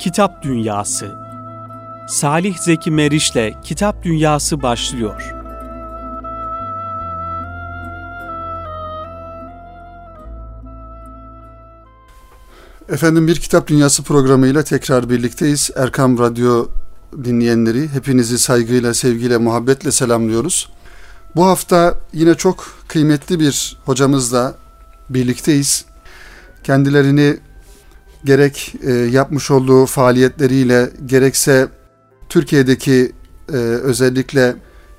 Kitap 0.00 0.42
Dünyası 0.42 1.14
Salih 2.08 2.58
Zeki 2.58 2.90
Meriç'le 2.90 3.62
Kitap 3.64 4.02
Dünyası 4.02 4.62
başlıyor. 4.62 5.34
Efendim 12.88 13.26
bir 13.26 13.36
Kitap 13.36 13.68
Dünyası 13.68 14.02
programıyla 14.02 14.62
tekrar 14.62 15.10
birlikteyiz. 15.10 15.70
Erkam 15.76 16.18
Radyo 16.18 16.68
dinleyenleri 17.24 17.88
hepinizi 17.88 18.38
saygıyla, 18.38 18.94
sevgiyle, 18.94 19.36
muhabbetle 19.36 19.92
selamlıyoruz. 19.92 20.68
Bu 21.36 21.46
hafta 21.46 21.94
yine 22.12 22.34
çok 22.34 22.74
kıymetli 22.88 23.40
bir 23.40 23.76
hocamızla 23.84 24.54
birlikteyiz. 25.10 25.84
Kendilerini 26.64 27.49
gerek 28.24 28.74
e, 28.82 28.92
yapmış 28.92 29.50
olduğu 29.50 29.86
faaliyetleriyle 29.86 30.90
gerekse 31.06 31.68
Türkiye'deki 32.28 33.12
e, 33.52 33.56
özellikle 33.56 34.56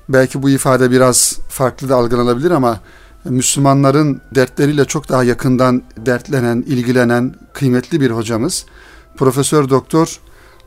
belki 0.08 0.42
bu 0.42 0.50
ifade 0.50 0.90
biraz 0.90 1.38
farklı 1.48 1.88
da 1.88 1.96
algılanabilir 1.96 2.50
ama 2.50 2.80
Müslümanların 3.24 4.20
dertleriyle 4.34 4.84
çok 4.84 5.08
daha 5.08 5.24
yakından 5.24 5.82
dertlenen, 5.96 6.64
ilgilenen 6.66 7.34
kıymetli 7.52 8.00
bir 8.00 8.10
hocamız. 8.10 8.66
Profesör 9.16 9.68
Doktor 9.68 10.20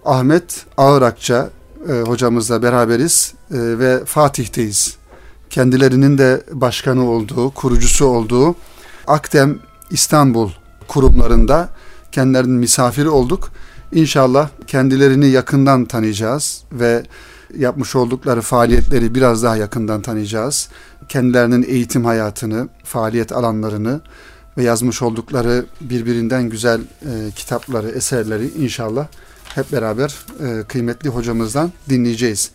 Ahmet 0.05 0.65
Ağırakça 0.77 1.49
e, 1.89 1.91
hocamızla 1.93 2.63
beraberiz 2.63 3.33
e, 3.51 3.57
ve 3.57 4.05
Fatih'teyiz. 4.05 4.97
Kendilerinin 5.49 6.17
de 6.17 6.43
başkanı 6.51 7.09
olduğu, 7.09 7.49
kurucusu 7.49 8.05
olduğu 8.05 8.55
Akdem 9.07 9.59
İstanbul 9.89 10.49
kurumlarında 10.87 11.69
kendilerinin 12.15 12.59
misafiri 12.59 13.09
olduk. 13.09 13.51
İnşallah 13.91 14.49
kendilerini 14.67 15.27
yakından 15.27 15.85
tanıyacağız 15.85 16.63
ve 16.71 17.03
yapmış 17.57 17.95
oldukları 17.95 18.41
faaliyetleri 18.41 19.15
biraz 19.15 19.43
daha 19.43 19.57
yakından 19.57 20.01
tanıyacağız. 20.01 20.69
Kendilerinin 21.09 21.65
eğitim 21.67 22.05
hayatını, 22.05 22.69
faaliyet 22.83 23.31
alanlarını 23.31 24.01
ve 24.57 24.63
yazmış 24.63 25.01
oldukları 25.01 25.65
birbirinden 25.81 26.49
güzel 26.49 26.81
e, 26.81 27.31
kitapları, 27.35 27.89
eserleri 27.89 28.51
inşallah 28.57 29.07
hep 29.55 29.71
beraber 29.71 30.15
e, 30.45 30.63
kıymetli 30.63 31.09
hocamızdan 31.09 31.71
dinleyeceğiz. 31.89 32.51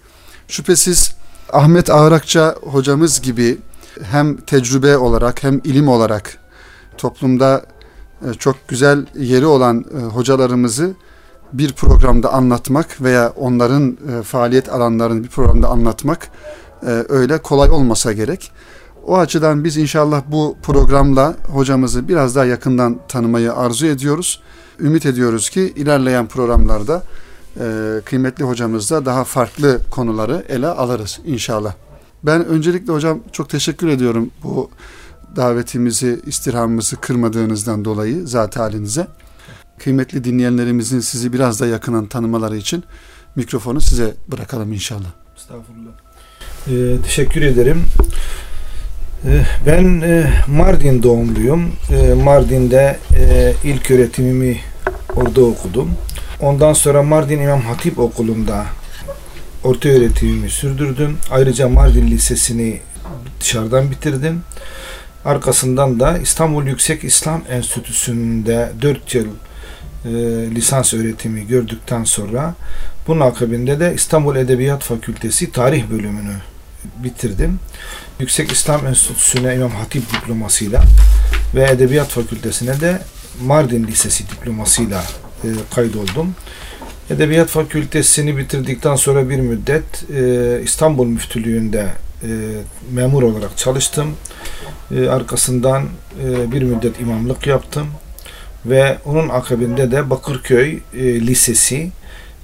Şüphesiz 0.48 1.14
Ahmet 1.52 1.90
Ağrakça 1.90 2.54
hocamız 2.62 3.20
gibi 3.20 3.58
hem 4.02 4.36
tecrübe 4.36 4.96
olarak 4.96 5.42
hem 5.42 5.60
ilim 5.64 5.88
olarak 5.88 6.38
toplumda 6.98 7.64
çok 8.38 8.68
güzel 8.68 9.06
yeri 9.14 9.46
olan 9.46 9.84
e, 9.98 10.02
hocalarımızı 10.02 10.94
bir 11.52 11.72
programda 11.72 12.32
anlatmak 12.32 13.02
veya 13.02 13.32
onların 13.36 13.98
e, 14.08 14.22
faaliyet 14.22 14.68
alanlarını 14.68 15.24
bir 15.24 15.28
programda 15.28 15.68
anlatmak 15.68 16.28
öyle 17.08 17.38
kolay 17.38 17.70
olmasa 17.70 18.12
gerek. 18.12 18.52
O 19.06 19.18
açıdan 19.18 19.64
biz 19.64 19.76
inşallah 19.76 20.22
bu 20.26 20.56
programla 20.62 21.34
hocamızı 21.52 22.08
biraz 22.08 22.36
daha 22.36 22.44
yakından 22.44 23.00
tanımayı 23.08 23.52
arzu 23.54 23.86
ediyoruz. 23.86 24.42
Ümit 24.80 25.06
ediyoruz 25.06 25.50
ki 25.50 25.72
ilerleyen 25.76 26.26
programlarda 26.26 27.02
kıymetli 28.04 28.44
hocamızla 28.44 29.06
daha 29.06 29.24
farklı 29.24 29.78
konuları 29.90 30.44
ele 30.48 30.66
alırız 30.66 31.20
inşallah. 31.24 31.74
Ben 32.22 32.46
öncelikle 32.46 32.92
hocam 32.92 33.20
çok 33.32 33.48
teşekkür 33.48 33.88
ediyorum 33.88 34.30
bu 34.42 34.70
davetimizi, 35.36 36.20
istirhamımızı 36.26 36.96
kırmadığınızdan 36.96 37.84
dolayı 37.84 38.26
zat 38.26 38.56
halinize. 38.56 39.06
Kıymetli 39.78 40.24
dinleyenlerimizin 40.24 41.00
sizi 41.00 41.32
biraz 41.32 41.60
da 41.60 41.66
yakından 41.66 42.06
tanımaları 42.06 42.56
için 42.56 42.84
mikrofonu 43.36 43.80
size 43.80 44.14
bırakalım 44.28 44.72
inşallah. 44.72 45.10
Estağfurullah. 45.36 45.92
Ee, 46.68 47.02
teşekkür 47.02 47.42
ederim. 47.42 47.84
Ee, 49.26 49.42
ben 49.66 50.00
e, 50.00 50.30
Mardin 50.48 51.02
doğumluyum. 51.02 51.72
E, 51.90 52.14
Mardin'de 52.14 52.98
e, 53.16 53.54
ilk 53.64 53.90
öğretimimi 53.90 54.60
orada 55.16 55.40
okudum. 55.44 55.90
Ondan 56.40 56.72
sonra 56.72 57.02
Mardin 57.02 57.40
İmam 57.40 57.60
Hatip 57.60 57.98
Okulu'nda 57.98 58.66
orta 59.64 59.88
öğretimimi 59.88 60.50
sürdürdüm. 60.50 61.16
Ayrıca 61.30 61.68
Mardin 61.68 62.06
Lisesi'ni 62.06 62.80
dışarıdan 63.40 63.90
bitirdim. 63.90 64.42
Arkasından 65.24 66.00
da 66.00 66.18
İstanbul 66.18 66.66
Yüksek 66.66 67.04
İslam 67.04 67.42
Enstitüsü'nde 67.50 68.72
4 68.82 69.14
yıl 69.14 69.26
e, 70.04 70.10
lisans 70.54 70.94
öğretimi 70.94 71.46
gördükten 71.46 72.04
sonra 72.04 72.54
bunun 73.06 73.20
akabinde 73.20 73.80
de 73.80 73.94
İstanbul 73.94 74.36
Edebiyat 74.36 74.82
Fakültesi 74.82 75.52
tarih 75.52 75.90
bölümünü 75.90 76.34
bitirdim. 77.04 77.58
Yüksek 78.20 78.52
İslam 78.52 78.86
Enstitüsü'ne 78.86 79.54
İmam 79.54 79.70
Hatip 79.70 80.12
diplomasıyla 80.12 80.82
ve 81.54 81.70
Edebiyat 81.70 82.08
Fakültesine 82.08 82.80
de 82.80 83.02
Mardin 83.42 83.86
Lisesi 83.86 84.30
diplomasıyla 84.30 85.04
e, 85.44 85.48
kaydoldum. 85.74 86.34
Edebiyat 87.10 87.48
Fakültesini 87.48 88.36
bitirdikten 88.36 88.96
sonra 88.96 89.30
bir 89.30 89.38
müddet 89.38 90.10
e, 90.14 90.62
İstanbul 90.62 91.06
Müftülüğü'nde 91.06 91.86
e, 92.22 92.28
memur 92.92 93.22
olarak 93.22 93.58
çalıştım. 93.58 94.16
E, 94.96 95.08
arkasından 95.08 95.84
e, 96.24 96.52
bir 96.52 96.62
müddet 96.62 97.00
imamlık 97.00 97.46
yaptım 97.46 97.86
ve 98.66 98.98
onun 99.04 99.28
akabinde 99.28 99.92
de 99.92 100.10
Bakırköy 100.10 100.78
e, 100.94 101.26
Lisesi 101.26 101.90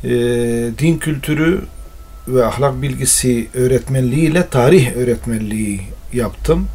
e, 0.05 0.10
din 0.78 0.99
kültürü 0.99 1.65
ve 2.28 2.44
ahlak 2.44 2.82
bilgisi 2.82 3.49
öğretmenliği 3.55 4.31
ile 4.31 4.47
tarih 4.47 4.97
öğretmenliği 4.97 5.81
yaptım. 6.12 6.69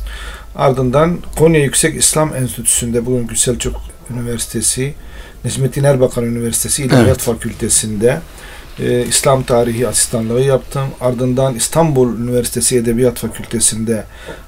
Ardından 0.56 1.18
Konya 1.38 1.63
Yüksek 1.63 1.96
İslam 1.96 2.35
Enstitüsü'nde 2.35 3.06
bugünkü 3.06 3.35
Selçuk 3.35 3.75
Üniversitesi, 4.09 4.94
Necmettin 5.46 5.84
Erbakan 5.84 6.25
Üniversitesi 6.25 6.84
İlahiyat 6.84 7.07
evet. 7.07 7.22
Fakültesi'nde 7.22 8.22
e, 8.79 9.06
İslam 9.06 9.44
tarihi 9.44 9.88
asistanlığı 9.88 10.41
yaptım. 10.41 10.88
Ardından 11.02 11.56
İstanbul 11.56 12.18
Üniversitesi 12.18 12.78
Edebiyat 12.78 13.18
Fakültesi'nde 13.18 14.03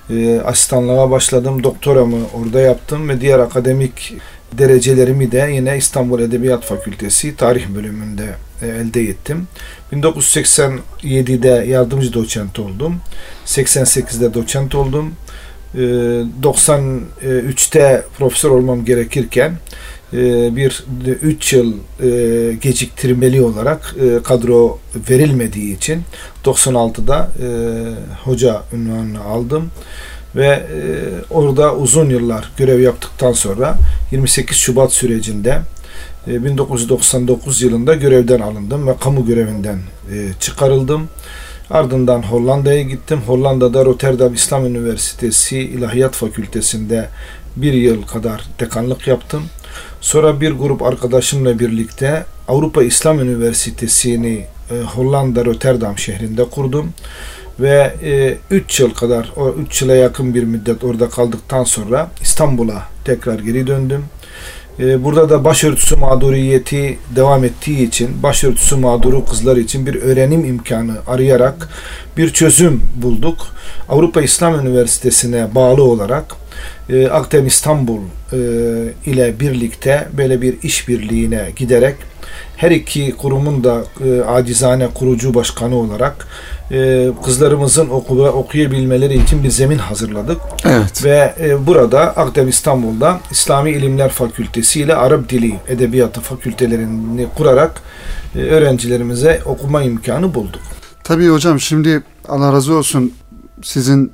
e, 0.10 0.40
asistanlığa 0.40 1.12
başladım. 1.12 1.64
Doktoramı 1.64 2.18
orada 2.34 2.60
yaptım 2.60 3.10
ve 3.10 3.22
diğer 3.22 3.40
akademik 3.40 4.14
derecelerimi 4.58 5.32
de 5.32 5.50
yine 5.54 5.78
İstanbul 5.78 6.20
Edebiyat 6.20 6.66
Fakültesi 6.66 7.36
tarih 7.36 7.68
bölümünde 7.68 8.36
e, 8.62 8.68
elde 8.68 9.02
ettim. 9.02 9.48
1987'de 9.94 11.66
yardımcı 11.68 12.14
doçent 12.14 12.60
oldum. 12.60 12.96
88'de 13.46 14.34
doçent 14.34 14.76
oldum. 14.76 15.14
93'te 15.76 17.80
e, 17.80 18.02
profesör 18.18 18.50
olmam 18.50 18.86
gerekirken 18.86 19.52
e, 19.52 19.56
bir 20.56 20.84
3 21.22 21.54
yıl 21.54 21.74
e, 21.74 22.54
geciktirmeli 22.54 23.42
olarak 23.42 23.96
e, 24.02 24.24
kadro 24.24 24.80
verilmediği 25.10 25.78
için 25.78 26.02
96'da 26.46 27.30
hoca 28.24 28.62
ünvanını 28.74 29.24
aldım 29.24 29.70
ve 30.36 30.64
orada 31.30 31.76
uzun 31.76 32.10
yıllar 32.10 32.52
görev 32.58 32.80
yaptıktan 32.80 33.34
sonra 33.34 33.78
28 34.12 34.58
Şubat 34.58 34.94
sürecinde 34.94 35.62
1999 36.28 37.62
yılında 37.62 37.94
görevden 37.94 38.40
alındım 38.40 38.88
ve 38.88 38.98
kamu 39.00 39.26
görevinden 39.26 39.80
çıkarıldım. 40.40 41.08
Ardından 41.70 42.22
Hollanda'ya 42.24 42.82
gittim. 42.82 43.22
Hollanda'da 43.28 43.86
Rotterdam 43.86 44.34
İslam 44.34 44.66
Üniversitesi 44.66 45.60
İlahiyat 45.60 46.16
Fakültesi'nde 46.16 47.10
bir 47.56 47.74
yıl 47.74 48.02
kadar 48.02 48.44
dekanlık 48.60 49.08
yaptım. 49.08 49.44
Sonra 50.04 50.42
bir 50.42 50.52
grup 50.52 50.82
arkadaşımla 50.82 51.60
birlikte 51.60 52.26
Avrupa 52.48 52.84
İslam 52.84 53.20
Üniversitesi'ni 53.20 54.46
e, 54.72 54.82
Hollanda 54.82 55.46
Rotterdam 55.46 55.98
şehrinde 55.98 56.44
kurdum 56.44 56.94
ve 57.60 57.94
3 58.52 58.80
e, 58.80 58.84
yıl 58.84 58.94
kadar 58.94 59.32
o 59.36 59.50
3 59.50 59.82
yıla 59.82 59.96
yakın 59.96 60.34
bir 60.34 60.44
müddet 60.44 60.84
orada 60.84 61.10
kaldıktan 61.10 61.64
sonra 61.64 62.12
İstanbul'a 62.22 62.84
tekrar 63.06 63.40
geri 63.40 63.68
döndüm. 63.68 64.06
E, 64.80 65.04
burada 65.04 65.30
da 65.30 65.46
başörtüsü 65.46 65.96
mağduriyeti 65.96 66.98
devam 67.16 67.44
ettiği 67.44 67.88
için 67.88 68.24
başörtüsü 68.24 68.76
mağduru 68.76 69.26
kızlar 69.26 69.58
için 69.58 69.86
bir 69.86 69.96
öğrenim 69.96 70.46
imkanı 70.46 70.96
arayarak 71.08 71.70
bir 72.18 72.34
çözüm 72.34 72.84
bulduk. 72.96 73.38
Avrupa 73.90 74.22
İslam 74.22 74.60
Üniversitesi'ne 74.60 75.56
bağlı 75.56 75.84
olarak 75.84 76.43
e, 76.90 77.08
Akdem 77.08 77.48
İstanbul 77.48 78.00
e, 78.34 78.38
ile 79.06 79.40
birlikte 79.40 80.08
böyle 80.18 80.42
bir 80.42 80.62
işbirliğine 80.64 81.52
giderek 81.56 81.96
her 82.58 82.72
iki 82.72 83.12
kurumun 83.12 83.64
da 83.64 83.84
e, 84.06 84.22
acizane 84.22 84.88
kurucu 84.88 85.34
başkanı 85.34 85.76
olarak 85.76 86.28
e, 86.72 87.10
kızlarımızın 87.26 87.90
oku, 87.90 88.26
okuyabilmeleri 88.26 89.24
için 89.24 89.44
bir 89.44 89.50
zemin 89.50 89.78
hazırladık. 89.78 90.42
Evet. 90.66 91.06
Ve 91.06 91.34
e, 91.40 91.68
burada 91.68 92.00
Akdev 92.00 92.48
İstanbul'da 92.48 93.20
İslami 93.32 93.72
İlimler 93.72 94.10
Fakültesi 94.10 94.82
ile 94.82 94.96
Arap 94.96 95.30
Dili 95.30 95.60
Edebiyatı 95.68 96.22
fakültelerini 96.22 97.28
kurarak 97.36 97.82
e, 98.36 98.40
öğrencilerimize 98.40 99.42
okuma 99.46 99.84
imkanı 99.84 100.34
bulduk. 100.34 100.62
Tabii 101.04 101.28
hocam 101.28 101.60
şimdi 101.60 102.04
Allah 102.28 102.54
razı 102.54 102.74
olsun 102.74 103.14
sizin 103.64 104.12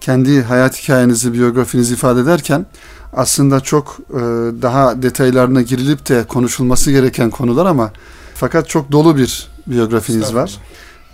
kendi 0.00 0.42
hayat 0.42 0.82
hikayenizi, 0.82 1.32
biyografinizi 1.32 1.94
ifade 1.94 2.20
ederken 2.20 2.66
aslında 3.12 3.60
çok 3.60 3.98
e, 4.10 4.20
daha 4.62 5.02
detaylarına 5.02 5.62
girilip 5.62 6.08
de 6.08 6.24
konuşulması 6.24 6.90
gereken 6.90 7.30
konular 7.30 7.66
ama 7.66 7.92
fakat 8.34 8.68
çok 8.68 8.92
dolu 8.92 9.16
bir 9.16 9.48
biyografiniz 9.66 10.34
var 10.34 10.58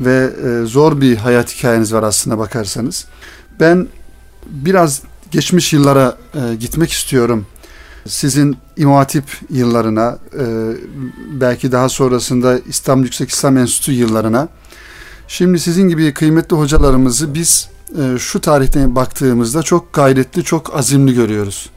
ve 0.00 0.30
e, 0.44 0.66
zor 0.66 1.00
bir 1.00 1.16
hayat 1.16 1.54
hikayeniz 1.54 1.92
var 1.92 2.02
aslında 2.02 2.38
bakarsanız. 2.38 3.06
Ben 3.60 3.88
biraz 4.46 5.02
geçmiş 5.30 5.72
yıllara 5.72 6.16
e, 6.34 6.54
gitmek 6.54 6.92
istiyorum. 6.92 7.46
Sizin 8.08 8.56
İmam 8.76 8.96
Hatip 8.96 9.24
yıllarına, 9.50 10.18
e, 10.38 10.44
belki 11.40 11.72
daha 11.72 11.88
sonrasında 11.88 12.58
İstanbul 12.58 13.04
Yüksek 13.04 13.30
İslam 13.30 13.56
Enstitüsü 13.56 13.92
yıllarına. 13.92 14.48
Şimdi 15.28 15.58
sizin 15.58 15.88
gibi 15.88 16.14
kıymetli 16.14 16.56
hocalarımızı 16.56 17.34
biz 17.34 17.68
e, 17.98 18.18
şu 18.18 18.40
tarihten 18.40 18.94
baktığımızda 18.94 19.62
çok 19.62 19.92
gayretli, 19.92 20.44
çok 20.44 20.76
azimli 20.76 21.14
görüyoruz. 21.14 21.70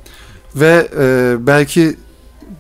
Ve 0.55 0.87
e, 0.99 1.35
belki 1.47 1.97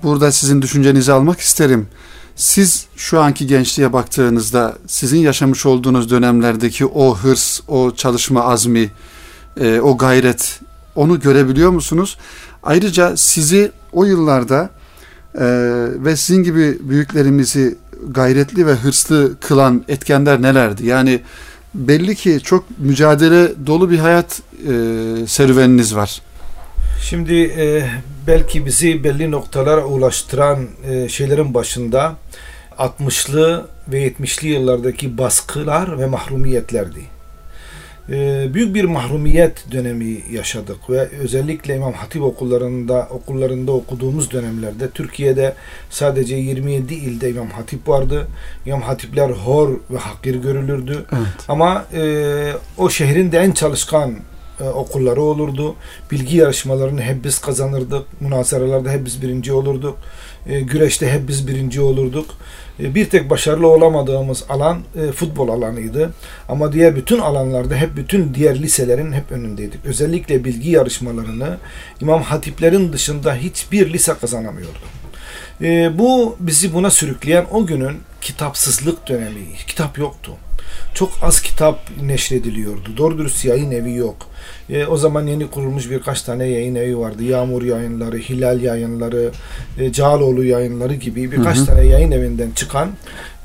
burada 0.03 0.31
sizin 0.31 0.61
düşüncenizi 0.61 1.11
almak 1.11 1.39
isterim. 1.39 1.87
Siz 2.35 2.85
şu 2.95 3.21
anki 3.21 3.47
gençliğe 3.47 3.93
baktığınızda 3.93 4.77
sizin 4.87 5.19
yaşamış 5.19 5.65
olduğunuz 5.65 6.09
dönemlerdeki 6.09 6.85
o 6.85 7.17
hırs, 7.17 7.59
o 7.67 7.91
çalışma 7.95 8.43
azmi, 8.43 8.89
e, 9.59 9.79
o 9.79 9.97
gayret 9.97 10.59
onu 10.95 11.19
görebiliyor 11.19 11.69
musunuz? 11.69 12.17
Ayrıca 12.63 13.17
sizi 13.17 13.71
o 13.91 14.05
yıllarda 14.05 14.69
e, 15.35 15.45
ve 16.03 16.15
sizin 16.15 16.43
gibi 16.43 16.77
büyüklerimizi 16.81 17.77
gayretli 18.07 18.67
ve 18.67 18.73
hırslı 18.73 19.39
kılan 19.39 19.83
etkenler 19.87 20.41
nelerdi? 20.41 20.85
Yani 20.85 21.21
belli 21.73 22.15
ki 22.15 22.39
çok 22.43 22.65
mücadele 22.79 23.65
dolu 23.65 23.91
bir 23.91 23.99
hayat 23.99 24.41
e, 24.59 24.71
serüveniniz 25.27 25.95
var. 25.95 26.21
Şimdi 27.01 27.33
e, 27.35 27.89
belki 28.27 28.65
bizi 28.65 29.03
belli 29.03 29.31
noktalara 29.31 29.85
ulaştıran 29.85 30.67
e, 30.89 31.09
şeylerin 31.09 31.53
başında 31.53 32.15
60'lı 32.77 33.67
ve 33.87 34.07
70'li 34.07 34.47
yıllardaki 34.47 35.17
baskılar 35.17 35.99
ve 35.99 36.05
mahrumiyetlerdi. 36.05 37.18
E, 38.11 38.47
büyük 38.53 38.75
bir 38.75 38.83
mahrumiyet 38.83 39.71
dönemi 39.71 40.23
yaşadık 40.31 40.89
ve 40.89 41.09
özellikle 41.19 41.75
İmam 41.75 41.93
Hatip 41.93 42.21
okullarında 42.21 43.07
okullarında 43.11 43.71
okuduğumuz 43.71 44.31
dönemlerde 44.31 44.89
Türkiye'de 44.89 45.53
sadece 45.89 46.35
27 46.35 46.93
ilde 46.93 47.29
İmam 47.29 47.49
Hatip 47.49 47.87
vardı. 47.87 48.27
İmam 48.65 48.81
Hatipler 48.81 49.29
hor 49.29 49.69
ve 49.91 49.97
hakir 49.97 50.35
görülürdü. 50.35 51.05
Evet. 51.11 51.27
Ama 51.47 51.85
e, 51.93 52.53
o 52.77 52.89
şehrin 52.89 53.31
de 53.31 53.37
en 53.37 53.51
çalışkan 53.51 54.15
e, 54.59 54.63
okulları 54.63 55.21
olurdu. 55.21 55.75
Bilgi 56.11 56.37
yarışmalarını 56.37 57.01
hep 57.01 57.23
biz 57.23 57.39
kazanırdık. 57.39 58.21
Münazaralarda 58.21 58.91
hep 58.91 59.05
biz 59.05 59.21
birinci 59.21 59.53
olurduk. 59.53 59.97
E, 60.47 60.61
güreşte 60.61 61.11
hep 61.11 61.27
biz 61.27 61.47
birinci 61.47 61.81
olurduk. 61.81 62.25
E, 62.79 62.95
bir 62.95 63.09
tek 63.09 63.29
başarılı 63.29 63.67
olamadığımız 63.67 64.43
alan 64.49 64.81
e, 64.95 65.11
futbol 65.11 65.49
alanıydı. 65.49 66.13
Ama 66.49 66.73
diğer 66.73 66.95
bütün 66.95 67.19
alanlarda 67.19 67.75
hep 67.75 67.95
bütün 67.97 68.33
diğer 68.33 68.61
liselerin 68.61 69.11
hep 69.11 69.31
önündeydik. 69.31 69.85
Özellikle 69.85 70.43
bilgi 70.43 70.69
yarışmalarını 70.69 71.57
İmam 72.01 72.21
Hatiplerin 72.21 72.93
dışında 72.93 73.35
hiçbir 73.35 73.93
lise 73.93 74.13
kazanamıyordu. 74.21 74.79
E, 75.61 75.99
bu 75.99 76.37
bizi 76.39 76.73
buna 76.73 76.89
sürükleyen 76.89 77.45
o 77.51 77.65
günün 77.65 77.97
kitapsızlık 78.21 79.07
dönemi. 79.07 79.55
Kitap 79.67 79.97
yoktu. 79.97 80.31
Çok 80.93 81.11
az 81.21 81.41
kitap 81.41 81.79
neşrediliyordu. 82.01 82.97
Doğru 82.97 83.17
dürüst 83.17 83.45
yayın 83.45 83.71
evi 83.71 83.93
yok. 83.93 84.28
E, 84.69 84.85
o 84.85 84.97
zaman 84.97 85.27
yeni 85.27 85.49
kurulmuş 85.49 85.89
birkaç 85.89 86.21
tane 86.21 86.45
yayın 86.45 86.75
evi 86.75 86.97
vardı. 86.97 87.23
Yağmur 87.23 87.63
yayınları, 87.63 88.17
Hilal 88.17 88.61
yayınları, 88.61 89.31
e, 89.79 89.91
Cağaloğlu 89.91 90.43
yayınları 90.43 90.95
gibi 90.95 91.31
birkaç 91.31 91.57
Hı 91.57 91.61
hı. 91.61 91.65
tane 91.65 91.85
yayın 91.85 92.11
evinden 92.11 92.51
çıkan 92.51 92.89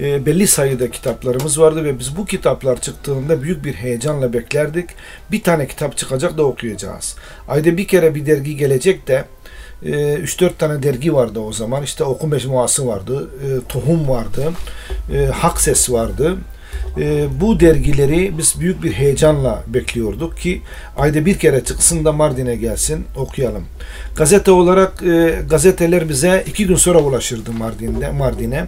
e, 0.01 0.27
belli 0.27 0.47
sayıda 0.47 0.91
kitaplarımız 0.91 1.61
vardı 1.61 1.85
ve 1.85 1.99
biz 1.99 2.17
bu 2.17 2.25
kitaplar 2.25 2.81
çıktığında 2.81 3.43
büyük 3.43 3.65
bir 3.65 3.75
heyecanla 3.75 4.33
beklerdik. 4.33 4.91
Bir 5.33 5.43
tane 5.43 5.67
kitap 5.67 5.97
çıkacak 5.97 6.39
da 6.39 6.45
okuyacağız. 6.45 7.17
Ayda 7.49 7.77
bir 7.77 7.87
kere 7.87 8.15
bir 8.15 8.27
dergi 8.27 8.57
gelecek 8.57 9.09
de 9.09 9.25
e, 9.85 9.91
3-4 9.91 10.51
tane 10.59 10.83
dergi 10.83 11.15
vardı 11.15 11.41
o 11.41 11.53
zaman. 11.53 11.83
İşte 11.83 12.05
Oku 12.05 12.27
Mecmuası 12.27 12.87
vardı, 12.87 13.31
e, 13.45 13.69
Tohum 13.69 14.09
vardı, 14.09 14.53
e, 15.15 15.27
Hak 15.27 15.61
Ses 15.61 15.91
vardı. 15.91 16.37
E, 16.99 17.27
bu 17.41 17.61
dergileri 17.61 18.39
biz 18.39 18.61
büyük 18.61 18.83
bir 18.83 18.93
heyecanla 18.93 19.65
bekliyorduk 19.67 20.39
ki 20.39 20.63
ayda 20.97 21.27
bir 21.27 21.39
kere 21.39 21.65
çıksın 21.65 22.05
da 22.05 22.13
Mardin'e 22.13 22.57
gelsin 22.57 23.05
okuyalım. 23.17 23.65
Gazete 24.17 24.51
olarak 24.51 25.03
e, 25.03 25.43
gazeteler 25.51 26.09
bize 26.09 26.45
iki 26.47 26.67
gün 26.67 26.77
sonra 26.77 26.99
ulaşırdı 26.99 27.53
Mardin'de 27.53 28.11
Mardin'e. 28.11 28.65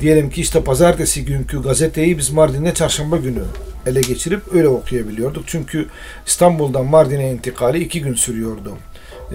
Diyelim 0.00 0.30
ki 0.30 0.40
işte 0.40 0.64
pazartesi 0.64 1.24
günkü 1.24 1.62
gazeteyi 1.62 2.18
biz 2.18 2.30
Mardin'de 2.30 2.74
çarşamba 2.74 3.16
günü 3.16 3.42
ele 3.86 4.00
geçirip 4.00 4.54
öyle 4.54 4.68
okuyabiliyorduk. 4.68 5.44
Çünkü 5.46 5.86
İstanbul'dan 6.26 6.86
Mardin'e 6.86 7.32
intikali 7.32 7.78
iki 7.78 8.02
gün 8.02 8.14
sürüyordu 8.14 8.72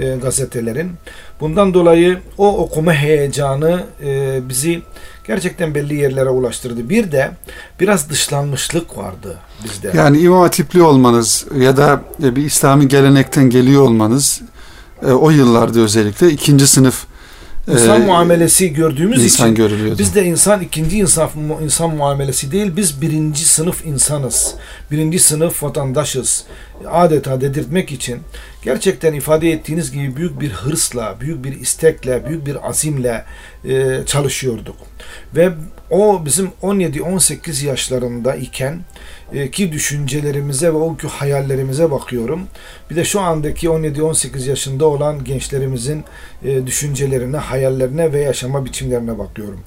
e, 0.01 0.15
gazetelerin. 0.15 0.91
Bundan 1.39 1.73
dolayı 1.73 2.19
o 2.37 2.57
okuma 2.57 2.93
heyecanı 2.93 3.83
e, 4.03 4.39
bizi 4.49 4.81
gerçekten 5.27 5.75
belli 5.75 5.95
yerlere 5.95 6.29
ulaştırdı. 6.29 6.89
Bir 6.89 7.11
de 7.11 7.31
biraz 7.79 8.09
dışlanmışlık 8.09 8.97
vardı 8.97 9.37
bizde. 9.63 9.91
Yani 9.97 10.19
İmam 10.19 10.41
Hatipli 10.41 10.81
olmanız 10.81 11.45
ya 11.59 11.77
da 11.77 12.01
e, 12.23 12.35
bir 12.35 12.45
İslami 12.45 12.87
gelenekten 12.87 13.49
geliyor 13.49 13.81
olmanız 13.81 14.41
o 15.11 15.29
yıllarda 15.29 15.79
özellikle 15.79 16.29
ikinci 16.29 16.67
sınıf 16.67 17.05
İnsan 17.67 18.01
e, 18.01 18.05
muamelesi 18.05 18.73
gördüğümüz 18.73 19.23
insan 19.23 19.45
için 19.51 19.55
görülüyordu. 19.55 19.99
biz 19.99 20.15
de 20.15 20.25
insan 20.25 20.61
ikinci 20.61 20.97
insan 20.97 21.29
insan 21.63 21.95
muamelesi 21.95 22.51
değil 22.51 22.71
biz 22.75 23.01
birinci 23.01 23.45
sınıf 23.45 23.85
insanız. 23.85 24.55
Birinci 24.91 25.19
sınıf 25.19 25.63
vatandaşız. 25.63 26.43
Adeta 26.87 27.41
dedirtmek 27.41 27.91
için 27.91 28.19
gerçekten 28.61 29.13
ifade 29.13 29.51
ettiğiniz 29.51 29.91
gibi 29.91 30.15
büyük 30.15 30.41
bir 30.41 30.49
hırsla, 30.49 31.15
büyük 31.21 31.43
bir 31.43 31.59
istekle, 31.59 32.25
büyük 32.29 32.45
bir 32.45 32.69
azimle 32.69 33.25
e, 33.65 33.99
çalışıyorduk. 34.05 34.77
Ve 35.35 35.51
o 35.89 36.25
bizim 36.25 36.51
17-18 36.61 37.65
yaşlarında 37.65 38.35
iken 38.35 38.79
ki 39.51 39.71
düşüncelerimize 39.71 40.67
ve 40.67 40.77
o 40.77 40.89
günkü 40.89 41.07
hayallerimize 41.07 41.91
bakıyorum. 41.91 42.47
Bir 42.89 42.95
de 42.95 43.05
şu 43.05 43.21
andaki 43.21 43.67
17-18 43.67 44.49
yaşında 44.49 44.85
olan 44.85 45.23
gençlerimizin 45.23 46.03
e, 46.45 46.67
düşüncelerine, 46.67 47.37
hayallerine 47.37 48.13
ve 48.13 48.19
yaşama 48.19 48.65
biçimlerine 48.65 49.19
bakıyorum. 49.19 49.59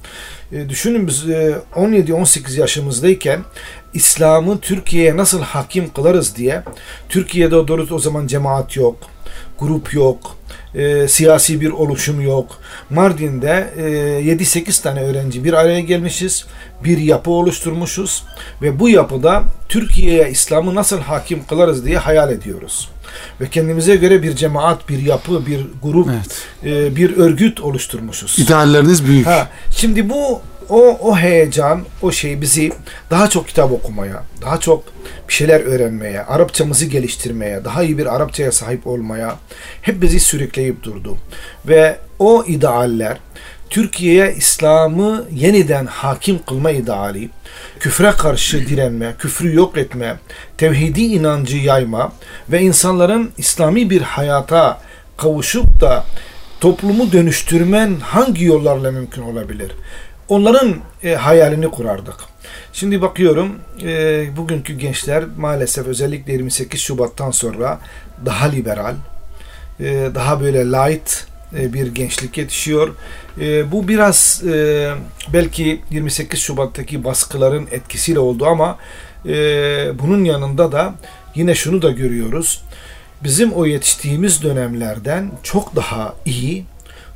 E, 0.51 0.69
düşünün 0.69 1.07
biz 1.07 1.29
e, 1.29 1.55
17-18 1.75 2.59
yaşımızdayken 2.59 3.39
İslam'ı 3.93 4.59
Türkiye'ye 4.59 5.17
nasıl 5.17 5.41
hakim 5.41 5.93
kılarız 5.93 6.35
diye 6.35 6.63
Türkiye'de 7.09 7.67
doğru 7.67 7.87
o 7.91 7.99
zaman 7.99 8.27
cemaat 8.27 8.75
yok, 8.75 8.97
grup 9.59 9.93
yok, 9.93 10.37
e, 10.75 11.07
siyasi 11.07 11.61
bir 11.61 11.69
oluşum 11.69 12.21
yok. 12.21 12.57
Mardin'de 12.89 13.73
e, 13.77 13.81
7-8 13.81 14.83
tane 14.83 15.01
öğrenci 15.01 15.43
bir 15.43 15.53
araya 15.53 15.79
gelmişiz. 15.79 16.45
Bir 16.83 16.97
yapı 16.97 17.31
oluşturmuşuz 17.31 18.23
ve 18.61 18.79
bu 18.79 18.89
yapıda 18.89 19.43
Türkiye'ye 19.69 20.29
İslam'ı 20.29 20.75
nasıl 20.75 20.99
hakim 20.99 21.45
kılarız 21.45 21.85
diye 21.85 21.97
hayal 21.97 22.31
ediyoruz. 22.31 22.89
Ve 23.41 23.49
kendimize 23.49 23.95
göre 23.95 24.23
bir 24.23 24.35
cemaat, 24.35 24.89
bir 24.89 24.99
yapı, 24.99 25.45
bir 25.45 25.65
grup, 25.83 26.09
Evet. 26.09 26.41
e, 26.65 26.95
bir 26.95 27.17
örgüt 27.17 27.59
oluşturmuşuz. 27.59 28.39
İdealleriniz 28.39 29.05
büyük. 29.05 29.27
Ha, 29.27 29.49
şimdi 29.75 30.09
bu 30.09 30.41
o 30.71 30.97
o 31.01 31.17
heyecan, 31.17 31.85
o 32.01 32.11
şey 32.11 32.41
bizi 32.41 32.71
daha 33.09 33.29
çok 33.29 33.47
kitap 33.47 33.71
okumaya, 33.71 34.23
daha 34.41 34.59
çok 34.59 34.83
bir 35.27 35.33
şeyler 35.33 35.61
öğrenmeye, 35.61 36.21
Arapçamızı 36.21 36.85
geliştirmeye, 36.85 37.65
daha 37.65 37.83
iyi 37.83 37.97
bir 37.97 38.15
Arapçaya 38.15 38.51
sahip 38.51 38.87
olmaya 38.87 39.35
hep 39.81 40.01
bizi 40.01 40.19
sürükleyip 40.19 40.83
durdu. 40.83 41.17
Ve 41.67 41.97
o 42.19 42.43
idealler 42.47 43.17
Türkiye'ye 43.69 44.35
İslam'ı 44.37 45.25
yeniden 45.31 45.85
hakim 45.85 46.39
kılma 46.47 46.71
ideali, 46.71 47.29
küfre 47.79 48.11
karşı 48.11 48.67
direnme, 48.67 49.15
küfrü 49.19 49.55
yok 49.55 49.77
etme, 49.77 50.15
tevhidi 50.57 51.01
inancı 51.01 51.57
yayma 51.57 52.13
ve 52.49 52.61
insanların 52.61 53.31
İslami 53.37 53.89
bir 53.89 54.01
hayata 54.01 54.81
kavuşup 55.17 55.81
da 55.81 56.05
toplumu 56.59 57.11
dönüştürmen 57.11 57.95
hangi 58.01 58.45
yollarla 58.45 58.91
mümkün 58.91 59.21
olabilir? 59.21 59.71
Onların 60.31 60.75
e, 61.03 61.15
hayalini 61.15 61.71
kurardık. 61.71 62.15
Şimdi 62.73 63.01
bakıyorum 63.01 63.59
e, 63.83 64.25
bugünkü 64.37 64.73
gençler 64.73 65.23
maalesef 65.37 65.87
özellikle 65.87 66.33
28 66.33 66.81
Şubat'tan 66.81 67.31
sonra 67.31 67.79
daha 68.25 68.45
liberal, 68.45 68.95
e, 69.79 70.09
daha 70.15 70.41
böyle 70.41 70.65
light 70.65 71.25
e, 71.59 71.73
bir 71.73 71.87
gençlik 71.87 72.37
yetişiyor. 72.37 72.95
E, 73.41 73.71
bu 73.71 73.87
biraz 73.87 74.43
e, 74.47 74.91
belki 75.33 75.81
28 75.89 76.39
Şubat'taki 76.39 77.03
baskıların 77.03 77.67
etkisiyle 77.71 78.19
oldu 78.19 78.45
ama 78.45 78.77
e, 79.25 79.33
bunun 79.99 80.23
yanında 80.23 80.71
da 80.71 80.93
yine 81.35 81.55
şunu 81.55 81.81
da 81.81 81.91
görüyoruz. 81.91 82.63
Bizim 83.23 83.51
o 83.51 83.65
yetiştiğimiz 83.65 84.43
dönemlerden 84.43 85.31
çok 85.43 85.75
daha 85.75 86.13
iyi, 86.25 86.65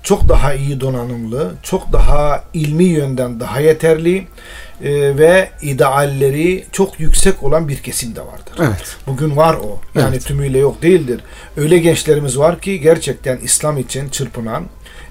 çok 0.05 0.29
daha 0.29 0.53
iyi 0.53 0.81
donanımlı, 0.81 1.53
çok 1.63 1.93
daha 1.93 2.43
ilmi 2.53 2.83
yönden 2.83 3.39
daha 3.39 3.59
yeterli 3.59 4.17
e, 4.83 5.17
ve 5.17 5.49
idealleri 5.61 6.65
çok 6.71 6.99
yüksek 6.99 7.43
olan 7.43 7.67
bir 7.67 7.77
kesim 7.77 8.15
de 8.15 8.21
vardır. 8.21 8.53
Evet. 8.59 8.95
Bugün 9.07 9.37
var 9.37 9.53
o. 9.53 9.79
Yani 9.95 10.09
Evet. 10.15 10.25
tümüyle 10.25 10.57
yok 10.57 10.81
değildir. 10.81 11.21
Öyle 11.57 11.77
gençlerimiz 11.77 12.37
var 12.37 12.59
ki 12.61 12.79
gerçekten 12.81 13.37
İslam 13.37 13.77
için 13.77 14.09
çırpınan, 14.09 14.65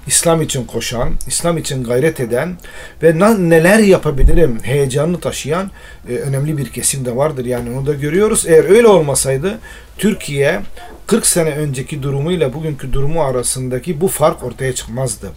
İslam 0.07 0.41
için 0.41 0.65
koşan, 0.65 1.09
İslam 1.27 1.57
için 1.57 1.83
gayret 1.83 2.19
eden 2.19 2.57
ve 3.03 3.19
neler 3.49 3.79
yapabilirim 3.79 4.59
heyecanını 4.63 5.19
taşıyan 5.19 5.71
e, 6.09 6.13
önemli 6.13 6.57
bir 6.57 6.69
kesim 6.69 7.05
de 7.05 7.15
vardır. 7.15 7.45
Yani 7.45 7.77
onu 7.77 7.85
da 7.85 7.93
görüyoruz. 7.93 8.45
Eğer 8.47 8.69
öyle 8.69 8.87
olmasaydı 8.87 9.59
Türkiye 9.97 10.61
40 11.07 11.27
sene 11.27 11.49
önceki 11.49 12.03
durumuyla 12.03 12.53
bugünkü 12.53 12.93
durumu 12.93 13.23
arasındaki 13.23 14.01
bu 14.01 14.07
fark 14.07 14.43
ortaya 14.43 14.75
çıkmazdı. 14.75 15.31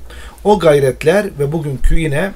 O 0.44 0.58
gayretler 0.58 1.26
ve 1.38 1.52
bugünkü 1.52 1.98
yine 1.98 2.32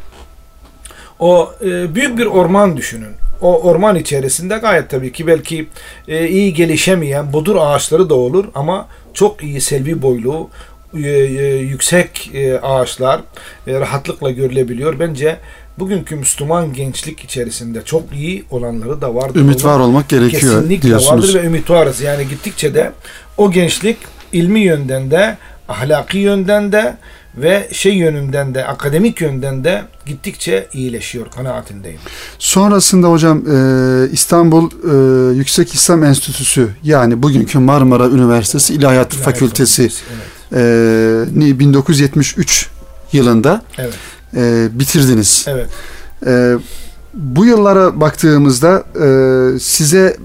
o 1.19 1.53
e, 1.65 1.95
büyük 1.95 2.19
bir 2.19 2.27
orman 2.27 2.77
düşünün. 2.77 3.13
O 3.41 3.63
orman 3.63 3.97
içerisinde 3.97 4.57
gayet 4.57 4.91
tabii 4.91 5.13
ki 5.13 5.27
belki 5.27 5.69
e, 6.09 6.29
iyi 6.29 6.55
gelişemeyen 6.55 7.33
bodur 7.33 7.57
ağaçları 7.59 8.11
da 8.11 8.15
olur 8.15 8.45
ama 8.55 8.89
çok 9.15 9.43
iyi 9.43 9.61
selvi 9.61 10.03
boylu 10.03 10.51
e, 10.95 11.09
e, 11.09 11.57
yüksek 11.57 12.31
e, 12.35 12.59
ağaçlar 12.59 13.21
e, 13.67 13.81
rahatlıkla 13.81 14.31
görülebiliyor. 14.31 14.99
Bence 15.01 15.39
bugünkü 15.79 16.17
Müslüman 16.17 16.73
gençlik 16.73 17.21
içerisinde 17.25 17.83
çok 17.85 18.03
iyi 18.15 18.45
olanları 18.51 19.01
da 19.01 19.15
vardır. 19.15 19.41
Ümit 19.41 19.65
var 19.65 19.79
olmak 19.79 20.09
gerekiyor 20.09 20.53
Kesinlikle 20.61 20.89
diyorsunuz. 20.89 21.25
vardır 21.29 21.43
ve 21.43 21.47
ümit 21.47 21.71
varız. 21.71 22.01
Yani 22.01 22.29
gittikçe 22.29 22.75
de 22.75 22.93
o 23.37 23.51
gençlik 23.51 23.97
ilmi 24.33 24.61
yönden 24.61 25.11
de 25.11 25.37
ahlaki 25.69 26.19
yönden 26.19 26.73
de 26.73 26.97
ve 27.37 27.69
şey 27.73 27.95
yönünden 27.95 28.55
de 28.55 28.67
akademik 28.67 29.21
yönden 29.21 29.65
de 29.65 29.83
gittikçe 30.07 30.69
iyileşiyor 30.73 31.31
kanaatindeyim. 31.31 31.99
Sonrasında 32.39 33.11
hocam 33.11 33.39
e, 33.39 34.11
İstanbul 34.13 34.71
e, 34.71 35.37
Yüksek 35.37 35.75
İslam 35.75 36.05
Enstitüsü 36.05 36.69
yani 36.83 37.23
bugünkü 37.23 37.59
Marmara 37.59 38.07
Üniversitesi 38.09 38.75
İlahiyat 38.75 39.15
Fakültesi 39.15 39.83
Evet. 40.53 40.63
e, 41.37 41.39
ni 41.41 41.59
1973 41.59 42.69
yılında 43.13 43.63
Evet. 43.79 43.95
E, 44.37 44.69
bitirdiniz. 44.79 45.45
Evet. 45.49 45.69
E, 46.27 46.55
bu 47.15 47.47
yıllara 47.47 48.01
baktığımızda 48.01 48.85
e, 49.05 49.59
size 49.59 50.17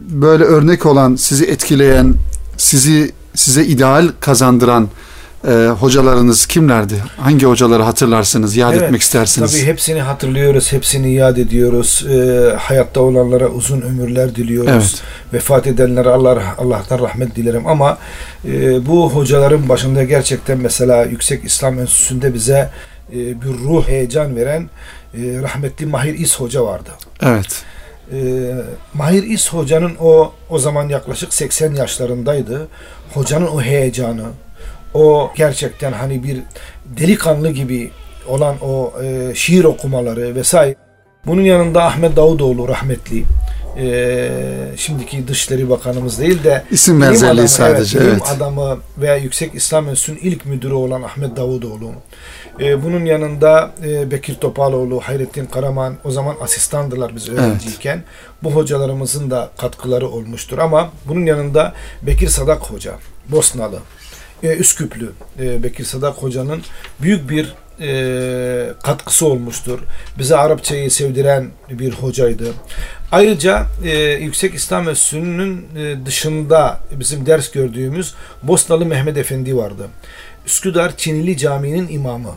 böyle 0.00 0.44
örnek 0.44 0.86
olan, 0.86 1.16
sizi 1.16 1.44
etkileyen, 1.44 2.14
sizi 2.56 3.12
size 3.34 3.64
ideal 3.64 4.08
kazandıran 4.20 4.88
e, 5.48 5.68
hocalarınız 5.80 6.46
kimlerdi? 6.46 6.94
Hangi 7.16 7.46
hocaları 7.46 7.82
hatırlarsınız, 7.82 8.56
yad 8.56 8.72
Evet, 8.72 8.82
etmek 8.82 9.02
istersiniz? 9.02 9.52
Tabii 9.52 9.66
hepsini 9.66 10.00
hatırlıyoruz, 10.02 10.72
hepsini 10.72 11.14
yad 11.14 11.36
ediyoruz. 11.36 12.06
Ee, 12.10 12.56
hayatta 12.56 13.00
olanlara 13.00 13.48
uzun 13.48 13.80
ömürler 13.80 14.34
diliyoruz. 14.34 14.70
Evet. 14.72 15.02
Vefat 15.32 15.66
edenlere 15.66 16.08
Allah 16.08 16.42
Allah'tan 16.58 16.98
rahmet 16.98 17.36
dilerim 17.36 17.66
ama 17.66 17.98
e, 18.44 18.86
bu 18.86 19.10
hocaların 19.10 19.68
başında 19.68 20.04
gerçekten 20.04 20.58
mesela 20.58 21.04
Yüksek 21.04 21.44
İslam 21.44 21.78
Enstitüsü'nde 21.78 22.34
bize 22.34 22.70
e, 23.12 23.42
bir 23.42 23.48
ruh 23.48 23.88
heyecan 23.88 24.36
veren 24.36 24.70
e, 25.14 25.18
rahmetli 25.42 25.86
Mahir 25.86 26.18
İs 26.18 26.40
Hoca 26.40 26.64
vardı. 26.64 26.90
Evet. 27.22 27.64
E, 28.12 28.18
Mahir 28.94 29.22
İs 29.22 29.52
Hoca'nın 29.52 29.92
o 30.00 30.32
o 30.50 30.58
zaman 30.58 30.88
yaklaşık 30.88 31.34
80 31.34 31.74
yaşlarındaydı. 31.74 32.68
Hocanın 33.14 33.46
o 33.46 33.62
heyecanı, 33.62 34.24
o 34.94 35.30
gerçekten 35.36 35.92
hani 35.92 36.22
bir 36.22 36.38
delikanlı 36.84 37.50
gibi 37.50 37.90
olan 38.28 38.56
o 38.62 38.92
e, 39.02 39.34
şiir 39.34 39.64
okumaları 39.64 40.34
vesaire. 40.34 40.74
Bunun 41.26 41.42
yanında 41.42 41.84
Ahmet 41.84 42.16
Davutoğlu 42.16 42.68
rahmetli. 42.68 43.24
E, 43.76 44.30
şimdiki 44.76 45.28
Dışişleri 45.28 45.70
Bakanımız 45.70 46.20
değil 46.20 46.44
de 46.44 46.64
İsim 46.70 47.00
benzerliği 47.00 47.32
adamı, 47.32 47.48
sadece. 47.48 47.98
Evet, 47.98 48.08
Evet. 48.12 48.22
adamı 48.36 48.78
veya 48.98 49.16
Yüksek 49.16 49.54
İslam 49.54 49.88
Enstitüsü'nün 49.88 50.30
ilk 50.30 50.46
müdürü 50.46 50.74
olan 50.74 51.02
Ahmet 51.02 51.36
Davutoğlu. 51.36 51.90
E, 52.60 52.84
bunun 52.84 53.04
yanında 53.04 53.70
e, 53.84 54.10
Bekir 54.10 54.34
Topaloğlu, 54.34 55.00
Hayrettin 55.00 55.46
Karaman 55.46 55.94
o 56.04 56.10
zaman 56.10 56.36
asistandılar 56.40 57.16
biz 57.16 57.28
öğrenciyken. 57.28 58.02
Bu 58.42 58.54
hocalarımızın 58.54 59.30
da 59.30 59.50
katkıları 59.58 60.08
olmuştur 60.08 60.58
ama 60.58 60.90
bunun 61.08 61.26
yanında 61.26 61.72
Bekir 62.02 62.28
Sadak 62.28 62.62
Hoca, 62.62 62.94
Bosnalı, 63.28 63.78
e, 64.42 64.56
Üsküplü 64.56 65.12
e, 65.40 65.62
Bekir 65.62 65.84
Sadak 65.84 66.14
Hoca'nın 66.14 66.62
büyük 67.02 67.30
bir 67.30 67.54
e, 67.80 68.68
katkısı 68.82 69.26
olmuştur. 69.26 69.78
Bize 70.18 70.36
Arapçayı 70.36 70.90
sevdiren 70.90 71.50
bir 71.70 71.92
hocaydı. 71.92 72.44
Ayrıca 73.12 73.66
e, 73.84 73.98
Yüksek 73.98 74.54
İslam 74.54 74.88
Enstitüsü'nün 74.88 75.66
e, 75.76 76.06
dışında 76.06 76.80
bizim 76.92 77.26
ders 77.26 77.50
gördüğümüz 77.50 78.14
Bosnalı 78.42 78.86
Mehmet 78.86 79.16
Efendi 79.16 79.56
vardı. 79.56 79.88
Üsküdar 80.46 80.96
Çinili 80.96 81.36
Camii'nin 81.36 81.88
imamı. 81.88 82.34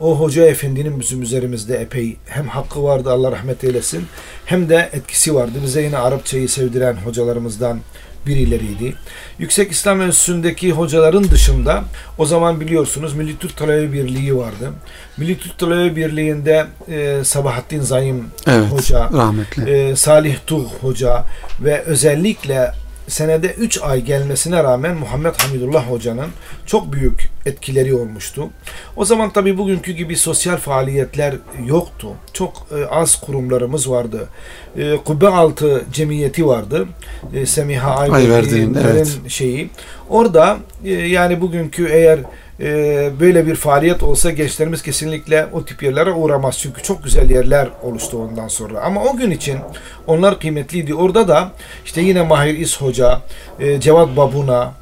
O 0.00 0.20
hoca 0.20 0.46
efendinin 0.46 1.00
bizim 1.00 1.22
üzerimizde 1.22 1.76
epey 1.76 2.16
hem 2.26 2.48
hakkı 2.48 2.82
vardı 2.82 3.10
Allah 3.10 3.32
rahmet 3.32 3.64
eylesin 3.64 4.06
hem 4.44 4.68
de 4.68 4.90
etkisi 4.92 5.34
vardı. 5.34 5.58
Bize 5.64 5.82
yine 5.82 5.98
Arapçayı 5.98 6.48
sevdiren 6.48 6.94
hocalarımızdan 6.94 7.80
birileriydi. 8.26 8.94
Yüksek 9.38 9.72
İslam 9.72 10.02
Enstitüsü'ndeki 10.02 10.72
hocaların 10.72 11.24
dışında 11.30 11.84
o 12.18 12.26
zaman 12.26 12.60
biliyorsunuz 12.60 13.14
Milli 13.14 13.38
Türk 13.38 13.56
Talebe 13.56 13.92
Birliği 13.92 14.36
vardı. 14.36 14.70
Milli 15.16 15.38
Türk 15.38 15.58
Talebe 15.58 15.96
Birliği'nde 15.96 16.66
e, 16.88 17.24
Sabahattin 17.24 17.80
Zayim 17.80 18.24
Evet. 18.46 18.72
Hoca, 18.72 19.10
Rahmetli. 19.12 19.70
e, 19.70 19.96
Salih 19.96 20.36
Tuğ 20.46 20.64
Hoca 20.80 21.24
ve 21.60 21.82
özellikle 21.82 22.72
senede 23.12 23.52
3 23.52 23.82
ay 23.82 24.00
gelmesine 24.00 24.64
rağmen 24.64 24.96
Muhammed 24.96 25.34
Hamidullah 25.38 25.90
Hoca'nın 25.90 26.30
çok 26.66 26.92
büyük 26.92 27.30
etkileri 27.46 27.94
olmuştu. 27.94 28.48
O 28.96 29.04
zaman 29.04 29.30
tabii 29.30 29.58
bugünkü 29.58 29.92
gibi 29.92 30.16
sosyal 30.16 30.56
faaliyetler 30.56 31.34
yoktu. 31.66 32.08
Çok 32.32 32.66
e, 32.78 32.86
az 32.86 33.20
kurumlarımız 33.20 33.90
vardı. 33.90 34.28
E, 34.76 34.96
Kubbe 34.96 35.28
Altı 35.28 35.84
Cemiyeti 35.92 36.46
vardı. 36.46 36.86
E, 37.34 37.46
Semiha 37.46 37.96
Ayverdi'nin, 37.96 38.74
evet. 38.74 39.18
şeyi. 39.28 39.70
Orada 40.08 40.58
yani 40.84 41.40
bugünkü 41.40 41.88
eğer 41.88 42.20
e, 42.60 43.10
böyle 43.20 43.46
bir 43.46 43.54
faaliyet 43.54 44.02
olsa 44.02 44.30
gençlerimiz 44.30 44.82
kesinlikle 44.82 45.46
o 45.52 45.64
tip 45.64 45.82
yerlere 45.82 46.12
uğramaz. 46.12 46.58
Çünkü 46.58 46.82
çok 46.82 47.04
güzel 47.04 47.30
yerler 47.30 47.68
oluştu 47.82 48.18
ondan 48.18 48.48
sonra. 48.48 48.80
Ama 48.80 49.04
o 49.04 49.16
gün 49.16 49.30
için 49.30 49.58
onlar 50.06 50.40
kıymetliydi. 50.40 50.94
Orada 50.94 51.28
da 51.28 51.52
işte 51.84 52.00
yine 52.00 52.22
Mahir 52.22 52.58
İs 52.58 52.80
Hoca, 52.80 53.20
e, 53.60 53.80
Cevat 53.80 54.16
Babuna, 54.16 54.72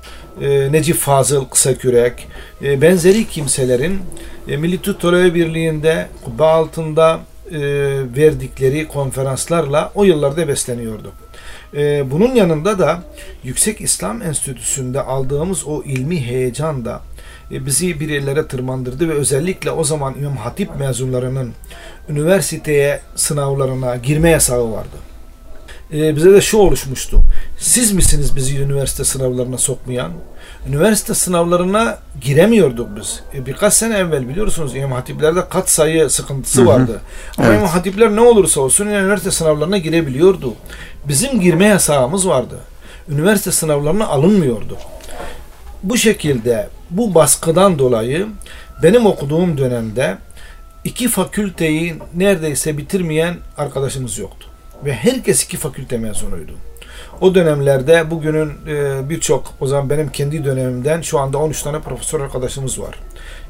e, 0.41 0.73
Necip 0.73 0.97
Fazıl 0.97 1.45
Kısakürek, 1.45 2.29
e, 2.63 2.83
benzeri 2.83 3.29
kimselerin 3.29 4.01
e, 4.49 4.57
Milli 4.57 4.83
Türk 4.83 5.03
Birliği'nde 5.05 6.09
kubbe 6.25 6.45
altında 6.45 7.21
verdikleri 8.17 8.89
konferanslarla 8.89 9.93
o 9.95 10.05
yıllarda 10.05 10.49
besleniyorduk. 10.49 11.13
E, 11.75 12.11
bunun 12.11 12.35
yanında 12.35 12.79
da 12.79 13.03
Yüksek 13.45 13.81
İslam 13.81 14.23
Enstitüsü'nde 14.23 15.01
aldığımız 15.01 15.67
o 15.67 15.83
ilmi 15.83 16.27
heyecan 16.27 16.85
da 16.85 17.01
bizi 17.51 18.01
bir 18.01 18.09
yerlere 18.09 18.47
tırmandırdı 18.47 19.09
ve 19.09 19.13
özellikle 19.13 19.71
o 19.71 19.85
zaman 19.85 20.15
İmam 20.19 20.37
Hatip 20.37 20.77
mezunlarının 20.81 21.53
üniversiteye 22.09 23.01
sınavlarına 23.17 23.97
girme 23.97 24.31
yasağı 24.31 24.73
vardı. 24.73 24.97
E, 25.93 26.17
bize 26.17 26.33
de 26.33 26.41
şu 26.41 26.59
oluşmuştu. 26.59 27.21
Siz 27.59 27.93
misiniz 27.93 28.37
bizi 28.37 28.59
üniversite 28.59 29.05
sınavlarına 29.05 29.59
sokmayan? 29.59 30.13
Üniversite 30.69 31.15
sınavlarına 31.15 31.99
giremiyorduk 32.21 32.89
biz. 32.97 33.21
E, 33.35 33.47
birkaç 33.47 33.75
sene 33.75 33.99
evvel 33.99 34.29
biliyorsunuz 34.29 34.77
İmam 34.77 34.93
Hatiplerde 34.93 35.49
kat 35.49 35.71
sayı 35.71 36.11
sıkıntısı 36.11 36.61
Hı 36.61 36.65
hı. 36.65 36.67
vardı. 36.69 37.01
Ama 37.39 37.47
Evet. 37.47 37.59
İmam 37.59 37.69
Hatipler 37.69 38.17
ne 38.17 38.21
olursa 38.21 38.61
olsun 38.61 38.87
üniversite 38.87 39.31
sınavlarına 39.31 39.79
girebiliyordu. 39.79 40.55
Bizim 41.09 41.41
girme 41.41 41.67
yasağımız 41.67 42.29
vardı. 42.29 42.59
Üniversite 43.09 43.53
sınavlarına 43.53 44.07
alınmıyordu. 44.07 44.77
Bu 45.83 45.97
şekilde 45.97 46.69
bu 46.91 47.15
baskıdan 47.15 47.79
dolayı 47.79 48.27
benim 48.83 49.07
okuduğum 49.07 49.59
dönemde 49.59 50.19
iki 50.85 51.09
fakülteyi 51.09 51.95
neredeyse 52.15 52.79
bitirmeyen 52.79 53.37
arkadaşımız 53.57 54.19
yoktu. 54.19 54.47
Ve 54.85 54.93
herkes 54.93 55.45
iki 55.45 55.57
fakülte 55.57 55.99
mezunuydu. 55.99 56.53
O 57.21 57.35
dönemlerde 57.35 58.11
bugünün 58.11 58.53
e, 58.69 59.09
birçok, 59.09 59.55
o 59.61 59.67
zaman 59.67 59.91
benim 59.91 60.09
kendi 60.09 60.45
dönemimden 60.45 61.01
şu 61.01 61.19
anda 61.19 61.39
13 61.39 61.63
tane 61.63 61.81
profesör 61.81 62.21
arkadaşımız 62.21 62.81
var. 62.81 62.95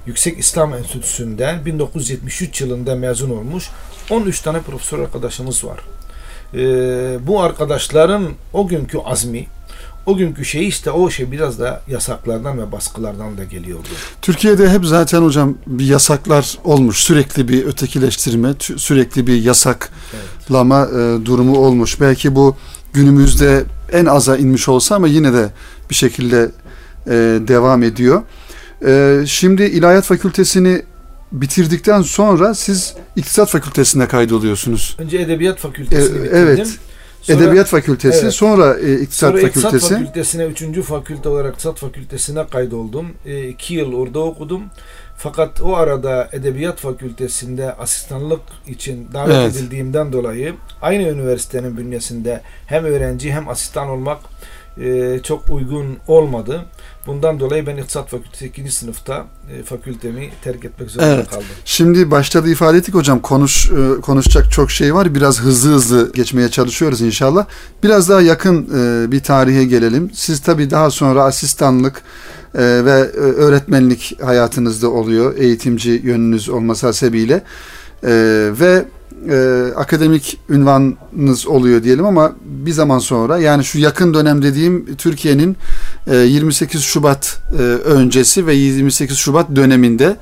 Yüksek 0.07 0.39
İslam 0.39 0.75
Enstitüsü'nden 0.75 1.65
1973 1.65 2.61
yılında 2.61 2.95
mezun 2.95 3.31
olmuş 3.31 3.71
13 4.11 4.41
tane 4.41 4.61
profesör 4.61 4.99
arkadaşımız 4.99 5.65
var. 5.65 5.79
E, 6.55 6.59
bu 7.27 7.43
arkadaşların 7.43 8.29
o 8.53 8.67
günkü 8.69 8.99
azmi, 8.99 9.47
o 10.07 10.17
günkü 10.17 10.45
şey 10.45 10.69
işte 10.69 10.91
o 10.91 11.11
şey 11.11 11.33
biraz 11.33 11.59
da 11.59 11.83
yasaklardan 11.89 12.59
ve 12.59 12.73
baskılardan 12.73 13.39
da 13.39 13.45
geliyordu. 13.45 13.89
Türkiye'de 14.23 14.71
hep 14.71 14.85
zaten 14.85 15.23
hocam 15.23 15.55
bir 15.67 15.85
yasaklar 15.85 16.59
olmuş. 16.65 16.99
Sürekli 16.99 17.49
bir 17.49 17.67
ötekileştirme, 17.67 18.55
sürekli 18.77 19.27
bir 19.27 19.43
yasaklama 19.43 20.89
evet. 20.95 21.27
durumu 21.27 21.59
olmuş. 21.59 22.01
Belki 22.01 22.35
bu 22.35 22.57
günümüzde 22.93 23.65
en 23.93 24.07
aza 24.07 24.37
inmiş 24.37 24.69
olsa 24.69 24.95
ama 24.95 25.09
yine 25.09 25.33
de 25.33 25.51
bir 25.91 25.95
şekilde 25.95 26.51
e, 27.07 27.11
devam 27.49 27.83
ediyor. 27.83 28.23
E, 28.87 29.23
şimdi 29.27 29.63
İlahiyat 29.63 30.05
Fakültesini 30.05 30.83
bitirdikten 31.33 32.03
sonra 32.03 32.55
siz 32.55 32.95
İktisat 33.17 33.49
Fakültesine 33.49 34.09
kaydoluyorsunuz. 34.09 34.97
Önce 34.99 35.19
Edebiyat 35.19 35.59
Fakültesini 35.59 36.19
e, 36.19 36.23
bitirdim. 36.23 36.37
Evet. 36.37 36.79
Sonra, 37.23 37.39
Edebiyat 37.39 37.67
Fakültesi, 37.67 38.23
evet. 38.23 38.35
sonra 38.35 38.79
e, 38.79 38.93
İktisat 38.95 39.31
sonra 39.31 39.43
Fakültesi. 39.43 39.77
İktisat 39.77 39.99
Fakültesine, 39.99 40.45
üçüncü 40.45 40.83
fakülte 40.83 41.29
olarak 41.29 41.53
İktisat 41.53 41.79
Fakültesine 41.79 42.47
kaydoldum. 42.47 43.07
E, 43.27 43.49
iki 43.49 43.75
yıl 43.75 43.93
orada 43.95 44.19
okudum. 44.19 44.63
Fakat 45.17 45.61
o 45.63 45.77
arada 45.77 46.29
Edebiyat 46.33 46.79
Fakültesinde 46.79 47.73
asistanlık 47.73 48.41
için 48.67 49.09
davet 49.13 49.35
evet. 49.35 49.57
edildiğimden 49.57 50.13
dolayı 50.13 50.55
aynı 50.83 51.03
üniversitenin 51.03 51.77
bünyesinde 51.77 52.41
hem 52.67 52.85
öğrenci 52.85 53.33
hem 53.33 53.49
asistan 53.49 53.89
olmak 53.89 54.19
e, 54.79 55.21
çok 55.23 55.51
uygun 55.51 55.97
olmadı. 56.07 56.65
Bundan 57.07 57.41
dolayı 57.41 57.67
ben 57.67 57.77
İktisat 57.77 58.09
Fakültesi 58.09 58.47
2. 58.47 58.71
sınıfta 58.71 59.27
e, 59.53 59.63
fakültemi 59.63 60.31
terk 60.45 60.65
etmek 60.65 60.91
zorunda 60.91 61.15
evet. 61.15 61.31
kaldım. 61.31 61.47
Şimdi 61.65 62.11
başta 62.11 62.45
da 62.45 62.49
ifade 62.49 62.79
ettik 62.79 62.95
hocam 62.95 63.21
konuş 63.21 63.71
e, 63.71 64.01
konuşacak 64.01 64.53
çok 64.53 64.71
şey 64.71 64.95
var. 64.95 65.15
Biraz 65.15 65.41
hızlı 65.41 65.71
hızlı 65.71 66.13
geçmeye 66.13 66.49
çalışıyoruz 66.49 67.01
inşallah. 67.01 67.47
Biraz 67.83 68.09
daha 68.09 68.21
yakın 68.21 68.69
e, 68.75 69.13
bir 69.13 69.21
tarihe 69.21 69.65
gelelim. 69.65 70.11
Siz 70.15 70.41
tabii 70.41 70.71
daha 70.71 70.91
sonra 70.91 71.25
asistanlık 71.25 72.03
e, 72.55 72.61
ve 72.61 73.11
öğretmenlik 73.13 74.23
hayatınızda 74.23 74.91
oluyor. 74.91 75.37
Eğitimci 75.37 75.91
yönünüz 76.05 76.49
olması 76.49 76.87
hasebiyle. 76.87 77.43
E, 78.03 78.13
ve 78.61 78.85
e, 79.29 79.67
akademik 79.77 80.39
ünvanınız 80.49 81.47
oluyor 81.47 81.83
diyelim 81.83 82.05
ama 82.05 82.33
bir 82.45 82.73
zaman 82.73 82.99
sonra 82.99 83.39
yani 83.39 83.65
şu 83.65 83.79
yakın 83.79 84.15
dönem 84.15 84.43
dediğim 84.43 84.97
Türkiye'nin 84.97 85.57
e, 86.07 86.17
28 86.17 86.83
Şubat 86.83 87.43
e, 87.59 87.63
öncesi 87.63 88.47
ve 88.47 88.55
28 88.55 89.17
Şubat 89.17 89.57
döneminde 89.57 90.17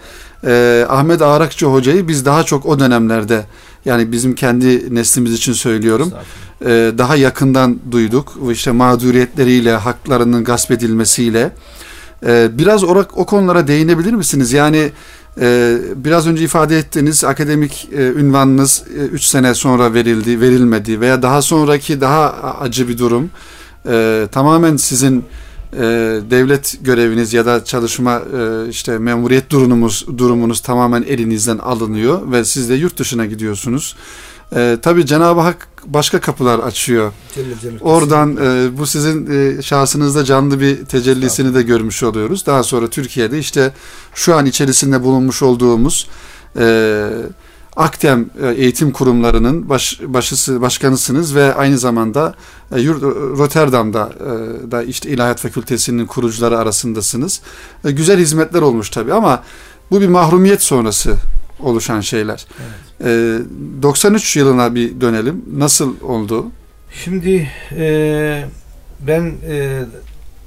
e, 0.47 0.87
Ahmet 0.89 1.23
Ağrakçı 1.23 1.67
hocayı 1.67 2.09
biz 2.09 2.25
daha 2.25 2.43
çok 2.43 2.67
o 2.67 2.79
dönemlerde 2.79 3.45
yani 3.85 4.13
bizim 4.13 4.35
kendi 4.35 4.95
neslimiz 4.95 5.33
için 5.33 5.53
söylüyorum 5.53 6.13
e, 6.65 6.93
daha 6.99 7.17
yakından 7.17 7.79
duyduk. 7.91 8.39
işte 8.53 8.71
mağduriyetleriyle, 8.71 9.77
haklarının 9.77 10.45
gasp 10.45 10.71
edilmesiyle 10.71 11.53
e, 12.27 12.59
biraz 12.59 12.85
o, 12.85 13.05
o 13.17 13.27
konulara 13.27 13.69
değinebilir 13.69 14.13
misiniz? 14.13 14.53
Yani 14.53 14.91
biraz 15.97 16.27
önce 16.27 16.45
ifade 16.45 16.79
ettiğiniz 16.79 17.25
akademik 17.25 17.89
e, 17.93 18.07
ünvanınız 18.07 18.85
3 19.13 19.23
e, 19.23 19.27
sene 19.27 19.55
sonra 19.55 19.95
verildi, 19.95 20.41
verilmedi 20.41 21.01
veya 21.01 21.23
daha 21.23 21.43
sonraki 21.43 22.01
daha 22.01 22.33
acı 22.61 22.89
bir 22.89 22.99
durum. 22.99 23.31
E, 23.89 24.29
tamamen 24.33 24.77
sizin 24.77 25.25
e, 25.73 25.81
devlet 26.31 26.79
göreviniz 26.81 27.33
ya 27.33 27.47
da 27.47 27.65
çalışma 27.65 28.23
işte 28.71 28.99
memuriyet 28.99 29.51
durumunuz 29.51 30.07
durumunuz 30.19 30.61
tamamen 30.61 31.03
elinizden 31.03 31.59
alınıyor 31.59 32.33
ve 32.33 32.45
siz 32.45 32.69
de 32.69 32.75
yurt 32.75 32.99
dışına 32.99 33.27
gidiyorsunuz. 33.27 33.97
E, 34.57 34.79
tabii 34.83 35.07
Cenab-ı 35.07 35.41
Hak 35.41 35.69
başka 35.87 36.21
kapılar 36.21 36.59
açıyor. 36.59 37.13
Celle 37.35 37.55
Celle 37.63 37.79
Oradan 37.81 38.37
e, 38.37 38.79
bu 38.79 38.87
sizin 38.87 39.31
e, 39.31 39.63
şahsınızda 39.63 40.25
canlı 40.25 40.61
bir 40.61 40.85
tecellisini 40.85 41.55
de 41.55 41.63
görmüş 41.63 42.03
oluyoruz. 42.03 42.47
Daha 42.47 42.63
sonra 42.63 42.91
Türkiye'de 42.91 43.39
işte 43.39 43.73
şu 44.15 44.37
an 44.37 44.47
içerisinde 44.47 45.03
bulunmuş 45.03 45.43
olduğumuz 45.43 46.09
e, 46.59 47.09
Aktem 47.79 48.31
e, 48.43 48.49
eğitim 48.49 48.93
kurumlarının 48.93 49.69
baş, 49.69 50.01
başısı 50.05 50.61
başkanısınız 50.61 51.35
ve 51.35 51.55
aynı 51.55 51.79
zamanda 51.79 52.35
e, 52.73 52.77
Rotterdam'da 53.39 54.13
e, 54.21 54.71
da 54.71 54.83
işte 54.83 55.11
İlahiyat 55.11 55.41
Fakültesinin 55.41 56.07
kurucuları 56.07 56.59
arasındasınız. 56.59 57.41
E, 57.85 57.91
güzel 57.91 58.19
hizmetler 58.19 58.63
olmuş 58.63 58.91
tabii 58.91 59.13
ama 59.13 59.43
bu 59.91 60.01
bir 60.01 60.09
mahrumiyet 60.09 60.63
sonrası 60.63 61.15
oluşan 61.61 62.01
şeyler. 62.01 62.47
Evet. 62.61 63.41
E, 63.81 63.83
93 63.83 64.37
yılına 64.37 64.75
bir 64.75 65.01
dönelim. 65.01 65.45
Nasıl 65.57 66.01
oldu? 66.01 66.47
Şimdi 67.05 67.49
e, 67.77 68.45
ben 69.01 69.33
e, 69.49 69.83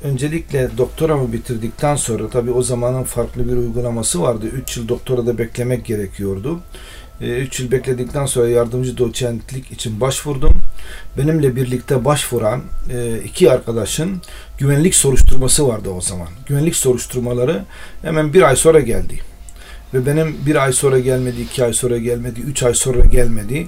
öncelikle 0.03 0.69
doktoramı 0.77 1.33
bitirdikten 1.33 1.95
sonra 1.95 2.29
tabii 2.29 2.51
o 2.51 2.61
zamanın 2.61 3.03
farklı 3.03 3.51
bir 3.51 3.57
uygulaması 3.57 4.21
vardı. 4.21 4.45
3 4.47 4.77
yıl 4.77 4.87
doktorada 4.87 5.37
beklemek 5.37 5.85
gerekiyordu. 5.85 6.59
3 7.21 7.59
yıl 7.59 7.71
bekledikten 7.71 8.25
sonra 8.25 8.49
yardımcı 8.49 8.97
doçentlik 8.97 9.71
için 9.71 10.01
başvurdum. 10.01 10.53
Benimle 11.17 11.55
birlikte 11.55 12.05
başvuran 12.05 12.61
iki 13.25 13.51
arkadaşın 13.51 14.21
güvenlik 14.57 14.95
soruşturması 14.95 15.67
vardı 15.67 15.89
o 15.89 16.01
zaman. 16.01 16.27
Güvenlik 16.47 16.75
soruşturmaları 16.75 17.63
hemen 18.01 18.33
bir 18.33 18.41
ay 18.41 18.55
sonra 18.55 18.79
geldi. 18.79 19.30
Ve 19.93 20.05
benim 20.05 20.35
bir 20.45 20.55
ay 20.55 20.73
sonra 20.73 20.99
gelmedi, 20.99 21.41
iki 21.41 21.63
ay 21.63 21.73
sonra 21.73 21.97
gelmedi, 21.97 22.39
üç 22.39 22.63
ay 22.63 22.73
sonra 22.73 23.05
gelmedi. 23.05 23.67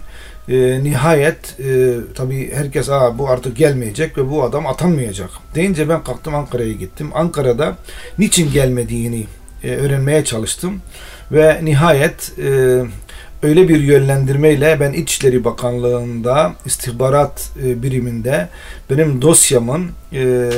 E, 0.50 0.84
nihayet 0.84 1.60
e, 1.60 1.96
tabii 2.16 2.54
herkes 2.54 2.90
Aa, 2.90 3.18
bu 3.18 3.30
artık 3.30 3.58
gelmeyecek 3.58 4.18
ve 4.18 4.30
bu 4.30 4.44
adam 4.44 4.68
atanmayacak. 4.68 5.30
Deyince 5.56 5.90
ben 5.90 6.04
kalktım 6.04 6.36
Ankara'ya 6.36 6.74
gittim. 6.74 7.10
Ankara'da 7.14 7.78
niçin 8.18 8.52
gelmediğini 8.52 9.26
e, 9.64 9.76
öğrenmeye 9.76 10.24
çalıştım. 10.24 10.82
Ve 11.32 11.60
nihayet 11.64 12.32
e, 12.40 12.82
öyle 13.44 13.70
bir 13.70 13.80
yönlendirmeyle 13.80 14.80
ben 14.80 14.94
İçişleri 14.94 15.44
Bakanlığı'nda 15.44 16.54
istihbarat 16.66 17.50
e, 17.64 17.84
biriminde 17.84 18.50
benim 18.90 19.22
dosyamın 19.22 19.92
e, 20.14 20.50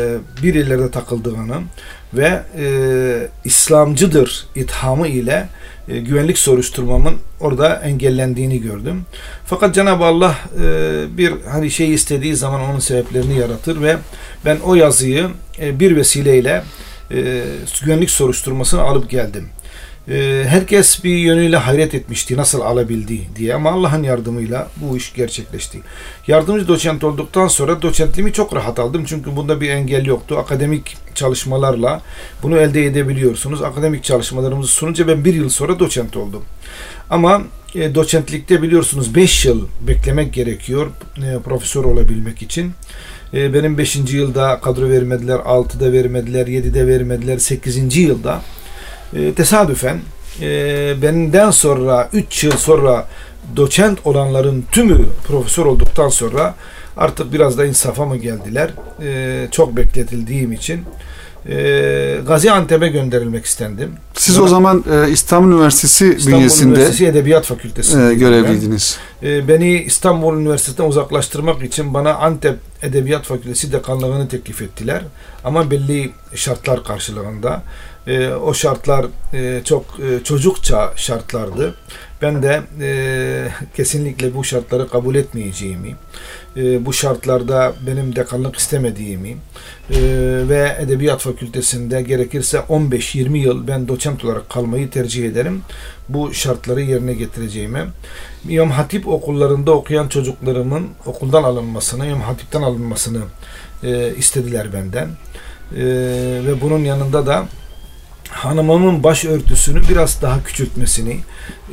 bir 0.43 0.55
yerlerde 0.55 0.91
takıldığını 0.91 1.61
ve 2.17 2.41
e, 2.57 2.67
İslamcıdır 3.45 4.45
ithamı 4.55 5.07
ile 5.07 5.47
e, 5.87 5.99
güvenlik 5.99 6.37
soruşturmamın 6.37 7.15
orada 7.39 7.75
engellendiğini 7.75 8.61
gördüm. 8.61 9.05
Fakat 9.45 9.75
Cenab-ı 9.75 10.05
Allah 10.05 10.35
e, 10.61 11.17
bir 11.17 11.33
hani 11.51 11.71
şey 11.71 11.93
istediği 11.93 12.35
zaman 12.35 12.61
onun 12.61 12.79
sebeplerini 12.79 13.39
yaratır 13.39 13.81
ve 13.81 13.97
ben 14.45 14.57
o 14.63 14.75
yazıyı 14.75 15.29
e, 15.59 15.79
bir 15.79 15.95
vesileyle 15.95 16.63
e, 17.11 17.43
güvenlik 17.83 18.09
soruşturmasını 18.09 18.81
alıp 18.81 19.09
geldim. 19.09 19.49
Ee, 20.09 20.45
herkes 20.47 21.03
bir 21.03 21.17
yönüyle 21.17 21.57
hayret 21.57 21.95
etmişti 21.95 22.37
nasıl 22.37 22.61
alabildi 22.61 23.21
diye 23.35 23.55
ama 23.55 23.71
Allah'ın 23.71 24.03
yardımıyla 24.03 24.67
bu 24.77 24.97
iş 24.97 25.13
gerçekleşti. 25.13 25.81
Yardımcı 26.27 26.67
doçent 26.67 27.03
olduktan 27.03 27.47
sonra 27.47 27.81
doçentliğimi 27.81 28.33
çok 28.33 28.55
rahat 28.55 28.79
aldım 28.79 29.03
çünkü 29.05 29.35
bunda 29.35 29.61
bir 29.61 29.69
engel 29.69 30.05
yoktu. 30.05 30.37
Akademik 30.37 30.97
çalışmalarla 31.15 32.01
bunu 32.43 32.57
elde 32.57 32.85
edebiliyorsunuz. 32.85 33.61
Akademik 33.61 34.03
çalışmalarımızı 34.03 34.71
sununca 34.71 35.07
ben 35.07 35.25
bir 35.25 35.33
yıl 35.33 35.49
sonra 35.49 35.79
doçent 35.79 36.17
oldum. 36.17 36.43
Ama 37.09 37.41
e, 37.75 37.95
doçentlikte 37.95 38.61
biliyorsunuz 38.61 39.15
5 39.15 39.45
yıl 39.45 39.67
beklemek 39.87 40.33
gerekiyor 40.33 40.87
e, 41.17 41.39
profesör 41.39 41.83
olabilmek 41.83 42.41
için. 42.41 42.71
E, 43.33 43.53
benim 43.53 43.77
5. 43.77 43.95
yılda 43.95 44.59
kadro 44.61 44.89
vermediler, 44.89 45.35
6'da 45.35 45.91
vermediler, 45.91 46.47
7'de 46.47 46.87
vermediler, 46.87 47.37
8. 47.37 47.97
yılda 47.97 48.41
e, 49.15 49.33
tesadüfen 49.33 49.99
e, 50.41 50.47
benden 51.01 51.51
sonra 51.51 52.09
3 52.13 52.43
yıl 52.43 52.57
sonra 52.57 53.07
doçent 53.55 53.99
olanların 54.05 54.65
tümü 54.71 55.05
profesör 55.27 55.65
olduktan 55.65 56.09
sonra 56.09 56.55
artık 56.97 57.33
biraz 57.33 57.57
da 57.57 57.65
insafa 57.65 58.05
mı 58.05 58.17
geldiler? 58.17 58.69
E, 59.01 59.47
çok 59.51 59.77
bekletildiğim 59.77 60.51
için 60.51 60.85
e, 61.49 62.19
Gaziantep'e 62.27 62.87
gönderilmek 62.87 63.45
istendim. 63.45 63.91
Siz 64.13 64.35
Bana, 64.35 64.45
o 64.45 64.47
zaman 64.47 64.83
e, 64.91 65.11
İstanbul 65.11 65.51
Üniversitesi 65.51 66.15
İstanbul 66.17 66.37
bünyesinde 66.37 66.69
Üniversitesi 66.69 67.05
Edebiyat 67.05 67.45
Fakültesi'nde 67.45 68.11
e, 68.11 68.15
görevliydiniz. 68.15 68.97
e, 69.23 69.47
beni 69.47 69.83
İstanbul 69.83 70.37
Üniversitesi'nden 70.37 70.89
uzaklaştırmak 70.89 71.63
için 71.63 71.93
bana 71.93 72.13
Antep 72.13 72.57
Edebiyat 72.81 73.25
Fakültesi 73.25 73.71
dekanlığını 73.71 74.27
teklif 74.27 74.61
ettiler. 74.61 75.01
Ama 75.43 75.71
belli 75.71 76.11
şartlar 76.35 76.83
karşılığında. 76.83 77.63
E, 78.07 78.29
o 78.29 78.53
şartlar 78.53 79.05
e, 79.33 79.61
çok 79.63 79.85
e, 79.99 80.23
çocukça 80.23 80.93
şartlardı. 80.95 81.75
Ben 82.21 82.43
de 82.43 82.61
e, 82.81 83.47
kesinlikle 83.75 84.35
bu 84.35 84.43
şartları 84.43 84.87
kabul 84.87 85.15
etmeyeceğimi, 85.15 85.95
e, 86.57 86.85
bu 86.85 86.93
şartlarda 86.93 87.73
benim 87.87 88.15
dekanlık 88.15 88.55
istemediğimi 88.55 89.29
e, 89.29 89.97
ve 90.49 90.77
Edebiyat 90.79 91.21
Fakültesinde 91.21 92.01
gerekirse 92.01 92.57
15-20 92.57 93.37
yıl 93.37 93.67
ben 93.67 93.87
doçent 93.87 94.25
olarak 94.25 94.49
kalmayı 94.49 94.89
tercih 94.89 95.25
ederim. 95.25 95.61
Bu 96.09 96.33
şartları 96.33 96.81
yerine 96.81 97.13
getireceğime. 97.13 97.85
İmam 98.49 98.71
Hatip 98.71 99.07
okullarında 99.07 99.71
okuyan 99.71 100.07
çocuklarımın 100.07 100.87
okuldan 101.05 101.43
alınmasını, 101.43 102.05
İmam 102.05 102.21
Hatip'ten 102.21 102.61
alınmasını 102.61 103.21
e, 103.83 104.15
istediler 104.15 104.73
benden. 104.73 105.07
E, 105.75 105.83
ve 106.45 106.61
bunun 106.61 106.79
yanında 106.79 107.25
da 107.25 107.45
hanımımın 108.35 109.03
başörtüsünü 109.03 109.81
biraz 109.89 110.21
daha 110.21 110.43
küçültmesini 110.43 111.19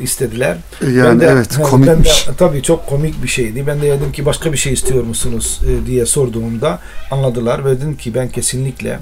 istediler. 0.01 0.57
Yani 0.81 1.09
ben 1.09 1.21
de, 1.21 1.27
evet 1.27 1.59
komikmiş. 1.63 2.27
Ben 2.29 2.33
de, 2.33 2.37
tabii 2.39 2.63
çok 2.63 2.87
komik 2.87 3.23
bir 3.23 3.29
şeydi. 3.29 3.67
Ben 3.67 3.83
de 3.83 3.91
dedim 3.91 4.13
ki 4.13 4.27
başka 4.27 4.53
bir 4.53 4.59
şey 4.59 4.73
istiyor 4.73 5.05
musunuz 5.05 5.61
e, 5.69 5.87
diye 5.87 6.07
sorduğumda 6.07 6.79
anladılar 7.11 7.65
ve 7.65 7.71
dedim 7.71 7.97
ki 7.97 8.15
ben 8.15 8.29
kesinlikle 8.29 8.99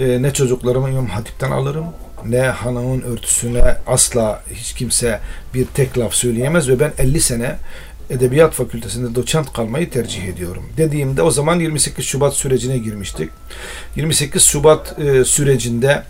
e, 0.00 0.22
ne 0.22 0.32
çocuklarımı 0.32 0.90
İmam 0.90 1.06
Hatip'ten 1.06 1.50
alırım 1.50 1.84
ne 2.28 2.40
hanımın 2.40 3.00
örtüsüne 3.00 3.76
asla 3.86 4.42
hiç 4.54 4.72
kimse 4.72 5.20
bir 5.54 5.66
tek 5.66 5.98
laf 5.98 6.14
söyleyemez 6.14 6.68
ve 6.68 6.80
ben 6.80 6.92
50 6.98 7.20
sene 7.20 7.56
Edebiyat 8.10 8.52
Fakültesinde 8.54 9.14
doçent 9.14 9.52
kalmayı 9.52 9.90
tercih 9.90 10.24
ediyorum. 10.24 10.62
Dediğimde 10.76 11.22
o 11.22 11.30
zaman 11.30 11.60
28 11.60 12.04
Şubat 12.04 12.34
sürecine 12.34 12.78
girmiştik. 12.78 13.30
28 13.96 14.42
Şubat 14.42 14.98
e, 14.98 15.24
sürecinde 15.24 16.02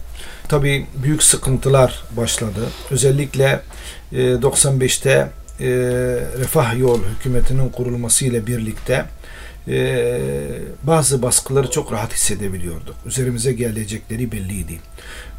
tabii 0.52 0.86
büyük 1.02 1.22
sıkıntılar 1.22 2.04
başladı. 2.16 2.68
Özellikle 2.90 3.60
e, 4.12 4.16
95'te 4.16 5.10
e, 5.10 5.68
Refah 6.38 6.78
Yol 6.78 7.00
hükümetinin 7.04 7.68
kurulması 7.68 8.24
ile 8.24 8.46
birlikte 8.46 9.04
e, 9.68 10.08
bazı 10.82 11.22
baskıları 11.22 11.70
çok 11.70 11.92
rahat 11.92 12.14
hissedebiliyorduk. 12.14 12.96
Üzerimize 13.06 13.52
gelecekleri 13.52 14.32
belliydi. 14.32 14.78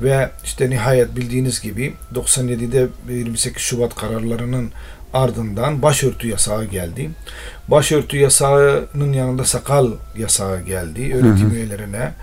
Ve 0.02 0.30
işte 0.43 0.69
nihayet 0.69 1.15
bildiğiniz 1.15 1.62
gibi 1.62 1.93
97'de 2.15 2.88
28 3.10 3.62
Şubat 3.62 3.95
kararlarının 3.95 4.71
ardından 5.13 5.82
başörtü 5.82 6.28
yasağı 6.28 6.65
geldi. 6.65 7.10
Başörtü 7.67 8.17
yasağının 8.17 9.13
yanında 9.13 9.45
sakal 9.45 9.91
yasağı 10.17 10.62
geldi 10.62 11.13
öğretim 11.13 11.49
hı 11.49 11.49
hı. 11.49 11.56
üyelerine. 11.56 12.13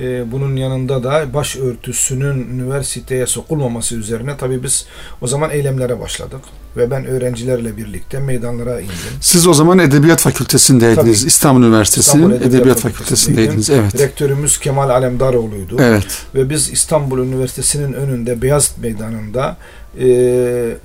Ee, 0.00 0.32
bunun 0.32 0.56
yanında 0.56 1.02
da 1.04 1.34
başörtüsünün 1.34 2.48
üniversiteye 2.54 3.26
sokulmaması 3.26 3.94
üzerine 3.94 4.36
tabii 4.36 4.62
biz 4.62 4.86
o 5.20 5.26
zaman 5.26 5.50
eylemlere 5.50 6.00
başladık 6.00 6.40
ve 6.76 6.90
ben 6.90 7.06
öğrencilerle 7.06 7.76
birlikte 7.76 8.18
meydanlara 8.18 8.80
indim. 8.80 8.94
Siz 9.20 9.46
o 9.46 9.54
zaman 9.54 9.78
Edebiyat 9.78 10.20
Fakültesindeydiniz. 10.20 11.18
Tabii, 11.20 11.28
İstanbul 11.28 11.62
Üniversitesi'nin 11.62 12.22
İstanbul 12.22 12.36
Edebiyat, 12.36 12.54
Edebiyat 12.54 12.80
Fakültesindeydiniz. 12.80 13.70
Evet. 13.70 14.00
Rektörümüz 14.00 14.58
Kemal 14.58 14.90
Alemdaroğlu'ydu. 14.90 15.76
Evet. 15.80 16.26
Ve 16.34 16.50
biz 16.50 16.70
İstanbul 16.70 17.18
Üniversitesi'nin 17.18 17.92
önünde 17.92 18.42
Beyazıt 18.42 18.78
Meydanı'nda 18.78 19.56
e, 20.00 20.76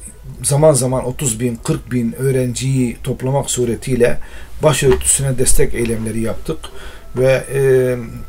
zaman 0.43 0.73
zaman 0.73 1.06
30 1.06 1.39
bin, 1.39 1.56
40 1.56 1.91
bin 1.91 2.13
öğrenciyi 2.13 2.97
toplamak 3.04 3.52
suretiyle 3.52 4.19
başörtüsüne 4.63 5.38
destek 5.38 5.73
eylemleri 5.73 6.21
yaptık 6.21 6.58
ve 7.15 7.43
e, 7.54 7.62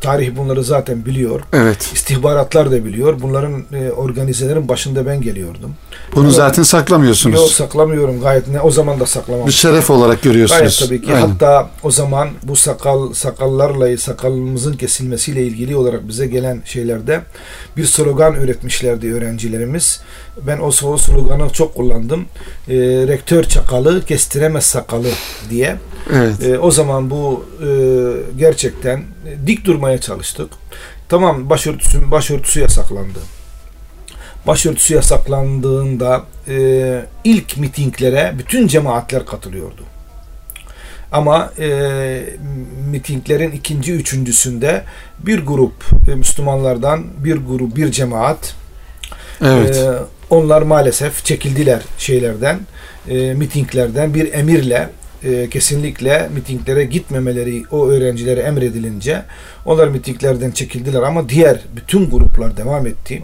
tarih 0.01 0.37
bunları 0.37 0.65
zaten 0.65 1.05
biliyor. 1.05 1.41
Evet. 1.53 1.91
İstihbaratlar 1.95 2.71
da 2.71 2.85
biliyor. 2.85 3.21
Bunların 3.23 3.65
e, 3.73 3.91
organizelerin 3.91 4.69
başında 4.69 5.07
ben 5.07 5.21
geliyordum. 5.21 5.75
Bunu 6.15 6.25
Ama, 6.25 6.33
zaten 6.33 6.63
saklamıyorsunuz. 6.63 7.37
Yok 7.37 7.51
saklamıyorum 7.51 8.21
gayet 8.21 8.49
ne 8.49 8.61
o 8.61 8.71
zaman 8.71 9.01
da 9.01 9.07
saklamam. 9.07 9.47
Bir 9.47 9.53
şeref 9.53 9.91
olarak 9.91 10.23
görüyorsunuz. 10.23 10.61
Gayet 10.61 10.79
tabii 10.79 11.03
ki. 11.03 11.15
Aynen. 11.15 11.29
Hatta 11.29 11.71
o 11.83 11.91
zaman 11.91 12.29
bu 12.43 12.57
sakal 12.57 13.13
sakallarla 13.13 13.97
sakalımızın 13.97 14.73
kesilmesiyle 14.73 15.43
ilgili 15.43 15.77
olarak 15.77 16.09
bize 16.09 16.27
gelen 16.27 16.63
şeylerde 16.65 17.21
bir 17.77 17.85
slogan 17.85 18.35
üretmişlerdi 18.35 19.15
öğrencilerimiz. 19.15 20.01
Ben 20.43 20.59
o 20.59 20.71
sloganı 20.99 21.51
çok 21.51 21.75
kullandım. 21.75 22.27
E, 22.69 22.75
rektör 23.09 23.45
çakalı 23.45 24.05
kestiremez 24.05 24.65
sakalı 24.65 25.09
diye. 25.51 25.77
Evet. 26.13 26.43
E, 26.45 26.59
o 26.59 26.71
zaman 26.71 27.11
bu 27.11 27.45
e, 27.61 27.69
gerçekten 28.39 29.05
dik 29.47 29.65
durmaya 29.65 30.01
çalıştık. 30.01 30.51
Tamam 31.09 31.51
başörtüsü, 31.51 32.11
başörtüsü 32.11 32.61
yasaklandı. 32.61 33.19
Başörtüsü 34.47 34.95
yasaklandığında 34.95 36.25
e, 36.49 37.07
ilk 37.25 37.57
mitinglere 37.57 38.35
bütün 38.39 38.67
cemaatler 38.67 39.27
katılıyordu. 39.27 39.83
Ama 41.13 41.53
e, 41.59 42.27
mitinglerin 42.91 43.51
ikinci, 43.51 43.93
üçüncüsünde 43.93 44.85
bir 45.19 45.47
grup 45.47 45.85
e, 46.13 46.15
Müslümanlardan 46.15 47.05
bir 47.25 47.37
grup, 47.37 47.77
bir 47.77 47.93
cemaat 47.93 48.55
evet. 49.45 49.77
e, 49.77 49.91
onlar 50.35 50.63
maalesef 50.63 51.25
çekildiler 51.25 51.83
şeylerden, 51.99 52.61
e, 53.09 53.35
mitinglerden. 53.35 54.15
Bir 54.15 54.33
emirle 54.33 54.89
e, 55.25 55.51
kesinlikle 55.51 56.29
mitinglere 56.35 56.85
gitmemeleri 56.85 57.63
o 57.71 57.89
öğrencilere 57.89 58.41
emredilince 58.41 59.23
onlar 59.65 59.89
mitinglerden 59.89 60.51
çekildiler 60.51 61.03
ama 61.03 61.29
diğer 61.29 61.61
bütün 61.77 62.11
gruplar 62.11 62.57
devam 62.57 62.87
etti. 62.87 63.23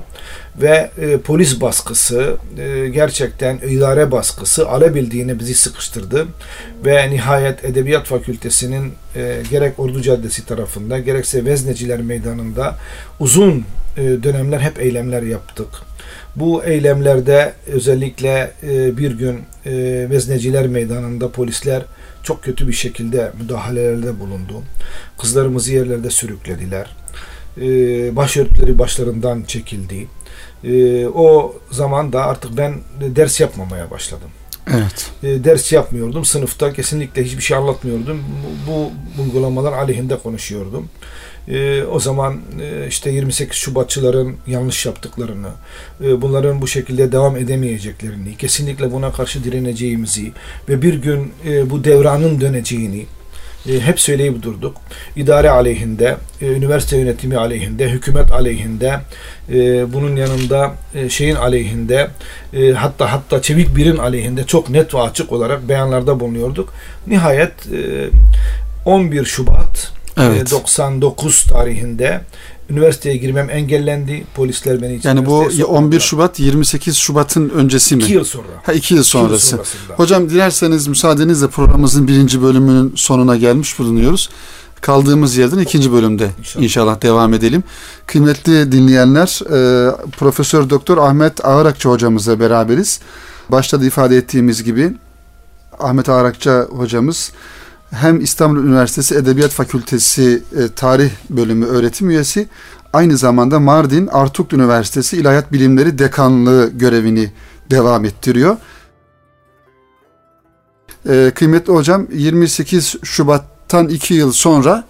Ve 0.57 0.91
e, 1.01 1.19
polis 1.19 1.61
baskısı 1.61 2.37
e, 2.59 2.89
gerçekten 2.89 3.59
idare 3.69 4.13
baskısı 4.13 4.69
alabildiğine 4.69 5.39
bizi 5.39 5.55
sıkıştırdı. 5.55 6.27
Ve 6.85 7.11
nihayet 7.11 7.65
Edebiyat 7.65 8.07
Fakültesinin 8.07 8.93
e, 9.17 9.43
gerek 9.51 9.79
Ordu 9.79 10.03
Caddesi 10.03 10.47
tarafında 10.47 10.99
gerekse 10.99 11.45
Vezneciler 11.45 12.01
Meydanı'nda 12.03 12.77
uzun 13.21 13.65
e, 13.97 14.03
dönemler 14.03 14.61
hep 14.61 14.81
eylemler 14.81 15.23
yaptık. 15.23 15.90
Bu 16.37 16.65
eylemlerde 16.65 17.53
özellikle 17.67 18.53
e, 18.63 18.97
bir 18.97 19.11
gün 19.11 19.41
e, 19.67 19.73
Vezneciler 20.11 20.67
Meydanı'nda 20.67 21.31
polisler 21.31 21.83
çok 22.23 22.43
kötü 22.43 22.69
bir 22.69 22.73
şekilde 22.73 23.33
müdahalelerde 23.41 24.21
bulundu. 24.21 24.63
Kızlarımızı 25.19 25.73
yerlerde 25.73 26.11
sürüklediler. 26.11 26.97
E, 27.61 27.67
başörtüleri 28.17 28.79
başlarından 28.79 29.43
çekildi. 29.43 30.09
E, 30.65 31.07
o 31.07 31.55
zaman 31.71 32.13
da 32.13 32.27
artık 32.27 32.57
ben 32.57 32.75
ders 33.17 33.41
yapmamaya 33.41 33.91
başladım. 33.91 34.31
Evet. 34.75 35.11
E, 35.23 35.45
ders 35.45 35.73
yapmıyordum. 35.73 36.25
Sınıfta 36.25 36.73
kesinlikle 36.73 37.25
hiçbir 37.25 37.43
şey 37.43 37.57
anlatmıyordum. 37.57 38.25
Bu, 38.69 38.73
bu 39.19 39.23
uygulamalar 39.23 39.73
aleyhinde 39.73 40.19
konuşuyordum 40.19 40.89
e, 41.49 41.83
o 41.83 42.01
zaman 42.01 42.41
e, 42.63 42.87
işte 42.89 43.11
28 43.11 43.57
Şubatçıların 43.57 44.37
yanlış 44.47 44.87
yaptıklarını, 44.87 45.49
e, 46.05 46.23
bunların 46.23 46.63
bu 46.63 46.69
şekilde 46.69 47.13
devam 47.13 47.37
edemeyeceklerini, 47.37 48.37
kesinlikle 48.37 48.93
buna 48.93 49.13
karşı 49.13 49.45
direneceğimizi 49.45 50.33
ve 50.69 50.83
bir 50.83 50.95
gün 50.95 51.33
e, 51.47 51.71
bu 51.71 51.85
devranın 51.85 52.41
döneceğini 52.41 53.07
hep 53.81 54.01
söyleyip 54.01 54.43
durduk. 54.43 54.77
İdare 55.17 55.51
aleyhinde, 55.51 56.17
üniversite 56.43 56.97
yönetimi 56.97 57.37
aleyhinde, 57.37 57.91
hükümet 57.91 58.33
aleyhinde, 58.33 59.01
bunun 59.93 60.17
yanında 60.17 60.75
şeyin 61.09 61.35
aleyhinde, 61.35 62.11
hatta 62.75 63.13
hatta 63.13 63.43
çevik 63.43 63.77
birin 63.77 63.97
aleyhinde 63.97 64.45
çok 64.45 64.71
net 64.71 64.95
ve 64.95 65.01
açık 65.01 65.33
olarak 65.33 65.69
beyanlarda 65.69 66.21
bulunuyorduk. 66.21 66.73
Nihayet 67.07 67.53
e, 67.73 68.11
11 68.85 69.25
Şubat 69.25 69.93
Evet. 70.17 70.51
99 70.51 71.43
tarihinde 71.43 72.21
üniversiteye 72.71 73.17
girmem 73.17 73.51
engellendi. 73.51 74.25
Polisler 74.35 74.83
beni 74.83 75.01
Yani 75.03 75.27
bu 75.27 75.49
11 75.67 76.01
Şubat 76.01 76.41
28 76.41 76.97
Şubat'ın 76.97 77.49
öncesi 77.49 77.97
mi? 77.97 78.03
2 78.03 78.13
yıl 78.13 78.25
sonra. 78.25 78.47
Ha 78.63 78.73
2 78.73 78.95
yıl 78.95 79.03
sonrası. 79.03 79.57
yıl 79.57 79.65
Hocam 79.97 80.31
dilerseniz 80.31 80.87
müsaadenizle 80.87 81.49
programımızın 81.49 82.09
birinci 82.09 82.43
bölümünün 82.43 82.93
sonuna 82.97 83.37
gelmiş 83.37 83.79
bulunuyoruz. 83.79 84.31
Kaldığımız 84.81 85.37
yerden 85.37 85.59
ikinci 85.59 85.93
bölümde 85.93 86.31
inşallah, 86.39 86.65
inşallah 86.65 87.03
devam 87.03 87.35
edelim. 87.35 87.63
Kıymetli 88.07 88.73
dinleyenler, 88.73 89.41
e, 89.47 89.91
Profesör 90.19 90.71
Doktor 90.71 90.99
Ahmet 90.99 91.45
Ağırakçı 91.45 91.89
hocamızla 91.89 92.41
beraberiz. 92.41 93.01
Başta 93.49 93.81
da 93.81 93.85
ifade 93.85 94.17
ettiğimiz 94.17 94.65
gibi 94.65 94.93
Ahmet 95.79 96.09
Ağırakçı 96.09 96.67
hocamız 96.71 97.33
hem 97.91 98.21
İstanbul 98.21 98.65
Üniversitesi 98.65 99.15
Edebiyat 99.15 99.51
Fakültesi 99.51 100.43
e, 100.57 100.69
Tarih 100.77 101.11
Bölümü 101.31 101.67
öğretim 101.67 102.11
üyesi, 102.11 102.49
aynı 102.93 103.17
zamanda 103.17 103.61
Mardin 103.61 104.07
Artuklu 104.07 104.57
Üniversitesi 104.57 105.17
İlahiyat 105.17 105.53
Bilimleri 105.53 105.99
Dekanlığı 105.99 106.71
görevini 106.75 107.33
devam 107.71 108.05
ettiriyor. 108.05 108.57
E, 111.09 111.33
kıymetli 111.35 111.73
hocam 111.73 112.07
28 112.13 112.97
Şubat'tan 113.03 113.89
2 113.89 114.15
yıl 114.15 114.33
sonra 114.33 114.85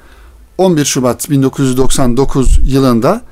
11 0.58 0.84
Şubat 0.84 1.30
1999 1.30 2.60
yılında 2.64 3.22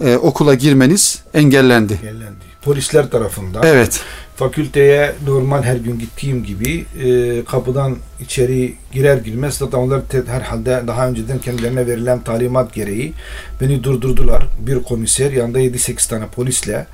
e, 0.00 0.16
okula 0.16 0.54
girmeniz 0.54 1.22
engellendi. 1.34 1.92
Engellendi. 1.92 2.47
Polisler 2.62 3.10
tarafından. 3.10 3.62
Evet. 3.66 4.00
Fakülteye 4.36 5.14
normal 5.26 5.62
her 5.62 5.76
gün 5.76 5.98
gittiğim 5.98 6.44
gibi 6.44 6.86
e, 7.04 7.44
kapıdan 7.44 7.96
içeri 8.20 8.74
girer 8.92 9.16
girmez 9.16 9.54
zaten 9.54 9.78
onlar 9.78 10.02
herhalde 10.26 10.82
daha 10.86 11.08
önceden 11.08 11.38
kendilerine 11.38 11.86
verilen 11.86 12.20
talimat 12.20 12.74
gereği 12.74 13.12
beni 13.60 13.84
durdurdular. 13.84 14.46
Bir 14.58 14.82
komiser 14.82 15.32
yanında 15.32 15.60
7-8 15.60 16.08
tane 16.08 16.26
polisle 16.26 16.86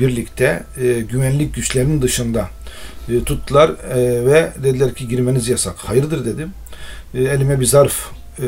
birlikte 0.00 0.62
e, 0.80 1.00
güvenlik 1.00 1.54
güçlerinin 1.54 2.02
dışında 2.02 2.48
e, 3.08 3.24
tuttular 3.24 3.68
e, 3.68 4.26
ve 4.26 4.50
dediler 4.62 4.94
ki 4.94 5.08
girmeniz 5.08 5.48
yasak. 5.48 5.76
Hayırdır 5.78 6.24
dedim. 6.24 6.50
E, 7.14 7.22
elime 7.22 7.60
bir 7.60 7.66
zarf 7.66 8.10
e, 8.38 8.46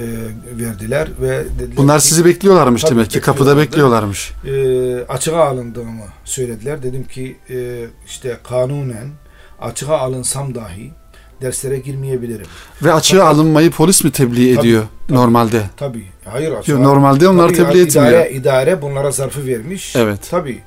verdiler 0.58 1.08
ve 1.20 1.44
dediler 1.58 1.76
Bunlar 1.76 2.00
ki, 2.00 2.06
sizi 2.06 2.24
bekliyorlarmış 2.24 2.82
Tabii, 2.82 2.94
demek 2.94 3.10
ki 3.10 3.20
kapıda 3.20 3.56
bekliyorlarmış. 3.56 4.32
e, 4.46 5.04
açığa 5.08 5.44
alındığımı 5.44 6.04
söylediler. 6.24 6.82
Dedim 6.82 7.04
ki 7.04 7.36
e, 7.50 7.84
işte 8.06 8.36
kanunen 8.44 9.08
açığa 9.60 9.98
alınsam 9.98 10.54
dahi 10.54 10.90
derslere 11.42 11.78
girmeyebilirim. 11.78 12.46
Ve 12.82 12.92
açığa 12.92 13.18
Fakat- 13.20 13.34
alınmayı 13.34 13.70
polis 13.70 14.04
mi 14.04 14.10
tebliğ 14.12 14.54
Tabii, 14.54 14.60
ediyor 14.66 14.82
tabii. 15.08 15.18
normalde? 15.18 15.62
Tabii. 15.76 16.04
Hayır 16.24 16.52
açığa. 16.52 16.78
Normalde 16.78 17.28
onlar 17.28 17.48
Tabii, 17.48 17.56
tebliğ 17.56 17.80
etmiyor. 17.82 18.08
idare, 18.10 18.30
idare 18.30 18.82
bunlara 18.82 19.10
zarfı 19.10 19.46
vermiş. 19.46 19.96
Evet. 19.96 20.18
Tabii. 20.30 20.58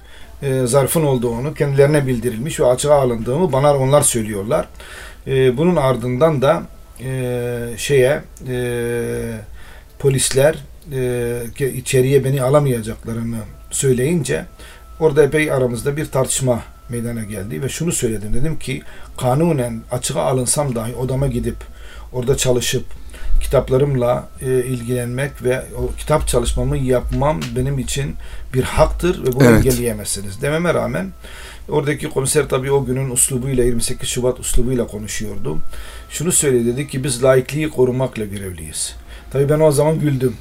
E, 0.42 0.68
zarfın 0.68 1.04
olduğunu 1.06 1.54
kendilerine 1.54 2.08
bildirilmiş 2.08 2.60
ve 2.60 2.66
açığa 2.66 2.96
alındığımı 2.96 3.52
bana 3.52 3.76
onlar 3.78 4.02
söylüyorlar. 4.02 4.68
E, 5.28 5.58
bunun 5.58 5.76
ardından 5.76 6.42
da 6.42 6.64
e, 7.04 7.74
şeye 7.78 8.22
e, 8.48 8.58
polisler 10.00 10.56
e, 10.92 11.70
içeriye 11.76 12.24
beni 12.24 12.42
alamayacaklarını 12.42 13.38
söyleyince 13.72 14.46
orada 15.00 15.24
epey 15.24 15.52
aramızda 15.52 15.98
bir 15.98 16.06
tartışma 16.06 16.64
meydana 16.90 17.24
geldi 17.24 17.62
ve 17.62 17.70
şunu 17.70 17.92
söyledim 17.92 18.34
dedim 18.34 18.60
ki 18.60 18.82
kanunen 19.18 19.82
açığa 19.92 20.24
alınsam 20.24 20.76
dahi 20.76 20.96
odama 20.96 21.28
gidip 21.28 21.58
orada 22.14 22.38
çalışıp 22.38 22.86
kitaplarımla 23.42 24.28
e, 24.42 24.46
ilgilenmek 24.46 25.44
ve 25.44 25.66
o 25.78 25.96
kitap 25.96 26.28
çalışmamı 26.28 26.78
yapmam 26.78 27.40
benim 27.56 27.80
için 27.80 28.16
bir 28.54 28.64
haktır 28.64 29.24
ve 29.24 29.34
bunu 29.34 29.44
Evet. 29.44 29.66
engelleyemezsiniz 29.66 30.42
dememe 30.42 30.74
rağmen 30.74 31.12
oradaki 31.70 32.10
komiser 32.10 32.50
tabii 32.50 32.72
o 32.72 32.86
günün 32.86 33.10
uslubuyla 33.10 33.64
28 33.64 34.10
Şubat 34.10 34.40
uslubuyla 34.40 34.88
konuşuyordu. 34.88 35.58
Şunu 36.10 36.32
söyledi 36.32 36.66
dedi 36.66 36.88
ki 36.88 37.04
biz 37.04 37.24
laikliği 37.24 37.70
korumakla 37.70 38.26
görevliyiz. 38.26 38.96
Tabii 39.32 39.50
ben 39.50 39.60
o 39.60 39.72
zaman 39.72 40.00
güldüm. 40.00 40.36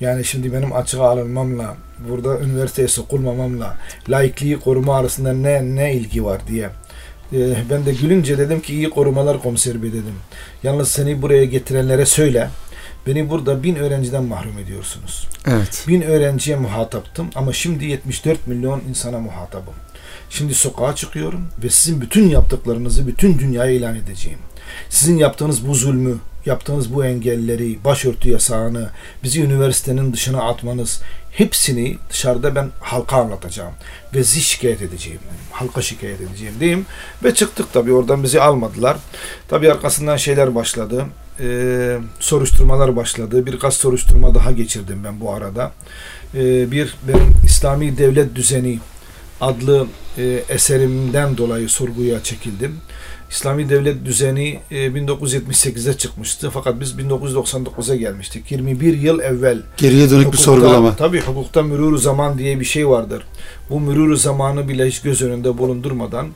Yani 0.00 0.24
şimdi 0.24 0.52
benim 0.52 0.72
açığa 0.72 1.10
alınmamla, 1.10 1.76
burada 2.08 2.40
üniversiteye 2.40 2.88
sokulmamamla, 2.88 3.76
laikliği 4.08 4.58
koruma 4.58 4.96
arasında 4.96 5.32
ne 5.32 5.76
ne 5.76 5.94
ilgi 5.94 6.24
var 6.24 6.40
diye. 6.48 6.70
Ee, 7.32 7.56
ben 7.70 7.86
de 7.86 7.92
gülünce 7.92 8.38
dedim 8.38 8.60
ki 8.60 8.74
iyi 8.74 8.90
korumalar 8.90 9.42
komiser 9.42 9.82
bey 9.82 9.92
dedim. 9.92 10.14
Yalnız 10.62 10.88
seni 10.88 11.22
buraya 11.22 11.44
getirenlere 11.44 12.06
söyle. 12.06 12.50
Beni 13.06 13.30
burada 13.30 13.62
bin 13.62 13.76
öğrenciden 13.76 14.24
mahrum 14.24 14.58
ediyorsunuz. 14.58 15.28
Evet. 15.46 15.84
Bin 15.88 16.02
öğrenciye 16.02 16.56
muhataptım 16.56 17.30
ama 17.34 17.52
şimdi 17.52 17.84
74 17.84 18.46
milyon 18.46 18.82
insana 18.88 19.18
muhatabım. 19.18 19.74
Şimdi 20.30 20.54
sokağa 20.54 20.94
çıkıyorum 20.94 21.48
ve 21.64 21.70
sizin 21.70 22.00
bütün 22.00 22.28
yaptıklarınızı 22.28 23.06
bütün 23.06 23.38
dünyaya 23.38 23.72
ilan 23.72 23.96
edeceğim. 23.96 24.38
Sizin 24.88 25.18
yaptığınız 25.18 25.68
bu 25.68 25.74
zulmü, 25.74 26.18
yaptığınız 26.46 26.94
bu 26.94 27.04
engelleri, 27.04 27.84
başörtü 27.84 28.30
yasağını, 28.30 28.90
bizi 29.24 29.42
üniversitenin 29.42 30.12
dışına 30.12 30.42
atmanız 30.42 31.02
hepsini 31.30 31.98
dışarıda 32.10 32.54
ben 32.54 32.68
halka 32.80 33.16
anlatacağım 33.16 33.72
ve 34.14 34.24
sizi 34.24 34.40
şikayet 34.40 34.82
edeceğim. 34.82 35.20
Halka 35.50 35.82
şikayet 35.82 36.20
edeceğim 36.20 36.54
diyeyim. 36.60 36.86
Ve 37.24 37.34
çıktık 37.34 37.72
tabii 37.72 37.92
oradan 37.92 38.22
bizi 38.22 38.40
almadılar. 38.40 38.96
Tabii 39.48 39.72
arkasından 39.72 40.16
şeyler 40.16 40.54
başladı. 40.54 41.06
Ee, 41.40 41.98
soruşturmalar 42.20 42.96
başladı. 42.96 43.46
Birkaç 43.46 43.74
soruşturma 43.74 44.34
daha 44.34 44.52
geçirdim 44.52 45.04
ben 45.04 45.20
bu 45.20 45.32
arada. 45.32 45.72
Ee, 46.34 46.70
bir 46.70 46.96
benim 47.08 47.34
İslami 47.46 47.98
Devlet 47.98 48.34
Düzeni 48.34 48.78
adlı 49.40 49.86
e, 50.18 50.42
eserimden 50.48 51.36
dolayı 51.36 51.68
sorguya 51.68 52.22
çekildim. 52.22 52.80
İslami 53.30 53.68
Devlet 53.68 54.04
Düzeni 54.04 54.58
e, 54.70 54.74
1978'de 54.86 55.96
çıkmıştı 55.96 56.50
fakat 56.54 56.80
biz 56.80 56.92
1999'a 56.92 57.96
gelmiştik. 57.96 58.50
21 58.52 58.98
yıl 58.98 59.20
evvel 59.20 59.62
Geriye 59.76 60.10
dönük 60.10 60.26
bir 60.26 60.38
Hukukta- 60.38 60.42
sorgulama. 60.42 60.96
Tabii 60.96 61.20
hukukta 61.20 61.60
mürûr 61.60 61.98
zaman 61.98 62.38
diye 62.38 62.60
bir 62.60 62.64
şey 62.64 62.88
vardır. 62.88 63.24
Bu 63.70 63.74
mürûr 63.80 64.16
zamanı 64.16 64.68
bile 64.68 64.86
hiç 64.86 65.00
göz 65.02 65.22
önünde 65.22 65.58
bulundurmadan 65.58 66.28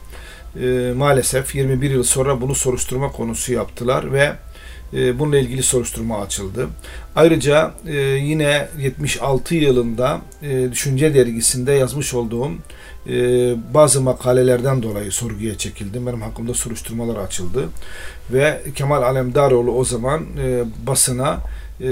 e, 0.62 0.92
maalesef 0.96 1.54
21 1.54 1.90
yıl 1.90 2.02
sonra 2.02 2.40
bunu 2.40 2.54
soruşturma 2.54 3.12
konusu 3.12 3.52
yaptılar 3.52 4.12
ve 4.12 4.32
e, 4.94 5.18
bununla 5.18 5.38
ilgili 5.38 5.62
soruşturma 5.62 6.20
açıldı. 6.22 6.68
Ayrıca 7.16 7.74
e, 7.86 7.96
yine 8.00 8.68
76 8.80 9.54
yılında 9.54 10.20
e, 10.42 10.72
Düşünce 10.72 11.14
Dergisi'nde 11.14 11.72
yazmış 11.72 12.14
olduğum 12.14 12.50
e, 13.08 13.14
bazı 13.74 14.00
makalelerden 14.00 14.82
dolayı 14.82 15.12
sorguya 15.12 15.58
çekildim. 15.58 16.06
Benim 16.06 16.22
hakkımda 16.22 16.54
soruşturmalar 16.54 17.16
açıldı. 17.16 17.68
Ve 18.32 18.62
Kemal 18.74 19.02
Alemdaroğlu 19.02 19.72
o 19.72 19.84
zaman 19.84 20.26
e, 20.38 20.64
basına 20.86 21.40
e, 21.80 21.86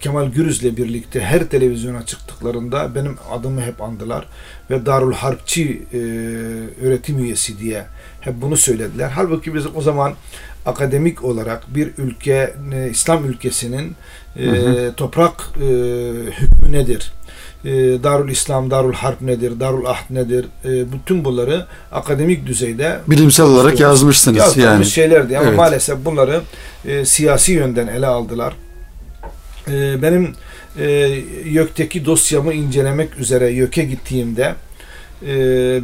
Kemal 0.00 0.26
Gürüz'le 0.26 0.76
birlikte 0.76 1.20
her 1.20 1.44
televizyona 1.44 2.06
çıktıklarında 2.06 2.94
benim 2.94 3.16
adımı 3.30 3.60
hep 3.60 3.82
andılar 3.82 4.28
ve 4.70 4.86
Darul 4.86 5.12
Harpçi 5.14 5.82
e, 5.92 5.98
öğretim 6.86 7.18
üyesi 7.18 7.58
diye 7.58 7.84
hep 8.20 8.34
bunu 8.42 8.56
söylediler. 8.56 9.10
Halbuki 9.14 9.54
biz 9.54 9.66
o 9.74 9.80
zaman 9.80 10.14
akademik 10.66 11.24
olarak 11.24 11.74
bir 11.74 11.90
ülke 11.98 12.54
e, 12.74 12.90
İslam 12.90 13.24
ülkesinin 13.24 13.94
e, 14.36 14.46
Hı 14.46 14.92
toprak 14.96 15.50
e, 15.56 15.66
hükmü 16.40 16.72
nedir? 16.72 17.12
E, 17.64 17.70
Darul 18.02 18.28
İslam, 18.30 18.70
Darul 18.70 18.92
Harp 18.92 19.20
nedir? 19.22 19.60
Darul 19.60 19.84
Ahd 19.84 20.04
nedir? 20.14 20.46
E, 20.64 20.92
bütün 20.92 21.24
bunları 21.24 21.66
akademik 21.92 22.46
düzeyde 22.46 22.98
Bilimsel 23.08 23.46
olarak 23.46 23.80
yazmışsınız 23.80 24.38
yazdığımız 24.38 24.64
yani. 24.66 24.84
şeylerdi 24.84 25.38
ama 25.38 25.48
Evet. 25.48 25.56
maalesef 25.58 26.04
bunları 26.04 26.40
e, 26.84 27.04
siyasi 27.04 27.52
yönden 27.52 27.86
ele 27.86 28.06
aldılar. 28.06 28.54
E, 29.68 30.02
benim 30.02 30.34
e, 30.78 30.84
YÖK'teki 31.44 32.06
dosyamı 32.06 32.52
incelemek 32.54 33.18
üzere 33.18 33.50
YÖK'e 33.50 33.84
gittiğimde 33.84 34.54
e, 35.26 35.34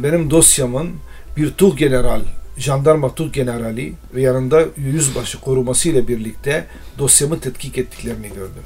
benim 0.03 0.31
dosyamın 0.31 0.89
bir 1.37 1.51
Tuh 1.51 1.77
General, 1.77 2.21
jandarma 2.57 3.15
Tuh 3.15 3.33
Generali 3.33 3.93
ve 4.15 4.21
yanında 4.21 4.61
yüzbaşı 4.77 5.41
koruması 5.41 5.89
ile 5.89 6.07
birlikte 6.07 6.65
dosyamı 6.99 7.39
tetkik 7.39 7.77
ettiklerini 7.77 8.27
gördüm. 8.27 8.63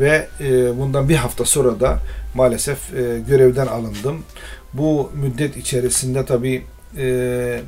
Ve 0.00 0.28
e, 0.40 0.78
bundan 0.78 1.08
bir 1.08 1.16
hafta 1.16 1.44
sonra 1.44 1.80
da 1.80 1.98
maalesef 2.34 2.94
e, 2.94 3.20
görevden 3.28 3.66
alındım. 3.66 4.22
Bu 4.72 5.10
müddet 5.14 5.56
içerisinde 5.56 6.24
tabii 6.26 6.64
e, 6.98 7.60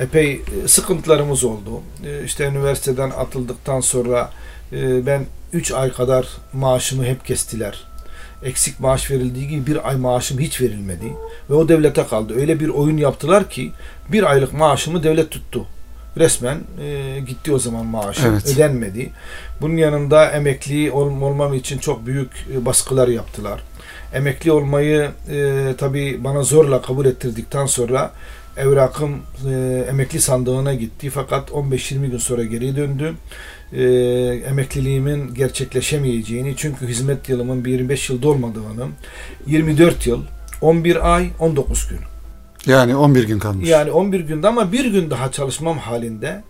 epey 0.00 0.32
e, 0.32 0.68
sıkıntılarımız 0.68 1.44
oldu. 1.44 1.80
E, 2.06 2.24
İşte 2.24 2.44
üniversiteden 2.44 3.10
atıldıktan 3.10 3.80
sonra 3.80 4.30
e, 4.72 5.06
ben 5.06 5.26
3 5.52 5.72
ay 5.72 5.92
kadar 5.92 6.28
maaşımı 6.52 7.04
hep 7.04 7.26
kestiler. 7.26 7.84
Eksik 8.44 8.80
maaş 8.80 9.10
verildiği 9.10 9.48
gibi 9.48 9.66
bir 9.66 9.88
ay 9.88 9.96
maaşım 9.96 10.38
hiç 10.38 10.60
verilmedi. 10.60 11.12
Ve 11.50 11.54
o 11.54 11.68
devlete 11.68 12.06
kaldı. 12.06 12.34
Öyle 12.36 12.60
bir 12.60 12.68
oyun 12.68 12.96
yaptılar 12.96 13.50
ki 13.50 13.70
bir 14.12 14.22
aylık 14.30 14.52
maaşımı 14.52 15.02
devlet 15.02 15.30
tuttu. 15.30 15.66
Resmen 16.16 16.58
e, 16.82 17.20
gitti 17.26 17.52
o 17.52 17.58
zaman 17.58 17.86
maaşım. 17.86 18.24
Evet. 18.32 18.46
Ödenmedi. 18.54 19.10
Bunun 19.60 19.76
yanında 19.76 20.30
emekli 20.30 20.90
ol- 20.90 21.20
olmam 21.22 21.54
için 21.54 21.78
çok 21.78 22.06
büyük 22.06 22.30
e, 22.54 22.64
baskılar 22.66 23.08
yaptılar. 23.08 23.60
Emekli 24.14 24.52
olmayı 24.52 25.10
e, 25.30 25.64
tabii 25.78 26.24
bana 26.24 26.42
zorla 26.42 26.82
kabul 26.82 27.06
ettirdikten 27.06 27.66
sonra 27.66 28.12
evrakım 28.56 29.18
e, 29.50 29.84
emekli 29.90 30.20
sandığına 30.20 30.74
gitti 30.74 31.10
fakat 31.10 31.50
15-20 31.50 32.06
gün 32.10 32.18
sonra 32.18 32.44
geri 32.44 32.76
döndü. 32.76 33.14
E, 33.72 33.82
emekliliğimin 34.48 35.34
gerçekleşemeyeceğini 35.34 36.54
çünkü 36.56 36.86
hizmet 36.88 37.28
yılımın 37.28 37.64
bir 37.64 37.70
25 37.72 38.10
yıl 38.10 38.22
dolmadığını 38.22 38.86
24 39.46 40.06
yıl 40.06 40.22
11 40.60 41.14
ay 41.14 41.30
19 41.40 41.88
gün 41.88 41.98
Yani 42.66 42.96
11 42.96 43.24
gün 43.24 43.38
kalmış. 43.38 43.68
yani 43.68 43.90
11 43.90 44.20
günde 44.20 44.48
ama 44.48 44.72
bir 44.72 44.84
gün 44.84 45.10
daha 45.10 45.32
çalışmam 45.32 45.78
halinde 45.78 46.42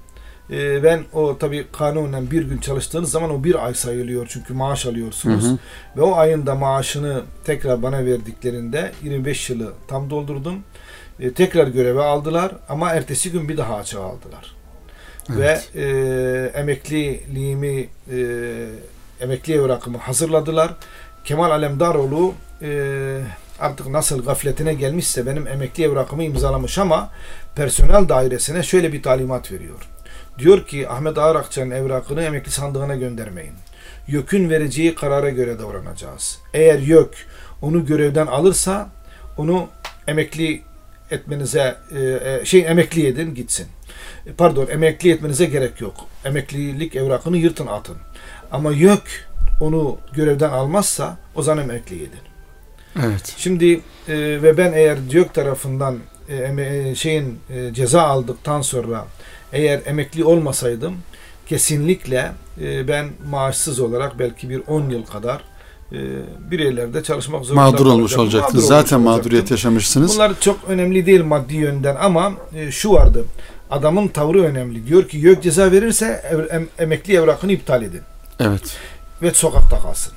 e, 0.50 0.82
ben 0.82 1.02
o 1.12 1.38
tabii 1.38 1.66
kanunen 1.72 2.30
bir 2.30 2.42
gün 2.42 2.58
çalıştığınız 2.58 3.10
zaman 3.10 3.30
o 3.30 3.44
bir 3.44 3.66
ay 3.66 3.74
sayılıyor 3.74 4.26
çünkü 4.30 4.54
maaş 4.54 4.86
alıyorsunuz. 4.86 5.44
Hı 5.44 5.48
hı. 5.48 5.58
Ve 5.96 6.02
o 6.02 6.16
ayın 6.16 6.46
da 6.46 6.54
maaşını 6.54 7.22
tekrar 7.44 7.82
bana 7.82 8.04
verdiklerinde 8.04 8.92
25 9.02 9.50
yılı 9.50 9.72
tam 9.88 10.10
doldurdum. 10.10 10.58
E, 11.20 11.32
tekrar 11.32 11.66
göreve 11.66 12.02
aldılar 12.02 12.52
ama 12.68 12.90
ertesi 12.90 13.32
gün 13.32 13.48
bir 13.48 13.56
daha 13.56 13.76
açığa 13.76 14.04
aldılar. 14.04 14.54
Evet. 15.36 15.68
Ve 15.74 15.80
e, 15.80 16.60
emekliliğimi 16.60 17.88
e, 18.10 18.18
emekli 19.20 19.54
evrakımı 19.54 19.98
hazırladılar. 19.98 20.74
Kemal 21.24 21.50
Alemdaroğlu 21.50 22.34
e, 22.62 23.20
artık 23.60 23.86
nasıl 23.86 24.24
gafletine 24.24 24.74
gelmişse 24.74 25.26
benim 25.26 25.46
emekli 25.46 25.84
evrakımı 25.84 26.24
imzalamış 26.24 26.78
ama 26.78 27.10
personel 27.56 28.08
dairesine 28.08 28.62
şöyle 28.62 28.92
bir 28.92 29.02
talimat 29.02 29.52
veriyor. 29.52 29.88
Diyor 30.38 30.66
ki 30.66 30.88
Ahmet 30.88 31.18
Ağrakçı'nın 31.18 31.70
evrakını 31.70 32.22
emekli 32.22 32.50
sandığına 32.50 32.96
göndermeyin. 32.96 33.54
YÖK'ün 34.06 34.50
vereceği 34.50 34.94
karara 34.94 35.30
göre 35.30 35.58
davranacağız. 35.58 36.38
Eğer 36.54 36.78
YÖK 36.78 37.26
onu 37.62 37.86
görevden 37.86 38.26
alırsa 38.26 38.88
onu 39.36 39.68
emekli 40.06 40.62
etmenize 41.10 41.76
e, 41.90 42.00
e, 42.00 42.44
şey 42.44 42.66
emekli 42.66 43.06
edin 43.06 43.34
gitsin. 43.34 43.66
Pardon 44.38 44.66
emekli 44.66 45.10
etmenize 45.10 45.44
gerek 45.44 45.80
yok. 45.80 45.94
Emeklilik 46.24 46.96
evrakını 46.96 47.36
yırtın 47.36 47.66
atın. 47.66 47.96
Ama 48.52 48.72
YÖK 48.72 49.26
onu 49.60 49.98
görevden 50.12 50.50
almazsa 50.50 51.16
o 51.34 51.42
zaman 51.42 51.64
emekli 51.64 51.96
edin. 51.96 52.33
Evet. 53.02 53.34
Şimdi 53.36 53.80
e, 54.08 54.42
ve 54.42 54.56
ben 54.56 54.72
eğer 54.72 54.98
YÖK 55.10 55.34
tarafından 55.34 55.98
e, 56.28 56.62
e, 56.62 56.94
şeyin 56.94 57.38
e, 57.50 57.74
ceza 57.74 58.02
aldıktan 58.02 58.62
sonra 58.62 59.06
eğer 59.52 59.80
emekli 59.86 60.24
olmasaydım 60.24 60.96
kesinlikle 61.46 62.32
e, 62.60 62.88
ben 62.88 63.06
maaşsız 63.30 63.80
olarak 63.80 64.18
belki 64.18 64.50
bir 64.50 64.62
10 64.66 64.90
yıl 64.90 65.06
kadar 65.06 65.40
e, 65.92 65.98
bir 66.50 66.58
yerlerde 66.58 67.02
çalışmak 67.02 67.44
zorunda 67.44 67.70
mağdur 67.70 67.86
olmuş 67.86 68.16
olacaktınız. 68.16 68.64
Mağdur 68.64 68.82
Zaten 68.82 68.96
olmuş 68.96 69.06
mağduriyet 69.06 69.50
yaşamışsınız. 69.50 70.14
Bunlar 70.14 70.40
çok 70.40 70.58
önemli 70.68 71.06
değil 71.06 71.24
maddi 71.24 71.56
yönden 71.56 71.96
ama 71.96 72.32
e, 72.54 72.70
şu 72.70 72.92
vardı. 72.92 73.24
Adamın 73.70 74.08
tavrı 74.08 74.42
önemli. 74.42 74.86
Diyor 74.86 75.08
ki 75.08 75.18
YÖK 75.18 75.42
ceza 75.42 75.72
verirse 75.72 76.22
em, 76.50 76.68
emekli 76.78 77.16
evrakını 77.16 77.52
iptal 77.52 77.82
edin. 77.82 78.00
Evet. 78.40 78.76
Ve 79.22 79.34
sokakta 79.34 79.78
kalsın. 79.80 80.12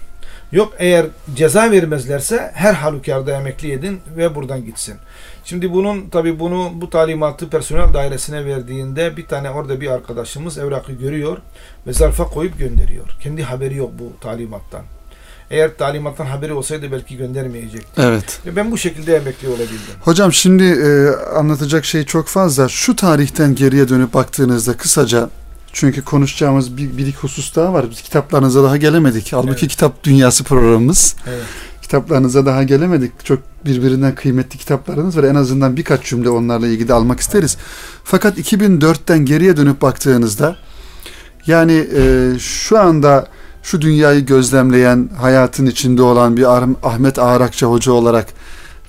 Yok 0.52 0.74
eğer 0.80 1.06
ceza 1.36 1.72
vermezlerse 1.72 2.52
her 2.54 2.74
halükarda 2.74 3.32
emekli 3.32 3.72
edin 3.72 4.00
ve 4.18 4.36
buradan 4.36 4.66
gitsin. 4.66 4.96
Şimdi 5.44 5.74
bunun 5.74 6.10
tabi 6.10 6.40
bunu 6.40 6.72
bu 6.74 6.90
talimatı 6.90 7.50
personel 7.50 7.94
dairesine 7.94 8.46
verdiğinde 8.46 9.18
bir 9.18 9.26
tane 9.26 9.50
orada 9.50 9.82
bir 9.82 9.88
arkadaşımız 9.88 10.58
evrakı 10.58 10.92
görüyor 10.92 11.38
ve 11.88 11.94
zarfa 11.94 12.24
koyup 12.24 12.60
gönderiyor. 12.60 13.18
Kendi 13.24 13.44
haberi 13.44 13.76
yok 13.76 13.92
bu 14.00 14.20
talimattan. 14.22 14.82
Eğer 15.52 15.78
talimattan 15.78 16.26
haberi 16.26 16.54
olsaydı 16.54 16.92
belki 16.92 17.18
göndermeyecekti. 17.18 18.02
Evet. 18.02 18.40
Ve 18.46 18.56
ben 18.56 18.72
bu 18.72 18.78
şekilde 18.78 19.16
emekli 19.16 19.48
olabildim. 19.48 19.96
Hocam 20.02 20.34
şimdi 20.34 20.64
e, 20.64 21.10
anlatacak 21.36 21.86
şey 21.86 22.04
çok 22.04 22.28
fazla. 22.28 22.70
Şu 22.70 22.96
tarihten 22.96 23.56
geriye 23.56 23.90
dönüp 23.90 24.14
baktığınızda 24.14 24.78
kısaca 24.78 25.30
çünkü 25.73 26.03
konuşacağımız 26.03 26.77
bir, 26.77 26.97
bir 26.97 27.08
iki 27.08 27.17
husus 27.17 27.56
daha 27.56 27.73
var. 27.73 27.86
Biz 27.91 28.01
kitaplarınıza 28.01 28.63
daha 28.63 28.77
gelemedik. 28.77 29.34
Halbuki 29.34 29.60
evet. 29.60 29.67
kitap 29.67 30.03
dünyası 30.03 30.43
programımız. 30.43 31.15
Evet. 31.27 31.43
Kitaplarınıza 31.82 32.45
daha 32.45 32.63
gelemedik. 32.63 33.25
Çok 33.25 33.39
birbirinden 33.65 34.15
kıymetli 34.15 34.58
kitaplarınız 34.60 35.17
var. 35.17 35.23
En 35.23 35.36
azından 35.36 35.77
birkaç 35.77 36.03
cümle 36.03 36.30
onlarla 36.30 36.67
ilgili 36.67 36.93
almak 36.93 37.19
isteriz. 37.19 37.58
Fakat 38.03 38.38
2004'ten 38.38 39.25
geriye 39.25 39.58
dönüp 39.58 39.82
baktığınızda 39.82 40.56
yani 41.47 41.88
e, 41.95 42.32
şu 42.39 42.80
anda 42.80 43.27
şu 43.63 43.82
dünyayı 43.82 44.25
gözlemleyen, 44.25 45.10
hayatın 45.21 45.65
içinde 45.65 46.01
olan 46.01 46.38
bir 46.38 46.45
Ahmet 46.84 47.19
Ağrakçı 47.19 47.65
Hoca 47.65 47.91
olarak 47.91 48.27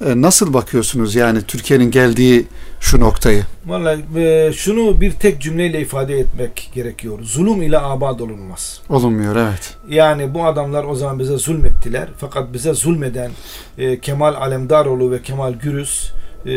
nasıl 0.00 0.54
bakıyorsunuz 0.54 1.14
yani 1.14 1.42
Türkiye'nin 1.42 1.90
geldiği 1.90 2.46
şu 2.80 3.00
noktayı? 3.00 3.44
Vallahi 3.66 4.04
e, 4.16 4.52
şunu 4.52 5.00
bir 5.00 5.12
tek 5.12 5.40
cümleyle 5.40 5.80
ifade 5.80 6.18
etmek 6.18 6.70
gerekiyor. 6.74 7.18
Zulüm 7.22 7.62
ile 7.62 7.78
abad 7.78 8.20
olunmaz. 8.20 8.80
Olunmuyor 8.88 9.36
evet. 9.36 9.76
Yani 9.88 10.34
bu 10.34 10.46
adamlar 10.46 10.84
o 10.84 10.94
zaman 10.94 11.18
bize 11.18 11.38
zulmettiler. 11.38 12.08
Fakat 12.18 12.52
bize 12.52 12.74
zulmeden 12.74 13.30
e, 13.78 14.00
Kemal 14.00 14.34
Alemdaroğlu 14.34 15.10
ve 15.10 15.22
Kemal 15.22 15.52
Gürüz 15.52 16.12
e, 16.46 16.50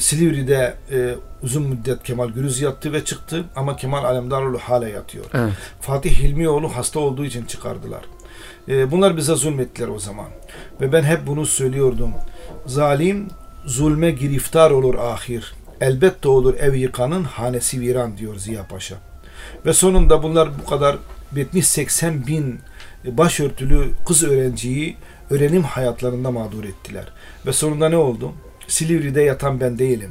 Silivri'de 0.00 0.74
e, 0.92 1.14
uzun 1.42 1.62
müddet 1.62 2.02
Kemal 2.02 2.28
Gürüz 2.28 2.60
yattı 2.60 2.92
ve 2.92 3.04
çıktı 3.04 3.44
ama 3.56 3.76
Kemal 3.76 4.04
Alemdaroğlu 4.04 4.58
hala 4.58 4.88
yatıyor. 4.88 5.24
Evet. 5.34 5.52
Fatih 5.80 6.22
Hilmioğlu 6.22 6.76
hasta 6.76 7.00
olduğu 7.00 7.24
için 7.24 7.44
çıkardılar. 7.44 8.02
E, 8.68 8.90
bunlar 8.90 9.16
bize 9.16 9.34
zulmettiler 9.34 9.88
o 9.88 9.98
zaman. 9.98 10.26
Ve 10.80 10.92
ben 10.92 11.02
hep 11.02 11.26
bunu 11.26 11.46
söylüyordum. 11.46 12.10
Zalim 12.66 13.28
zulme 13.66 14.10
giriftar 14.10 14.70
olur 14.70 14.94
ahir. 14.94 15.54
Elbette 15.80 16.28
olur 16.28 16.54
ev 16.54 16.74
yıkanın 16.74 17.24
hanesi 17.24 17.80
viran 17.80 18.18
diyor 18.18 18.36
Ziya 18.36 18.66
Paşa. 18.66 18.94
Ve 19.66 19.72
sonunda 19.72 20.22
bunlar 20.22 20.48
bu 20.62 20.70
kadar 20.70 20.96
70-80 21.36 22.26
bin 22.26 22.60
başörtülü 23.04 23.90
kız 24.06 24.22
öğrenciyi 24.24 24.96
öğrenim 25.30 25.62
hayatlarında 25.62 26.30
mağdur 26.30 26.64
ettiler. 26.64 27.04
Ve 27.46 27.52
sonunda 27.52 27.88
ne 27.88 27.96
oldu? 27.96 28.32
Silivri'de 28.68 29.22
yatan 29.22 29.60
ben 29.60 29.78
değilim. 29.78 30.10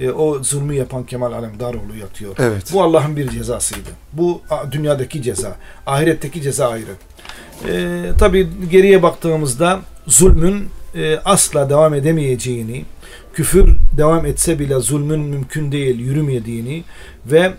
E, 0.00 0.10
o 0.10 0.42
zulmü 0.42 0.74
yapan 0.74 1.06
Kemal 1.06 1.32
Alemdaroğlu 1.32 1.96
yatıyor. 2.00 2.34
Evet. 2.38 2.70
Bu 2.72 2.82
Allah'ın 2.82 3.16
bir 3.16 3.28
cezasıydı. 3.30 3.88
Bu 4.12 4.42
dünyadaki 4.72 5.22
ceza. 5.22 5.56
Ahiretteki 5.86 6.42
ceza 6.42 6.68
ayrı. 6.68 6.92
E, 7.68 8.12
Tabi 8.18 8.48
geriye 8.70 9.02
baktığımızda 9.02 9.80
zulmün 10.06 10.68
e, 10.96 11.20
asla 11.24 11.70
devam 11.70 11.94
edemeyeceğini, 11.94 12.84
küfür 13.34 13.76
devam 13.96 14.26
etse 14.26 14.58
bile 14.58 14.80
zulmün 14.80 15.20
mümkün 15.20 15.72
değil, 15.72 15.98
yürümediğini 15.98 16.84
ve 17.26 17.52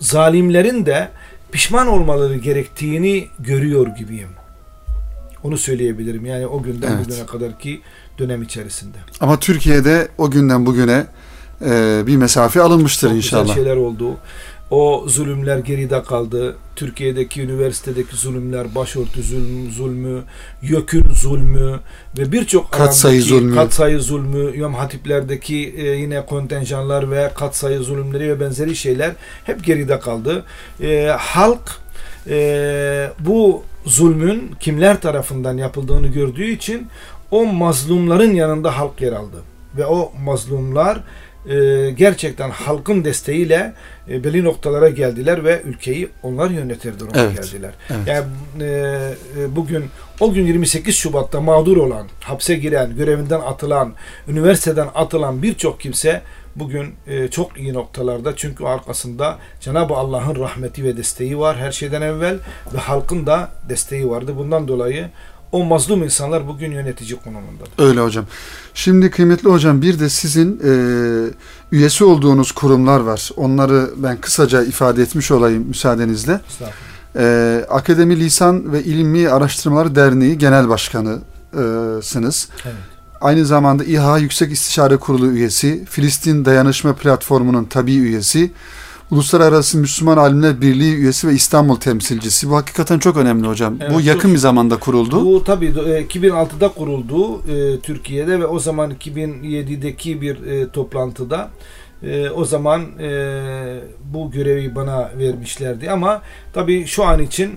zalimlerin 0.00 0.86
de 0.86 1.08
pişman 1.52 1.86
olmaları 1.86 2.36
gerektiğini 2.36 3.28
görüyor 3.38 3.86
gibiyim. 3.86 4.28
Onu 5.42 5.58
söyleyebilirim. 5.58 6.26
Yani 6.26 6.46
o 6.46 6.62
günden 6.62 6.92
evet. 6.92 7.06
bugüne 7.06 7.26
kadar 7.26 7.58
ki 7.58 7.80
dönem 8.18 8.42
içerisinde. 8.42 8.96
Ama 9.20 9.40
Türkiye'de 9.40 10.08
o 10.18 10.30
günden 10.30 10.66
bugüne 10.66 11.06
e, 11.64 12.02
bir 12.06 12.16
mesafe 12.16 12.62
alınmıştır 12.62 13.08
Çok 13.08 13.16
inşallah. 13.16 13.42
Güzel 13.42 13.54
şeyler 13.54 13.76
oldu. 13.76 14.16
O 14.70 15.04
zulümler 15.06 15.58
geride 15.58 16.02
kaldı. 16.02 16.56
Türkiye'deki 16.76 17.42
üniversitedeki 17.42 18.16
zulümler, 18.16 18.74
başörtü 18.74 19.22
zulmü, 19.22 19.70
zulmü, 19.72 20.22
YÖK'ün 20.62 21.12
zulmü 21.12 21.80
ve 22.18 22.32
birçok 22.32 22.72
katsayı 22.72 23.22
zulmü, 23.22 23.54
katsayı 23.54 24.00
zulmü, 24.00 24.56
İmam 24.56 24.74
Hatiplerdeki 24.74 25.74
e, 25.76 25.82
yine 25.82 26.26
kontenjanlar 26.26 27.10
ve 27.10 27.30
katsayı 27.34 27.78
zulümleri 27.78 28.28
ve 28.28 28.40
benzeri 28.40 28.76
şeyler 28.76 29.12
hep 29.44 29.64
geride 29.64 30.00
kaldı. 30.00 30.44
E, 30.80 31.06
halk 31.18 31.80
e, 32.28 33.10
bu 33.20 33.62
zulmün 33.86 34.50
kimler 34.60 35.00
tarafından 35.00 35.56
yapıldığını 35.56 36.08
gördüğü 36.08 36.46
için 36.46 36.88
o 37.30 37.46
mazlumların 37.46 38.34
yanında 38.34 38.78
halk 38.78 39.00
yer 39.00 39.12
aldı. 39.12 39.42
Ve 39.76 39.86
o 39.86 40.12
mazlumlar 40.24 41.00
e, 41.48 41.90
gerçekten 41.90 42.50
halkın 42.50 43.04
desteğiyle 43.04 43.72
e, 44.08 44.24
belli 44.24 44.44
noktalara 44.44 44.88
geldiler 44.88 45.44
ve 45.44 45.62
ülkeyi 45.64 46.08
onlar 46.22 46.50
yönetir 46.50 46.98
duruma 46.98 47.20
evet. 47.20 47.36
geldiler. 47.36 47.72
Evet. 47.90 48.08
Yani 48.08 48.26
e, 48.60 48.66
e 49.38 49.56
bugün 49.56 49.84
o 50.20 50.32
gün 50.32 50.46
28 50.46 50.96
Şubat'ta 50.96 51.40
mağdur 51.40 51.76
olan, 51.76 52.06
hapse 52.20 52.54
giren, 52.54 52.96
görevinden 52.96 53.40
atılan, 53.40 53.92
üniversiteden 54.28 54.88
atılan 54.94 55.42
birçok 55.42 55.80
kimse 55.80 56.22
bugün 56.56 56.94
e, 57.06 57.28
çok 57.28 57.58
iyi 57.58 57.74
noktalarda 57.74 58.36
çünkü 58.36 58.64
arkasında 58.64 59.38
Cenab-ı 59.60 59.94
Allah'ın 59.94 60.36
rahmeti 60.36 60.84
ve 60.84 60.96
desteği 60.96 61.38
var 61.38 61.56
her 61.56 61.72
şeyden 61.72 62.02
evvel 62.02 62.38
ve 62.74 62.78
halkın 62.78 63.26
da 63.26 63.50
desteği 63.68 64.10
vardı. 64.10 64.36
Bundan 64.36 64.68
dolayı 64.68 65.10
o 65.54 65.64
mazlum 65.64 66.02
insanlar 66.02 66.48
bugün 66.48 66.72
yönetici 66.72 67.16
konumunda. 67.24 67.64
Öyle 67.78 68.00
hocam. 68.00 68.24
Şimdi 68.74 69.10
kıymetli 69.10 69.48
hocam 69.48 69.82
bir 69.82 69.98
de 70.00 70.08
sizin 70.08 70.60
e, 70.64 70.72
üyesi 71.72 72.04
olduğunuz 72.04 72.52
kurumlar 72.52 73.00
var. 73.00 73.30
Onları 73.36 73.90
ben 73.96 74.20
kısaca 74.20 74.62
ifade 74.62 75.02
etmiş 75.02 75.30
olayım 75.30 75.68
müsaadenizle. 75.68 76.40
E, 77.16 77.64
Akademi 77.70 78.20
Lisan 78.20 78.72
ve 78.72 78.84
İlmi 78.84 79.28
Araştırmaları 79.28 79.94
Derneği 79.94 80.38
Genel 80.38 80.68
Başkanısınız. 80.68 82.48
Evet. 82.64 82.74
Aynı 83.20 83.46
zamanda 83.46 83.84
İHA 83.84 84.18
Yüksek 84.18 84.52
İstişare 84.52 84.96
Kurulu 84.96 85.30
üyesi, 85.30 85.84
Filistin 85.84 86.44
Dayanışma 86.44 86.94
Platformu'nun 86.94 87.64
tabi 87.64 87.94
üyesi, 87.94 88.50
Uluslararası 89.10 89.78
Müslüman 89.78 90.16
Alimler 90.16 90.60
Birliği 90.60 90.94
üyesi 90.94 91.28
ve 91.28 91.32
İstanbul 91.32 91.76
temsilcisi. 91.76 92.50
Bu 92.50 92.56
hakikaten 92.56 92.98
çok 92.98 93.16
önemli 93.16 93.48
hocam. 93.48 93.76
Evet, 93.80 93.94
bu 93.94 94.00
yakın 94.00 94.32
bir 94.32 94.38
zamanda 94.38 94.76
kuruldu. 94.76 95.24
Bu 95.24 95.44
tabii 95.44 95.66
2006'da 95.66 96.66
e, 96.66 96.68
kuruldu 96.68 97.42
e, 97.52 97.80
Türkiye'de 97.80 98.40
ve 98.40 98.46
o 98.46 98.58
zaman 98.58 98.90
2007'deki 98.90 100.20
bir 100.20 100.46
e, 100.46 100.68
toplantıda 100.68 101.50
e, 102.02 102.30
o 102.30 102.44
zaman 102.44 102.82
e, 103.00 103.10
bu 104.04 104.30
görevi 104.30 104.74
bana 104.74 105.10
vermişlerdi 105.18 105.90
ama 105.90 106.22
tabii 106.52 106.86
şu 106.86 107.04
an 107.04 107.22
için 107.22 107.50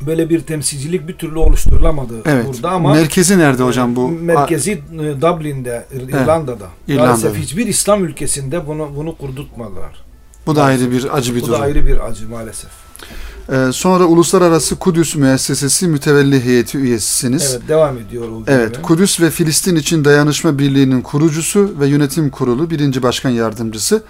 böyle 0.00 0.30
bir 0.30 0.40
temsilcilik 0.40 1.08
bir 1.08 1.14
türlü 1.14 1.38
oluşturulamadı 1.38 2.14
evet. 2.24 2.46
burada 2.46 2.70
ama 2.70 2.94
merkezi 2.94 3.38
nerede 3.38 3.62
hocam 3.62 3.96
bu? 3.96 4.08
Merkezi 4.08 4.72
e, 4.72 5.20
Dublin'de, 5.20 5.84
İrlanda'da. 5.92 6.52
Evet. 6.52 6.88
İrlanda'da. 6.88 7.06
Maalesef 7.06 7.36
hiçbir 7.36 7.66
İslam 7.66 8.04
ülkesinde 8.04 8.66
bunu 8.66 8.88
bunu 8.96 9.16
kurdurtmadılar. 9.16 10.09
Bu 10.50 10.56
da 10.56 10.64
ayrı 10.64 10.90
bir 10.90 11.16
acı 11.16 11.34
bir 11.34 11.40
Bu 11.42 11.46
durum. 11.46 11.58
da 11.58 11.62
ayrı 11.62 11.86
bir 11.86 12.06
acı 12.06 12.28
maalesef. 12.28 12.70
Ee, 13.52 13.72
sonra 13.72 14.04
Uluslararası 14.04 14.76
Kudüs 14.76 15.16
Müessesesi 15.16 15.88
Mütevelli 15.88 16.44
Heyeti 16.44 16.78
üyesisiniz. 16.78 17.50
Evet 17.52 17.68
devam 17.68 17.98
ediyor 17.98 18.28
olduğu 18.28 18.50
Evet, 18.50 18.72
gibi. 18.74 18.82
Kudüs 18.82 19.20
ve 19.20 19.30
Filistin 19.30 19.76
için 19.76 20.04
Dayanışma 20.04 20.58
Birliği'nin 20.58 21.02
kurucusu 21.02 21.74
ve 21.80 21.86
yönetim 21.86 22.30
kurulu 22.30 22.70
birinci 22.70 23.02
başkan 23.02 23.30
yardımcısı 23.30 24.02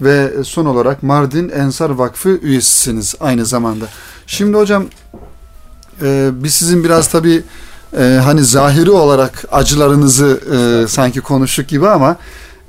ve 0.00 0.32
son 0.44 0.66
olarak 0.66 1.02
Mardin 1.02 1.48
Ensar 1.48 1.90
Vakfı 1.90 2.28
üyesisiniz 2.28 3.14
aynı 3.20 3.46
zamanda. 3.46 3.84
Şimdi 4.26 4.56
hocam 4.56 4.84
e, 6.02 6.30
biz 6.34 6.54
sizin 6.54 6.84
biraz 6.84 7.08
tabii 7.08 7.42
e, 7.98 8.20
hani 8.24 8.44
zahiri 8.44 8.90
olarak 8.90 9.44
acılarınızı 9.52 10.40
e, 10.54 10.88
sanki 10.88 11.20
konuştuk 11.20 11.68
gibi 11.68 11.88
ama 11.88 12.16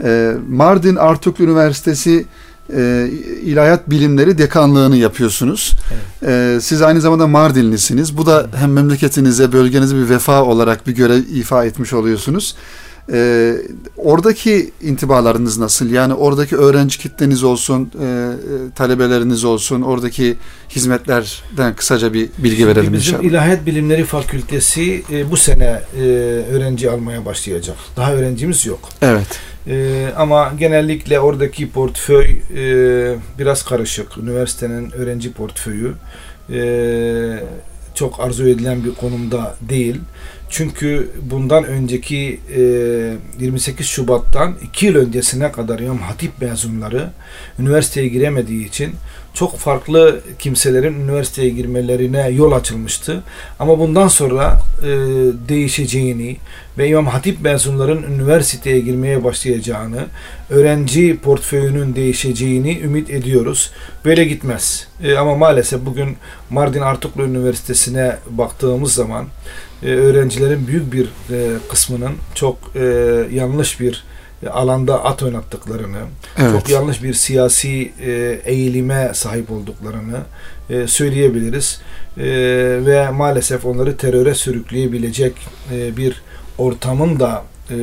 e, 0.04 0.34
Mardin 0.50 0.96
Artuklu 0.96 1.44
Üniversitesi 1.44 2.26
e, 2.74 3.10
İlahiyat 3.44 3.90
Bilimleri 3.90 4.38
Dekanlığını 4.38 4.98
yapıyorsunuz. 4.98 5.72
E, 6.26 6.58
siz 6.62 6.82
aynı 6.82 7.02
zamanda 7.02 7.28
Mardinlisiniz. 7.28 8.18
Bu 8.18 8.26
da 8.26 8.48
hem 8.56 8.74
memleketinize, 8.74 9.52
bölgenize 9.52 9.96
bir 9.96 10.10
vefa 10.10 10.44
olarak 10.44 10.88
bir 10.88 10.92
görev 10.92 11.18
ifa 11.18 11.66
etmiş 11.66 11.94
oluyorsunuz. 11.94 12.56
E, 13.14 13.54
oradaki 13.98 14.72
intibalarınız 14.82 15.58
nasıl? 15.58 15.90
Yani 15.90 16.14
oradaki 16.14 16.58
öğrenci 16.58 17.00
kitleniz 17.00 17.44
olsun, 17.44 17.92
e, 18.02 18.06
e, 18.06 18.72
talebeleriniz 18.76 19.44
olsun, 19.44 19.82
oradaki 19.82 20.38
hizmetlerden 20.70 21.76
kısaca 21.76 22.14
bir 22.14 22.30
bilgi 22.38 22.68
verelim 22.68 22.94
Bizim 22.94 22.96
inşallah. 22.96 23.24
İlahiyat 23.24 23.66
Bilimleri 23.66 24.06
Fakültesi 24.06 25.04
e, 25.12 25.32
bu 25.32 25.38
sene 25.38 25.82
e, 25.98 26.02
öğrenci 26.52 26.92
almaya 26.92 27.26
başlayacak. 27.26 27.76
Daha 27.98 28.14
öğrencimiz 28.14 28.66
yok. 28.66 28.90
Evet, 29.02 29.28
E, 29.68 30.08
ama 30.18 30.54
genellikle 30.60 31.20
oradaki 31.20 31.72
portföy 31.72 32.42
e, 32.56 33.16
biraz 33.40 33.66
karışık. 33.66 34.18
Üniversitenin 34.18 34.92
öğrenci 34.92 35.34
portföyü 35.34 35.94
e, 36.54 36.60
çok 37.96 38.20
arzu 38.20 38.48
edilen 38.48 38.84
bir 38.84 38.96
konumda 38.96 39.56
değil. 39.62 40.02
Çünkü 40.50 41.12
bundan 41.22 41.64
önceki 41.64 42.40
e, 42.56 42.62
28 43.40 43.88
Şubat'tan 43.88 44.56
2 44.64 44.86
yıl 44.86 44.96
öncesine 44.96 45.52
kadar 45.52 45.80
İmam 45.80 45.98
Hatip 45.98 46.42
mezunları 46.42 47.10
üniversiteye 47.60 48.08
giremediği 48.08 48.68
için 48.68 48.94
çok 49.36 49.58
farklı 49.58 50.22
kimselerin 50.40 50.94
üniversiteye 50.94 51.50
girmelerine 51.50 52.30
yol 52.30 52.52
açılmıştı. 52.52 53.24
Ama 53.60 53.80
bundan 53.80 54.08
sonra 54.08 54.60
e, 54.82 54.88
değişeceğini 55.50 56.38
ve 56.78 56.88
İmam 56.88 57.08
Hatip 57.08 57.42
mezunların 57.42 58.04
üniversiteye 58.04 58.80
girmeye 58.80 59.24
başlayacağını, 59.24 60.06
öğrenci 60.50 61.18
portföyünün 61.18 61.96
değişeceğini 61.96 62.80
ümit 62.80 63.10
ediyoruz. 63.10 63.72
Böyle 64.06 64.26
gitmez. 64.26 64.88
E, 65.04 65.16
ama 65.16 65.36
maalesef 65.36 65.86
bugün 65.86 66.18
Mardin 66.50 66.82
Artuklu 66.82 67.24
Üniversitesi'ne 67.24 68.16
baktığımız 68.30 68.94
zaman 68.94 69.26
e, 69.86 69.90
öğrencilerin 69.90 70.68
büyük 70.68 70.94
bir 70.94 71.06
e, 71.06 71.58
kısmının 71.70 72.14
çok 72.36 72.58
e, 72.76 72.84
yanlış 73.32 73.80
bir 73.80 74.04
alanda 74.52 75.06
at 75.06 75.24
oynattıklarını, 75.24 75.98
evet. 76.38 76.52
çok 76.52 76.70
yanlış 76.70 77.04
bir 77.04 77.14
siyasi 77.14 77.94
e, 78.02 78.42
eğilime 78.46 79.12
sahip 79.14 79.52
olduklarını 79.52 80.18
e, 80.70 80.88
söyleyebiliriz. 80.88 81.82
E, 82.18 82.24
ve 82.86 83.10
maalesef 83.10 83.66
onları 83.66 83.98
teröre 83.98 84.36
sürükleyebilecek 84.36 85.34
e, 85.74 85.98
bir 85.98 86.22
ortamın 86.58 87.20
da 87.20 87.44
e, 87.72 87.76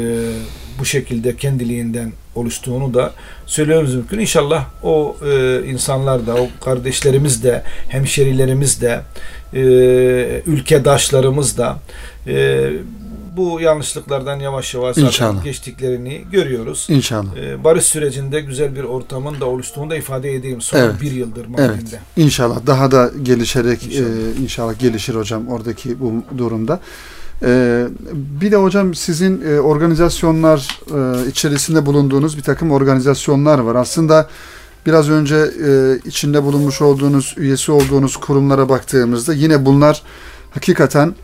bu 0.79 0.85
şekilde 0.85 1.37
kendiliğinden 1.37 2.13
oluştuğunu 2.35 2.95
da 2.95 3.13
söylememiz 3.53 3.95
mümkün. 3.95 4.19
İnşallah 4.19 4.65
o 4.83 5.17
e, 5.27 5.63
insanlar 5.67 6.27
da, 6.27 6.35
o 6.35 6.49
kardeşlerimiz 6.65 7.45
de, 7.45 7.63
hemşerilerimiz 7.89 8.81
de, 8.81 9.01
e, 9.55 9.61
ülkedaşlarımız 10.47 11.59
da 11.59 11.79
e, 12.27 12.71
bu 13.37 13.61
yanlışlıklardan 13.61 14.41
yavaş 14.41 14.75
yavaş 14.75 14.99
İnşallah. 14.99 15.45
geçtiklerini 15.45 16.25
görüyoruz. 16.33 16.87
İnşallah. 16.91 17.37
Ee, 17.37 17.65
barış 17.65 17.85
sürecinde 17.85 18.41
güzel 18.41 18.77
bir 18.77 18.85
ortamın 18.85 19.41
da 19.41 19.47
oluştuğunu 19.47 19.91
da 19.91 19.97
ifade 19.97 20.35
edeyim 20.35 20.61
son 20.61 20.79
Evet. 20.79 21.01
bir 21.01 21.13
yıldır 21.13 21.47
Mardin'de. 21.47 22.01
İnşallah 22.17 22.67
daha 22.67 22.91
da 22.91 23.11
gelişerek 23.23 23.83
İnşallah. 23.83 24.09
e, 24.39 24.43
inşallah 24.43 24.79
gelişir 24.79 25.15
hocam 25.15 25.49
oradaki 25.49 26.01
bu 26.01 26.13
durumda. 26.39 26.81
E, 27.45 27.85
bir 28.41 28.53
de 28.53 28.57
hocam 28.57 28.95
sizin 28.95 29.41
e, 29.41 29.61
organizasyonlar 29.61 30.79
e, 30.91 31.29
içerisinde 31.29 31.87
bulunduğunuz 31.87 32.37
bir 32.37 32.43
takım 32.43 32.71
organizasyonlar 32.71 33.59
var. 33.59 33.75
Aslında 33.75 34.29
biraz 34.87 35.11
önce 35.11 35.37
e, 35.37 35.99
içinde 36.09 36.43
bulunmuş 36.43 36.83
olduğunuz, 36.83 37.35
üyesi 37.39 37.73
olduğunuz 37.73 38.17
kurumlara 38.17 38.69
baktığımızda 38.69 39.35
yine 39.35 39.67
bunlar 39.67 40.03
hakikaten 40.51 41.15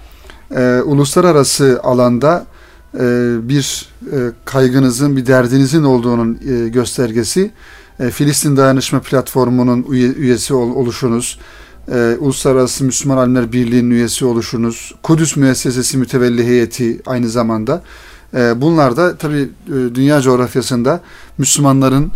e, 0.56 0.80
uluslararası 0.84 1.80
alanda 1.82 2.46
e, 2.94 2.98
bir 3.48 3.88
e, 4.12 4.16
kaygınızın, 4.44 5.16
bir 5.16 5.26
derdinizin 5.26 5.82
olduğunun 5.82 6.38
e, 6.48 6.68
göstergesi. 6.68 7.50
E, 8.00 8.10
Filistin 8.10 8.56
Dayanışma 8.56 9.00
Platformu'nun 9.00 9.82
üye- 9.82 10.14
üyesi 10.14 10.54
ol- 10.54 10.74
oluşunuz, 10.74 11.38
e, 11.92 12.16
Uluslararası 12.20 12.84
Müslüman 12.84 13.16
Alimler 13.16 13.52
Birliği'nin 13.52 13.90
üyesi 13.90 14.24
oluşunuz, 14.24 14.94
Kudüs 15.02 15.36
Müessesesi 15.36 15.98
Mütevelli 15.98 16.46
Heyeti 16.46 17.00
aynı 17.06 17.28
zamanda. 17.28 17.82
E, 18.34 18.60
bunlar 18.60 18.96
da 18.96 19.16
tabii 19.16 19.48
e, 19.66 19.94
dünya 19.94 20.20
coğrafyasında 20.20 21.00
Müslümanların 21.38 22.12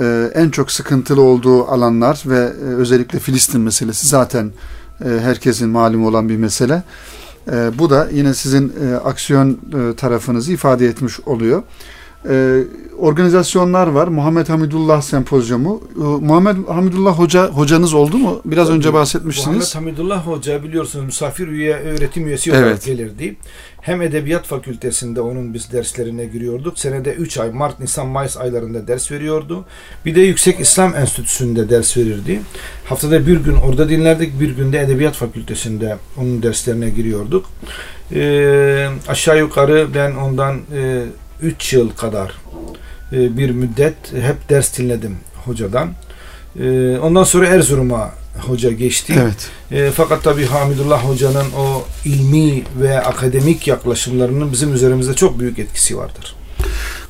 e, 0.00 0.30
en 0.34 0.50
çok 0.50 0.72
sıkıntılı 0.72 1.20
olduğu 1.22 1.64
alanlar 1.64 2.22
ve 2.26 2.38
e, 2.38 2.64
özellikle 2.64 3.18
Filistin 3.18 3.60
meselesi 3.60 4.08
zaten 4.08 4.50
e, 5.04 5.08
herkesin 5.08 5.68
malum 5.68 6.06
olan 6.06 6.28
bir 6.28 6.36
mesele. 6.36 6.82
E, 7.52 7.78
bu 7.78 7.90
da 7.90 8.08
yine 8.12 8.34
sizin 8.34 8.72
e, 8.84 8.94
aksiyon 8.94 9.50
e, 9.50 9.96
tarafınızı 9.96 10.52
ifade 10.52 10.86
etmiş 10.86 11.20
oluyor. 11.20 11.62
E, 12.28 12.58
organizasyonlar 12.98 13.86
var. 13.86 14.08
Muhammed 14.08 14.48
Hamidullah 14.48 15.02
Sempozyumu. 15.02 15.82
E, 15.96 16.00
Muhammed 16.00 16.56
Hamidullah 16.68 17.18
Hoca 17.18 17.48
hocanız 17.48 17.94
oldu 17.94 18.18
mu? 18.18 18.40
Biraz 18.44 18.70
önce 18.70 18.88
Muhammed 18.88 19.00
bahsetmiştiniz. 19.00 19.74
Hamidullah 19.76 20.26
Hoca 20.26 20.62
biliyorsunuz 20.62 21.04
misafir 21.04 21.48
üye 21.48 21.74
öğretim 21.74 22.26
üyesi 22.26 22.52
olarak 22.52 22.66
Evet. 22.66 22.84
gelirdi. 22.86 23.36
Hem 23.80 24.02
Edebiyat 24.02 24.46
Fakültesinde 24.46 25.20
onun 25.20 25.54
biz 25.54 25.72
derslerine 25.72 26.24
giriyorduk. 26.24 26.78
Senede 26.78 27.12
3 27.12 27.38
ay 27.38 27.50
Mart, 27.50 27.80
Nisan, 27.80 28.06
Mayıs 28.06 28.36
aylarında 28.36 28.86
ders 28.88 29.10
veriyordu. 29.12 29.64
Bir 30.06 30.14
de 30.14 30.20
Yüksek 30.20 30.60
İslam 30.60 30.94
Enstitüsü'nde 30.96 31.68
ders 31.70 31.96
verirdi. 31.96 32.40
Haftada 32.84 33.26
bir 33.26 33.36
gün 33.36 33.54
orada 33.54 33.88
dinlerdik. 33.88 34.40
Bir 34.40 34.50
günde 34.56 34.80
Edebiyat 34.80 35.14
Fakültesinde 35.14 35.96
onun 36.20 36.42
derslerine 36.42 36.90
giriyorduk. 36.90 37.46
Ee, 38.14 38.88
aşağı 39.08 39.38
yukarı 39.38 39.88
ben 39.94 40.14
ondan 40.14 40.56
3 41.42 41.72
yıl 41.72 41.90
kadar 41.90 42.32
e, 43.12 43.36
bir 43.36 43.50
müddet 43.50 44.12
hep 44.12 44.48
ders 44.48 44.78
dinledim 44.78 45.16
hocadan. 45.44 45.92
Ee, 46.60 46.98
ondan 46.98 47.24
sonra 47.24 47.46
Erzurum'a 47.46 48.10
hoca 48.46 48.70
geçti. 48.70 49.14
Evet. 49.22 49.50
E, 49.70 49.90
fakat 49.90 50.24
tabii 50.24 50.46
Hamidullah 50.46 51.04
Hoca'nın 51.08 51.52
o 51.58 51.84
ilmi 52.04 52.62
ve 52.80 53.02
akademik 53.02 53.68
yaklaşımlarının 53.68 54.52
bizim 54.52 54.74
üzerimizde 54.74 55.14
çok 55.14 55.38
büyük 55.38 55.58
etkisi 55.58 55.96
vardır. 55.96 56.34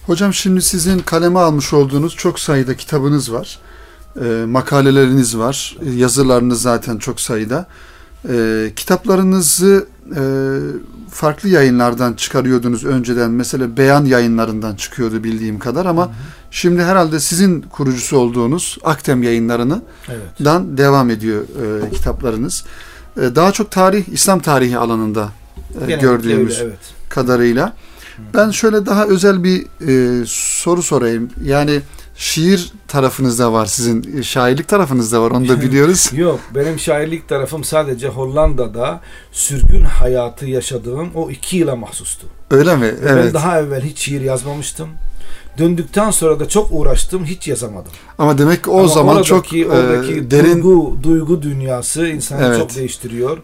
Hocam 0.06 0.34
şimdi 0.34 0.62
sizin 0.62 0.98
kaleme 0.98 1.38
almış 1.38 1.72
olduğunuz 1.72 2.16
çok 2.16 2.40
sayıda 2.40 2.76
kitabınız 2.76 3.32
var. 3.32 3.58
E, 4.24 4.44
makaleleriniz 4.46 5.38
var. 5.38 5.76
E, 5.86 5.90
yazılarınız 5.90 6.62
zaten 6.62 6.98
çok 6.98 7.20
sayıda. 7.20 7.66
E, 8.28 8.72
kitaplarınızı 8.76 9.86
e, 10.16 10.22
farklı 11.10 11.48
yayınlardan 11.48 12.12
çıkarıyordunuz 12.12 12.84
önceden. 12.84 13.30
Mesela 13.30 13.76
beyan 13.76 14.04
yayınlarından 14.04 14.76
çıkıyordu 14.76 15.24
bildiğim 15.24 15.58
kadar 15.58 15.86
ama 15.86 16.10
şimdi 16.50 16.82
herhalde 16.82 17.20
sizin 17.20 17.60
kurucusu 17.60 18.16
olduğunuz 18.16 18.78
Aktem 18.84 19.22
yayınlarını 19.22 19.82
Evet. 20.08 20.44
dan 20.44 20.78
devam 20.78 21.10
ediyor 21.10 21.42
e, 21.42 21.90
kitaplarınız. 21.90 22.64
E, 23.16 23.20
daha 23.20 23.52
çok 23.52 23.70
tarih, 23.70 24.08
İslam 24.08 24.40
tarihi 24.40 24.78
alanında 24.78 25.28
e, 25.88 25.96
gördüğümüz 25.96 26.60
öyle, 26.60 26.68
evet. 26.68 26.80
kadarıyla. 27.08 27.72
Ben 28.34 28.50
şöyle 28.50 28.86
daha 28.86 29.06
özel 29.06 29.44
bir 29.44 29.66
e, 29.88 30.24
soru 30.26 30.82
sorayım. 30.82 31.30
Yani 31.44 31.80
şiir 32.22 32.72
tarafınızda 32.88 33.52
var 33.52 33.66
sizin, 33.66 34.18
e, 34.18 34.22
şairlik 34.22 34.68
tarafınızda 34.68 35.22
var 35.22 35.30
onu 35.30 35.48
da 35.48 35.60
biliyoruz. 35.62 36.10
Yok 36.12 36.40
benim 36.54 36.78
şairlik 36.78 37.28
tarafım 37.28 37.64
sadece 37.64 38.08
Hollanda'da 38.08 39.00
sürgün 39.32 39.84
hayatı 39.84 40.46
yaşadığım 40.46 41.10
o 41.14 41.30
iki 41.30 41.56
yıla 41.56 41.76
mahsustu. 41.76 42.26
Öyle 42.50 42.76
mi? 42.76 42.94
Ben 43.04 43.08
Evet. 43.08 43.34
daha 43.34 43.60
evvel 43.60 43.82
hiç 43.82 43.98
şiir 43.98 44.20
yazmamıştım. 44.20 44.88
Döndükten 45.58 46.10
sonra 46.10 46.40
da 46.40 46.48
çok 46.48 46.68
uğraştım, 46.70 47.24
hiç 47.24 47.48
yazamadım. 47.48 47.92
Ama 48.18 48.38
demek 48.38 48.64
ki 48.64 48.70
o 48.70 48.78
Ama 48.78 48.88
zaman 48.88 49.16
oradaki, 49.16 49.28
çok 49.28 49.52
e, 49.54 49.66
oradaki 49.68 50.30
derin 50.30 50.54
duygu, 50.54 50.98
duygu 51.02 51.42
dünyası 51.42 52.06
insanı 52.06 52.46
Evet. 52.46 52.58
çok 52.58 52.76
değiştiriyor. 52.76 53.38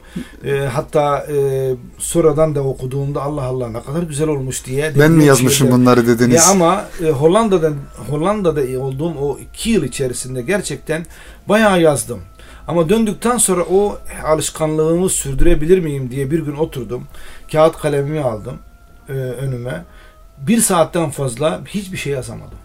E, 0.45 0.59
hatta 0.73 1.19
e, 1.33 1.71
sonradan 1.99 2.55
da 2.55 2.63
okuduğumda 2.63 3.23
Allah 3.23 3.43
Allah 3.43 3.69
ne 3.69 3.83
kadar 3.83 4.03
güzel 4.03 4.29
olmuş 4.29 4.67
diye. 4.67 4.93
ben 4.99 5.13
mi 5.13 5.25
yazmışım 5.25 5.67
şeyler- 5.67 5.73
bunları 5.81 6.07
dediniz. 6.07 6.35
Ya 6.47 6.51
ama 6.51 6.85
e, 7.07 7.11
Hollanda'da 7.11 7.73
Hollanda'da 8.11 8.79
olduğum 8.81 9.15
o 9.21 9.39
iki 9.39 9.71
yıl 9.71 9.85
içerisinde 9.85 10.43
gerçekten 10.43 11.07
bayağı 11.49 11.81
yazdım. 11.81 12.19
Ama 12.69 12.89
döndükten 12.89 13.37
sonra 13.39 13.63
o 13.71 13.99
alışkanlığımı 14.27 15.09
sürdürebilir 15.09 15.79
miyim 15.79 16.11
diye 16.11 16.31
bir 16.31 16.39
gün 16.41 16.57
oturdum. 16.57 17.05
Kağıt 17.53 17.77
kalemimi 17.79 18.21
aldım 18.21 18.55
e, 19.09 19.13
önüme. 19.13 19.85
Bir 20.47 20.61
saatten 20.61 21.11
fazla 21.11 21.61
hiçbir 21.69 21.97
şey 21.97 22.13
yazamadım. 22.13 22.59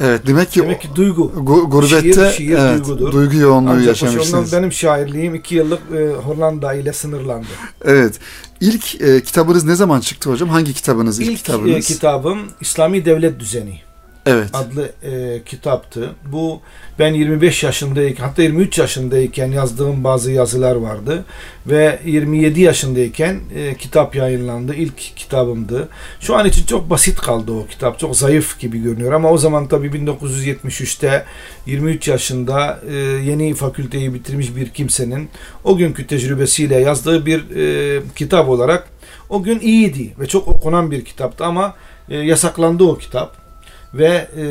evet 0.00 0.26
demek 0.26 0.50
ki 0.50 0.62
Demek 0.62 0.80
ki 0.82 0.88
duygu. 0.96 1.32
gu- 1.36 1.70
gurbette 1.70 2.08
şiir- 2.20 2.32
şiir 2.32 2.58
evet, 2.58 2.78
duygudur. 2.86 3.12
duygu 3.12 3.36
yoğunluğu 3.36 3.70
Ancak 3.70 3.86
yaşamışsınız. 3.86 4.52
benim 4.52 4.72
şairliğim 4.72 5.34
iki 5.34 5.54
yıllık 5.54 5.80
e, 5.96 6.08
Hollanda 6.08 6.74
ile 6.74 6.92
sınırlandı. 6.92 7.46
Evet. 7.84 8.18
İlk 8.60 9.00
e, 9.00 9.22
kitabınız 9.22 9.64
ne 9.64 9.74
zaman 9.74 10.00
çıktı 10.00 10.30
hocam? 10.30 10.48
Hangi 10.48 10.74
kitabınız 10.74 11.20
ilk, 11.20 11.30
İlk 11.30 11.38
kitabınız? 11.38 11.76
e, 11.76 11.80
kitabım 11.80 12.38
İslami 12.60 13.04
Devlet 13.04 13.40
Düzeni. 13.40 13.80
Evet. 14.26 14.50
adlı 14.52 14.92
e, 15.02 15.42
kitaptı. 15.44 16.10
Bu 16.32 16.60
ben 16.98 17.14
25 17.14 17.62
yaşındayken 17.62 18.24
hatta 18.24 18.42
23 18.42 18.78
yaşındayken 18.78 19.52
yazdığım 19.52 20.04
bazı 20.04 20.32
yazılar 20.32 20.76
vardı 20.76 21.24
ve 21.66 21.98
27 22.04 22.60
yaşındayken 22.60 23.40
e, 23.56 23.74
kitap 23.74 24.16
yayınlandı. 24.16 24.74
İlk 24.74 24.98
kitabımdı. 25.16 25.88
Şu 26.20 26.36
an 26.36 26.46
için 26.46 26.66
çok 26.66 26.90
basit 26.90 27.18
kaldı 27.18 27.52
o 27.52 27.66
kitap. 27.66 27.98
Çok 27.98 28.16
zayıf 28.16 28.60
gibi 28.60 28.82
görünüyor 28.82 29.12
ama 29.12 29.30
o 29.30 29.38
zaman 29.38 29.68
tabii 29.68 29.88
1973'te 29.88 31.24
23 31.66 32.08
yaşında 32.08 32.80
e, 32.90 32.94
yeni 32.96 33.54
fakülteyi 33.54 34.14
bitirmiş 34.14 34.56
bir 34.56 34.70
kimsenin 34.70 35.28
o 35.64 35.76
günkü 35.76 36.06
tecrübesiyle 36.06 36.80
yazdığı 36.80 37.26
bir 37.26 37.56
e, 37.56 38.02
kitap 38.16 38.48
olarak 38.48 38.88
o 39.28 39.42
gün 39.42 39.60
iyiydi 39.60 40.14
ve 40.20 40.26
çok 40.26 40.48
okunan 40.48 40.90
bir 40.90 41.04
kitaptı 41.04 41.44
ama 41.44 41.74
e, 42.08 42.16
yasaklandı 42.16 42.84
o 42.84 42.98
kitap 42.98 43.45
ve 43.94 44.28
e, 44.36 44.42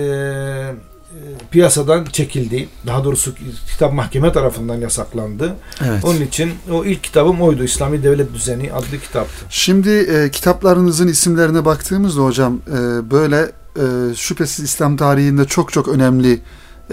e, 1.16 1.20
piyasadan 1.52 2.06
çekildi. 2.06 2.70
Daha 2.88 3.04
doğrusu 3.04 3.34
kitap 3.72 3.94
mahkeme 3.94 4.32
tarafından 4.32 4.76
yasaklandı. 4.76 5.56
Evet. 5.86 6.06
Onun 6.06 6.22
için 6.22 6.54
o 6.72 6.86
ilk 6.86 7.04
kitabım 7.04 7.42
oydu. 7.42 7.64
İslami 7.64 8.04
Devlet 8.04 8.34
Düzeni 8.34 8.74
adlı 8.74 9.00
kitaptı. 9.04 9.46
Şimdi 9.50 9.90
e, 9.90 10.32
kitaplarınızın 10.32 11.08
isimlerine 11.08 11.66
baktığımızda 11.66 12.22
hocam 12.22 12.60
e, 12.68 13.12
böyle 13.12 13.52
e, 13.76 14.16
şüphesiz 14.16 14.66
İslam 14.66 14.98
tarihinde 14.98 15.46
çok 15.46 15.74
çok 15.74 15.88
önemli 15.88 16.40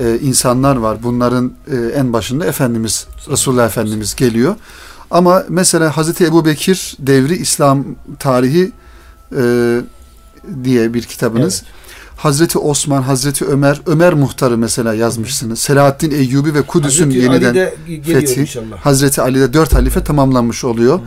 e, 0.01 0.19
insanlar 0.19 0.77
var. 0.77 1.03
Bunların 1.03 1.53
e, 1.71 1.77
en 1.77 2.13
başında 2.13 2.47
Efendimiz 2.47 3.07
Resulullah 3.31 3.67
Efendimiz 3.67 4.15
geliyor. 4.15 4.55
Ama 5.11 5.45
mesela 5.49 5.97
Hazreti 5.97 6.25
Ebu 6.25 6.45
Bekir 6.45 6.97
devri 6.99 7.37
İslam 7.37 7.85
tarihi 8.19 8.73
e, 9.37 9.81
diye 10.65 10.95
bir 10.95 11.03
kitabınız. 11.03 11.63
Hazreti 12.23 12.59
Osman, 12.59 13.03
Hazreti 13.03 13.45
Ömer, 13.45 13.81
Ömer 13.87 14.15
Muhtarı 14.15 14.59
mesela 14.59 14.95
yazmışsınız. 14.95 15.59
Selahaddin 15.59 16.11
Eyyubi 16.11 16.55
ve 16.55 16.63
Kudüs'ün 16.63 17.11
yeniden 17.11 17.71
fethi. 18.05 18.41
inşallah. 18.41 18.77
Hazreti 18.77 19.23
Ali'de 19.23 19.53
dört 19.53 19.75
halife 19.75 20.05
tamamlanmış 20.05 20.65
oluyor. 20.65 21.01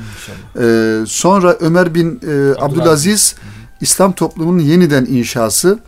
Ee, 0.60 1.00
sonra 1.08 1.54
Ömer 1.60 1.96
bin 1.96 2.20
e, 2.28 2.54
Abdülaziz 2.60 3.36
İslam 3.82 4.12
toplumunun 4.12 4.60
yeniden 4.60 5.06
inşası. 5.06 5.80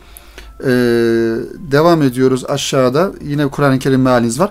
Ee, 0.60 0.66
devam 1.72 2.02
ediyoruz 2.02 2.44
aşağıda. 2.48 3.12
Yine 3.24 3.48
Kur'an-ı 3.48 3.78
Kerim 3.78 4.02
mealiniz 4.02 4.40
var. 4.40 4.50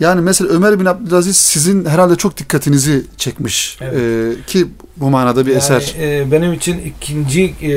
Yani 0.00 0.20
mesela 0.20 0.50
Ömer 0.50 0.80
bin 0.80 0.84
Abdülaziz 0.84 1.36
sizin 1.36 1.84
herhalde 1.84 2.16
çok 2.16 2.36
dikkatinizi 2.36 3.04
çekmiş. 3.16 3.78
Evet. 3.80 3.94
Ee, 3.94 4.42
ki 4.46 4.66
bu 4.96 5.10
manada 5.10 5.46
bir 5.46 5.50
Yani, 5.50 5.58
eser. 5.58 5.94
e, 6.00 6.32
benim 6.32 6.52
için 6.52 6.78
ikinci 6.78 7.44
e, 7.62 7.72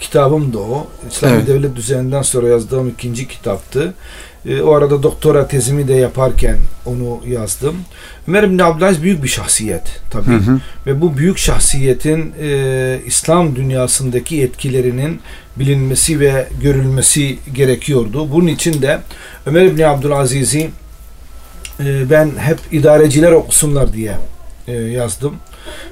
kitabım 0.00 0.52
da 0.52 0.58
o. 0.58 0.86
İslami 1.10 1.34
Evet. 1.36 1.46
Devlet 1.46 1.76
Düzeni'nden 1.76 2.22
sonra 2.22 2.48
yazdığım 2.48 2.88
ikinci 2.88 3.28
kitaptı. 3.28 3.94
E, 4.46 4.62
o 4.62 4.74
arada 4.74 5.02
doktora 5.02 5.48
tezimi 5.48 5.88
de 5.88 5.94
yaparken 5.94 6.56
onu 6.86 7.20
yazdım. 7.26 7.76
Ömer 8.28 8.50
bin 8.50 8.58
Abdülaziz 8.58 9.02
büyük 9.02 9.22
bir 9.22 9.28
şahsiyet 9.28 10.00
tabii. 10.10 10.26
Hı 10.26 10.36
hı. 10.36 10.60
Ve 10.86 11.00
bu 11.00 11.16
büyük 11.16 11.38
şahsiyetin 11.38 12.32
e, 12.42 13.00
İslam 13.06 13.56
dünyasındaki 13.56 14.42
etkilerinin 14.42 15.20
bilinmesi 15.56 16.20
ve 16.20 16.48
görülmesi 16.62 17.38
gerekiyordu. 17.54 18.32
Bunun 18.32 18.46
için 18.46 18.82
de 18.82 19.00
Ömer 19.46 19.76
bin 19.76 19.82
Abdülaziz'i 19.82 20.70
e, 21.84 22.10
ben 22.10 22.30
hep 22.38 22.58
idareciler 22.72 23.32
okusunlar 23.32 23.92
diye 23.92 24.18
e, 24.66 24.72
yazdım. 24.72 25.34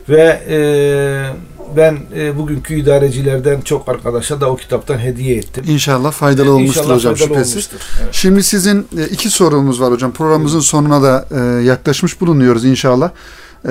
Ve 0.09 0.43
e, 0.49 0.59
ben 1.76 1.99
e, 2.16 2.39
bugünkü 2.39 2.74
idarecilerden 2.74 3.61
çok 3.61 3.89
arkadaşa 3.89 4.41
da 4.41 4.51
o 4.51 4.57
kitaptan 4.57 4.99
hediye 4.99 5.36
ettim. 5.36 5.64
İnşallah 5.68 6.12
faydalı 6.12 6.53
olmuştur 6.53 6.80
İnşallah 6.80 6.97
hocam 6.97 7.14
faydalı 7.14 7.28
şüphesiz. 7.34 7.53
olmuştur. 7.55 7.78
Evet. 8.03 8.14
Şimdi 8.14 8.43
sizin 8.43 8.86
iki 9.11 9.30
sorumuz 9.30 9.80
var 9.80 9.93
hocam. 9.93 10.12
Programımızın 10.12 10.61
sonuna 10.61 11.03
da 11.03 11.28
e, 11.30 11.64
yaklaşmış 11.64 12.20
bulunuyoruz 12.20 12.64
inşallah. 12.64 13.11
E, 13.64 13.70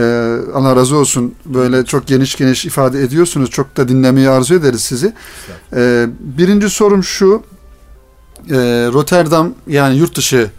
Allah 0.53 0.75
razı 0.75 0.97
olsun. 0.97 1.35
Böyle 1.45 1.85
çok 1.85 2.07
geniş 2.07 2.35
geniş 2.35 2.65
ifade 2.65 3.01
ediyorsunuz. 3.03 3.49
Çok 3.49 3.77
da 3.77 3.87
dinlemeyi 3.87 4.29
arzu 4.29 4.55
ederiz 4.55 4.81
sizi. 4.81 5.13
E, 5.75 6.05
birinci 6.19 6.69
sorum 6.69 7.03
şu. 7.03 7.43
E, 8.49 8.55
Rotterdam 8.93 9.53
yani 9.67 9.97
yurt 9.97 10.17
dışı 10.17 10.49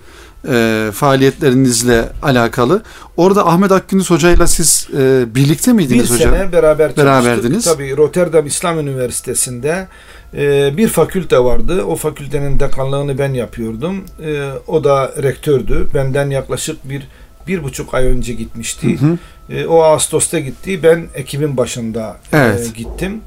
e, 0.49 0.91
faaliyetlerinizle 0.95 2.05
alakalı. 2.23 2.83
Orada 3.17 3.47
Ahmet 3.47 3.73
Akgündüz 3.73 4.11
hocayla 4.11 4.47
siz 4.47 4.89
e, 4.99 5.35
birlikte 5.35 5.71
Bir 5.71 5.77
miydiniz 5.77 6.11
hocam? 6.11 6.35
sene 6.35 6.53
beraber. 6.53 6.97
Beraberdiniz. 6.97 7.65
Tabii 7.65 7.97
Rotterdam 7.97 8.47
İslam 8.47 8.79
Üniversitesi'nde 8.79 9.89
e, 10.35 10.77
bir 10.77 10.89
fakülte 10.89 11.39
vardı. 11.39 11.83
O 11.85 11.97
fakültenin 11.97 12.61
dekanlığını 12.61 13.19
ben 13.19 13.33
yapıyordum. 13.33 14.05
E, 14.25 14.51
o 14.67 14.85
da 14.85 15.13
rektördü. 15.23 15.89
Benden 15.95 16.31
yaklaşık 16.31 16.89
bir 16.89 17.09
bir 17.47 17.63
buçuk 17.65 17.95
ay 17.95 18.07
önce 18.07 18.33
gitmişti. 18.33 19.01
Hı 19.01 19.07
hı. 19.07 19.19
E, 19.55 19.67
o 19.67 19.83
Ağustos'ta 19.83 20.39
gitti. 20.39 20.83
Ben 20.83 21.07
Ekim'in 21.15 21.57
başında 21.57 22.17
e, 22.33 22.37
Evet. 22.39 22.75
gittim. 22.75 23.21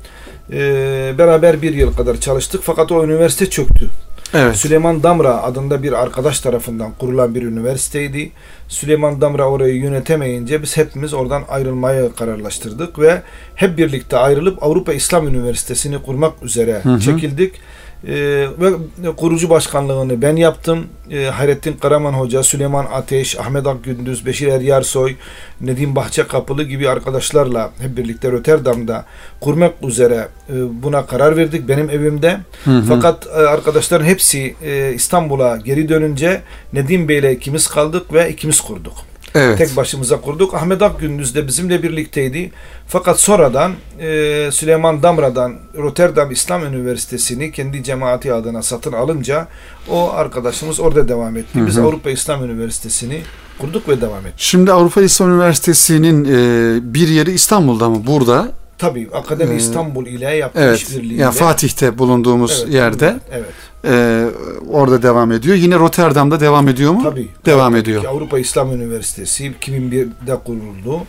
E, 0.51 0.59
beraber 1.17 1.61
bir 1.61 1.73
yıl 1.73 1.93
kadar 1.93 2.17
çalıştık. 2.19 2.61
Fakat 2.63 2.91
o 2.91 3.05
üniversite 3.05 3.49
çöktü. 3.49 3.89
Evet. 4.33 4.55
Süleyman 4.55 5.03
Damra 5.03 5.43
adında 5.43 5.83
bir 5.83 5.93
arkadaş 5.93 6.39
tarafından 6.39 6.91
kurulan 6.99 7.35
bir 7.35 7.43
üniversiteydi. 7.43 8.31
Süleyman 8.67 9.21
Damra 9.21 9.49
orayı 9.49 9.75
yönetemeyince 9.75 10.61
biz 10.61 10.77
hepimiz 10.77 11.13
oradan 11.13 11.43
ayrılmayı 11.49 12.11
kararlaştırdık 12.15 12.99
ve 12.99 13.21
hep 13.55 13.77
birlikte 13.77 14.17
ayrılıp 14.17 14.63
Avrupa 14.63 14.93
İslam 14.93 15.27
Üniversitesi'ni 15.27 16.01
kurmak 16.01 16.43
üzere 16.43 16.79
Hı 16.83 16.89
hı. 16.89 16.99
çekildik. 16.99 17.53
Ee, 18.07 18.47
ve 18.59 18.71
kurucu 19.17 19.49
başkanlığını 19.49 20.21
ben 20.21 20.35
yaptım. 20.35 20.87
Ee, 21.11 21.25
Hayrettin 21.25 21.73
Karaman 21.73 22.13
Hoca, 22.13 22.43
Süleyman 22.43 22.85
Ateş, 22.93 23.39
Ahmet 23.39 23.67
Akgündüz, 23.67 24.25
Beşir 24.25 24.47
Eryarsoy, 24.47 25.15
Nedim 25.61 25.95
Bahçekapılı 25.95 26.63
gibi 26.63 26.89
arkadaşlarla 26.89 27.71
hep 27.79 27.97
birlikte 27.97 28.31
Rotterdam'da 28.31 29.05
kurmak 29.39 29.73
üzere 29.83 30.27
e, 30.49 30.83
buna 30.83 31.05
karar 31.05 31.37
verdik 31.37 31.67
benim 31.67 31.89
evimde. 31.89 32.39
Hı 32.65 32.71
hı. 32.71 32.83
Fakat 32.87 33.27
e, 33.27 33.29
arkadaşların 33.29 34.05
hepsi 34.05 34.55
e, 34.63 34.93
İstanbul'a 34.93 35.57
geri 35.57 35.89
dönünce 35.89 36.41
Nedim 36.73 37.09
Bey'le 37.09 37.31
ikimiz 37.31 37.67
kaldık 37.67 38.13
ve 38.13 38.29
ikimiz 38.29 38.61
kurduk. 38.61 39.10
Evet. 39.35 39.57
Tek 39.57 39.77
başımıza 39.77 40.21
kurduk. 40.21 40.53
Ahmet 40.53 40.81
Akgündüz 40.81 41.35
de 41.35 41.47
bizimle 41.47 41.83
birlikteydi. 41.83 42.51
Fakat 42.87 43.19
sonradan 43.19 43.71
e, 43.99 44.49
Süleyman 44.51 45.03
Damra'dan 45.03 45.53
Rotterdam 45.77 46.31
İslam 46.31 46.65
Üniversitesi'ni 46.65 47.51
kendi 47.51 47.83
cemaati 47.83 48.33
adına 48.33 48.61
satın 48.61 48.93
alınca 48.93 49.47
o 49.89 50.11
arkadaşımız 50.11 50.79
orada 50.79 51.07
devam 51.07 51.37
etti. 51.37 51.59
Biz 51.67 51.75
Hı 51.75 51.81
hı. 51.81 51.85
Avrupa 51.85 52.09
İslam 52.09 52.43
Üniversitesi'ni 52.45 53.21
kurduk 53.59 53.89
ve 53.89 54.01
devam 54.01 54.19
ettik. 54.25 54.33
Şimdi 54.37 54.71
Avrupa 54.71 55.01
İslam 55.01 55.31
Üniversitesi'nin 55.31 56.25
e, 56.25 56.93
bir 56.93 57.07
yeri 57.07 57.31
İstanbul'da 57.31 57.89
mı? 57.89 58.03
Burada. 58.07 58.47
Tabii 58.77 59.09
Akademi 59.13 59.53
Ee, 59.53 59.57
İstanbul 59.57 60.05
ile 60.05 60.35
yaptığı 60.35 60.59
Evet. 60.61 60.77
işbirliğiyle. 60.77 61.21
Yani 61.21 61.35
Fatih'te 61.35 61.97
bulunduğumuz 61.97 62.61
Evet, 62.63 62.73
yerde 62.73 63.19
Evet. 63.31 63.45
E, 63.85 64.25
orada 64.69 65.03
devam 65.03 65.31
ediyor. 65.31 65.55
Yine 65.55 65.75
Rotterdam'da 65.79 66.39
devam 66.39 66.67
ediyor 66.67 66.91
mu? 66.91 67.03
Tabii. 67.03 67.27
Devam 67.45 67.71
Tabii 67.71 67.81
ediyor. 67.81 68.03
Avrupa 68.05 68.39
İslam 68.39 68.71
Üniversitesi 68.71 69.51
2001'de 69.61 70.35
kuruldu 70.45 70.99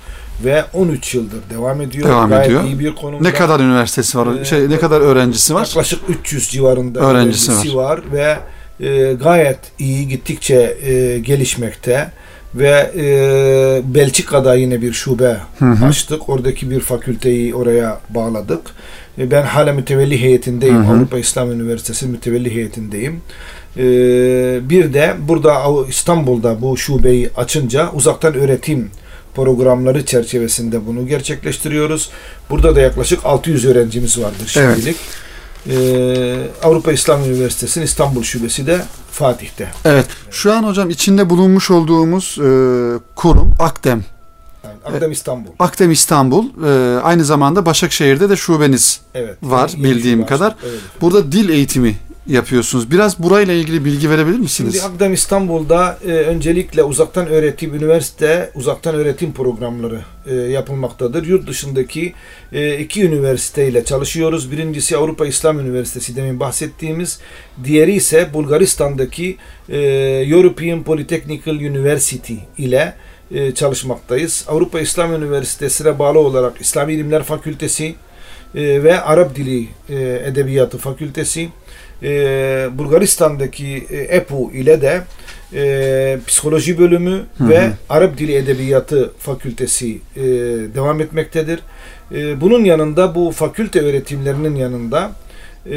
ve 0.44 0.64
13 0.72 1.14
yıldır 1.14 1.40
devam 1.50 1.80
ediyor. 1.80 2.08
Devam 2.08 2.30
Gayet 2.30 2.46
ediyor. 2.46 2.64
iyi 2.64 2.78
bir 2.78 2.94
konumda. 2.94 3.22
Ne 3.28 3.34
kadar 3.34 3.60
üniversitesi 3.60 4.18
var? 4.18 4.40
Ee, 4.40 4.44
şey 4.44 4.70
ne 4.70 4.78
kadar 4.78 5.00
öğrencisi 5.00 5.54
var? 5.54 5.66
Yaklaşık 5.66 6.00
300 6.08 6.48
civarında 6.48 7.00
Öğrencisi 7.00 7.50
öğrencisi 7.52 7.76
var. 7.76 8.00
ve 8.12 8.36
e, 8.80 9.12
gayet 9.12 9.58
iyi 9.78 10.08
gittikçe 10.08 10.76
e, 10.82 11.18
gelişmekte 11.18 12.10
ve 12.54 12.90
e, 12.96 13.94
Belçika'da 13.94 14.54
yine 14.54 14.82
bir 14.82 14.92
şube 14.92 15.36
Hı 15.58 15.64
hı. 15.64 15.86
açtık. 15.86 16.28
Oradaki 16.28 16.70
bir 16.70 16.80
fakülteyi 16.80 17.54
oraya 17.54 18.00
bağladık 18.10 18.60
ben 19.18 19.42
hala 19.42 19.72
mütevelli 19.72 20.20
heyetindeyim. 20.20 20.84
Hı 20.84 20.92
hı. 20.92 20.96
Avrupa 20.96 21.18
İslam 21.18 21.52
Üniversitesi 21.52 22.06
mütevelli 22.06 22.54
heyetindeyim. 22.54 23.20
E, 23.76 23.82
bir 24.70 24.94
de 24.94 25.14
burada 25.18 25.62
İstanbul'da 25.88 26.62
bu 26.62 26.76
şubeyi 26.76 27.30
açınca 27.36 27.90
uzaktan 27.92 28.34
öğretim 28.34 28.90
programları 29.34 30.06
çerçevesinde 30.06 30.86
bunu 30.86 31.06
gerçekleştiriyoruz. 31.06 32.10
Burada 32.50 32.76
da 32.76 32.80
yaklaşık 32.80 33.26
600 33.26 33.64
öğrencimiz 33.64 34.20
vardır 34.20 34.54
Evet. 34.56 34.76
şimdilik. 34.76 34.96
E, 35.70 35.76
Avrupa 36.62 36.92
İslam 36.92 37.24
Üniversitesi'nin 37.24 37.84
İstanbul 37.84 38.22
Şubesi 38.22 38.66
de 38.66 38.80
Fatih'te. 39.10 39.68
Evet. 39.84 40.06
Şu 40.30 40.52
an 40.52 40.62
hocam 40.62 40.90
içinde 40.90 41.30
bulunmuş 41.30 41.70
olduğumuz 41.70 42.38
e, 42.38 42.48
kurum 43.14 43.54
Akdem. 43.58 44.04
Yani 44.84 44.94
Akdem 44.94 45.12
İstanbul. 45.12 45.50
Akdem 45.58 45.90
İstanbul. 45.90 46.44
E, 46.66 47.00
aynı 47.00 47.24
zamanda 47.24 47.66
Başakşehir'de 47.66 48.28
de 48.28 48.36
şubeniz. 48.36 49.00
Evet. 49.14 49.36
Var, 49.42 49.70
Yeni 49.76 49.84
bildiğim 49.84 50.18
şube 50.18 50.28
kadar. 50.28 50.56
Evet. 50.62 50.80
Burada 51.00 51.32
dil 51.32 51.48
eğitimi 51.48 51.96
yapıyorsunuz. 52.26 52.90
Biraz 52.90 53.18
burayla 53.18 53.54
ilgili 53.54 53.84
bilgi 53.84 54.10
verebilir 54.10 54.38
misiniz? 54.38 54.72
Şimdi 54.72 54.84
Akdem 54.94 55.12
İstanbul'da 55.12 55.98
e, 56.06 56.08
öncelikle 56.08 56.82
uzaktan 56.82 57.26
öğretim, 57.26 57.74
üniversite 57.74 58.50
uzaktan 58.54 58.94
öğretim 58.94 59.32
programları 59.32 60.00
e, 60.26 60.34
yapılmaktadır. 60.34 61.26
Yurt 61.26 61.48
dışındaki 61.48 62.14
e, 62.52 62.78
iki 62.78 63.04
üniversiteyle 63.04 63.84
çalışıyoruz. 63.84 64.52
Birincisi 64.52 64.96
Avrupa 64.96 65.26
İslam 65.26 65.60
Üniversitesi 65.60 66.16
demin 66.16 66.40
bahsettiğimiz. 66.40 67.18
Diğeri 67.64 67.92
ise 67.92 68.34
Bulgaristan'daki 68.34 69.36
e, 69.68 69.78
European 70.28 70.82
Polytechnical 70.82 71.54
University 71.54 72.34
ile 72.58 72.94
e, 73.34 73.54
çalışmaktayız. 73.54 74.44
Avrupa 74.48 74.80
İslam 74.80 75.14
Üniversitesi'ne 75.14 75.98
bağlı 75.98 76.18
olarak 76.18 76.60
İslami 76.60 76.92
İlimler 76.92 77.22
Fakültesi 77.22 77.94
e, 78.54 78.82
ve 78.84 79.00
Arap 79.00 79.36
Dili 79.36 79.68
e, 79.88 80.22
Edebiyatı 80.26 80.78
Fakültesi 80.78 81.48
e, 82.02 82.08
Bulgaristan'daki 82.72 83.86
e, 83.90 83.96
EPU 83.96 84.50
ile 84.54 84.82
de 84.82 85.02
e, 85.54 86.18
psikoloji 86.26 86.78
bölümü 86.78 87.24
Hı 87.38 87.48
ve 87.48 87.66
hı. 87.66 87.72
Arap 87.88 88.18
Dili 88.18 88.34
Edebiyatı 88.34 89.12
Fakültesi 89.18 89.98
e, 90.16 90.22
devam 90.74 91.00
etmektedir. 91.00 91.60
E, 92.14 92.40
bunun 92.40 92.64
yanında 92.64 93.14
bu 93.14 93.30
fakülte 93.30 93.80
öğretimlerinin 93.80 94.54
yanında 94.54 95.12
e, 95.66 95.72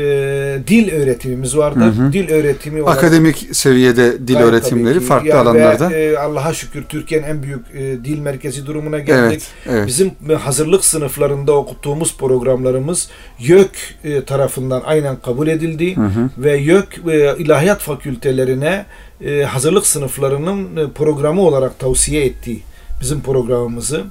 dil 0.67 0.91
öğretimimiz 0.91 1.57
vardır. 1.57 1.81
Hı 1.81 1.89
hı. 1.89 2.13
Dil 2.13 2.29
öğretimi 2.29 2.83
olarak 2.83 2.97
Akademik 2.97 3.47
seviyede 3.51 4.27
dil 4.27 4.33
Gayet 4.33 4.49
öğretimleri 4.49 4.99
ki. 4.99 5.05
farklı 5.05 5.29
Ya 5.29 5.41
alanlarda. 5.41 5.89
Ve, 5.89 6.03
e, 6.03 6.17
Allah'a 6.17 6.53
şükür 6.53 6.83
Türkiye'nin 6.83 7.27
en 7.27 7.43
büyük 7.43 7.65
e, 7.73 7.79
dil 8.05 8.19
merkezi 8.19 8.65
durumuna 8.65 8.99
geldik. 8.99 9.43
evet, 9.65 9.75
evet. 9.77 9.87
Bizim 9.87 10.11
e, 10.29 10.33
hazırlık 10.33 10.85
sınıflarında 10.85 11.53
okuttuğumuz 11.53 12.17
programlarımız 12.17 13.09
YÖK 13.39 13.95
e, 14.03 14.25
tarafından 14.25 14.81
aynen 14.85 15.15
kabul 15.15 15.47
edildi 15.47 15.95
Hı 15.95 16.01
hı. 16.01 16.29
ve 16.37 16.57
YÖK 16.57 17.01
e, 17.11 17.35
ilahiyat 17.37 17.81
fakültelerine 17.81 18.85
e, 19.25 19.43
hazırlık 19.43 19.87
sınıflarının 19.87 20.77
e, 20.77 20.91
programı 20.91 21.41
olarak 21.41 21.79
tavsiye 21.79 22.25
etti 22.25 22.59
bizim 23.01 23.21
programımızı. 23.21 24.03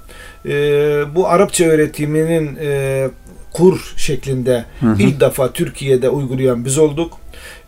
E, 0.47 0.51
bu 1.15 1.29
Arapça 1.29 1.65
öğretiminin 1.65 2.59
e, 2.61 3.09
kur 3.55 3.95
şeklinde 3.97 4.65
Hı 4.81 4.87
hı. 4.87 5.03
ilk 5.03 5.21
defa 5.21 5.53
Türkiye'de 5.53 6.09
uygulayan 6.09 6.65
biz 6.65 6.79
olduk. 6.79 7.13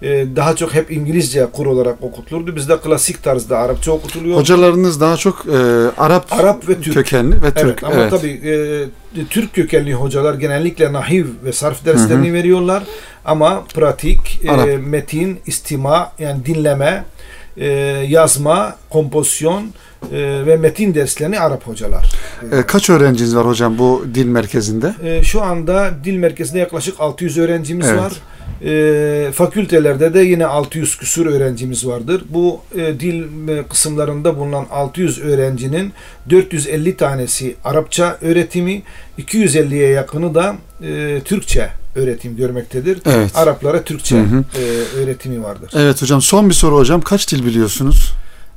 E, 0.02 0.26
daha 0.36 0.56
çok 0.56 0.74
hep 0.74 0.90
İngilizce 0.90 1.46
kur 1.52 1.66
olarak 1.66 2.02
okutulurdu. 2.02 2.56
Bizde 2.56 2.80
klasik 2.80 3.22
tarzda 3.22 3.58
Arapça 3.58 3.92
okutuluyor. 3.92 4.36
Hocalarınız 4.36 5.00
daha 5.00 5.16
çok 5.16 5.46
e, 5.46 5.58
Arap, 5.98 6.32
Arap 6.32 6.68
ve 6.68 6.80
Türk. 6.80 6.94
kökenli 6.94 7.42
ve 7.42 7.50
Türk. 7.50 7.82
Evet 7.82 7.84
ama 7.84 7.94
evet. 7.94 8.10
tabii 8.10 8.40
e, 9.18 9.24
Türk 9.30 9.54
kökenli 9.54 9.94
hocalar 9.94 10.34
genellikle 10.34 10.92
nahiv 10.92 11.26
ve 11.44 11.52
sarf 11.52 11.84
derslerini 11.84 12.32
veriyorlar 12.32 12.82
ama 13.24 13.64
pratik, 13.74 14.40
e, 14.44 14.76
metin, 14.76 15.40
istima 15.46 16.12
yani 16.18 16.46
dinleme, 16.46 17.04
e, 17.56 17.66
yazma, 18.08 18.76
kompozisyon 18.90 19.70
e, 20.12 20.46
ve 20.46 20.56
metin 20.56 20.94
derslerini 20.94 21.40
Arap 21.40 21.66
hocalar. 21.66 22.12
E, 22.52 22.62
kaç 22.66 22.90
öğrenciniz 22.90 23.36
var 23.36 23.46
hocam 23.46 23.78
bu 23.78 24.04
dil 24.14 24.26
merkezinde? 24.26 24.94
E, 25.04 25.22
şu 25.22 25.42
anda 25.42 25.90
dil 26.04 26.16
merkezinde 26.16 26.58
yaklaşık 26.58 27.00
600 27.00 27.38
öğrencimiz 27.38 27.86
Evet. 27.88 28.00
var. 28.00 28.12
E, 28.64 29.32
fakültelerde 29.32 30.14
de 30.14 30.20
yine 30.20 30.46
600 30.46 30.96
küsur 30.98 31.26
öğrencimiz 31.26 31.86
vardır. 31.86 32.24
Bu 32.28 32.60
e, 32.74 33.00
dil 33.00 33.48
e, 33.48 33.62
kısımlarında 33.62 34.38
bulunan 34.38 34.66
600 34.70 35.18
öğrencinin 35.18 35.92
450 36.30 36.96
tanesi 36.96 37.54
Arapça 37.64 38.18
öğretimi, 38.22 38.82
250'ye 39.18 39.88
yakını 39.90 40.34
da 40.34 40.56
e, 40.82 41.20
Türkçe 41.24 41.68
öğretim 41.94 42.36
görmektedir. 42.36 42.98
Evet. 43.06 43.30
Araplara 43.36 43.82
Türkçe 43.82 44.16
Hı 44.16 44.20
hı. 44.22 44.44
e, 44.60 44.62
öğretimi 44.98 45.42
vardır. 45.42 45.70
Evet 45.76 46.02
hocam 46.02 46.22
son 46.22 46.48
bir 46.48 46.54
soru 46.54 46.76
hocam. 46.76 47.00
Kaç 47.00 47.32
dil 47.32 47.46
biliyorsunuz? 47.46 48.12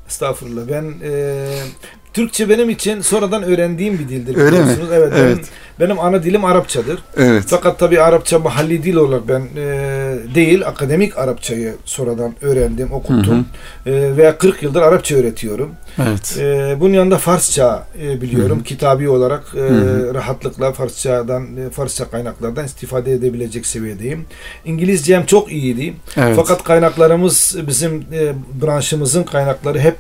Estağfurullah. 0.10 0.68
Ben 0.68 0.94
e, 1.04 1.12
Türkçe 2.14 2.50
benim 2.50 2.70
için 2.70 3.02
sonradan 3.02 3.44
öğrendiğim 3.44 4.00
bir 4.00 4.10
dildir. 4.10 4.38
Öyle 4.38 4.64
mi? 4.64 4.76
Evet. 4.94 5.14
Evet. 5.16 5.38
Benim, 5.38 5.46
benim 5.80 6.00
ana 6.00 6.24
dilim 6.24 6.46
Arapçadır. 6.46 7.00
Evet. 7.18 7.44
Fakat 7.48 7.80
tabii 7.80 8.02
Arapça 8.02 8.40
mahalli 8.40 8.84
dil 8.84 8.96
olarak 8.96 9.28
ben 9.28 9.42
e, 9.58 10.18
değil, 10.36 10.68
akademik 10.68 11.18
Arapçayı 11.18 11.76
sonradan 11.86 12.34
öğrendim, 12.42 12.92
okuttum. 12.92 13.46
E, 13.86 13.92
ve 14.18 14.38
40 14.38 14.64
yıldır 14.64 14.82
Arapça 14.82 15.16
öğretiyorum. 15.16 15.72
Evet. 16.08 16.38
E, 16.40 16.76
bunun 16.80 16.94
yanında 16.94 17.18
Farsça 17.18 17.88
e, 18.02 18.22
biliyorum. 18.22 18.58
Hı 18.58 18.62
hı. 18.62 18.64
Kitabi 18.64 19.10
olarak 19.10 19.44
e, 19.56 19.60
hı. 19.60 20.14
rahatlıkla 20.14 20.72
Farsçadan, 20.72 21.58
e, 21.58 21.70
Farsça 21.70 22.10
kaynaklardan 22.10 22.66
istifade 22.66 23.14
edebilecek 23.14 23.66
seviyedeyim. 23.66 24.26
İngilizcem 24.66 25.26
çok 25.26 25.52
iyiydi. 25.52 25.94
Evet. 26.18 26.36
Fakat 26.36 26.64
kaynaklarımız 26.64 27.56
bizim 27.68 28.06
e, 28.14 28.34
branşımızın 28.62 29.24
kaynakları 29.24 29.80
hep 29.80 29.96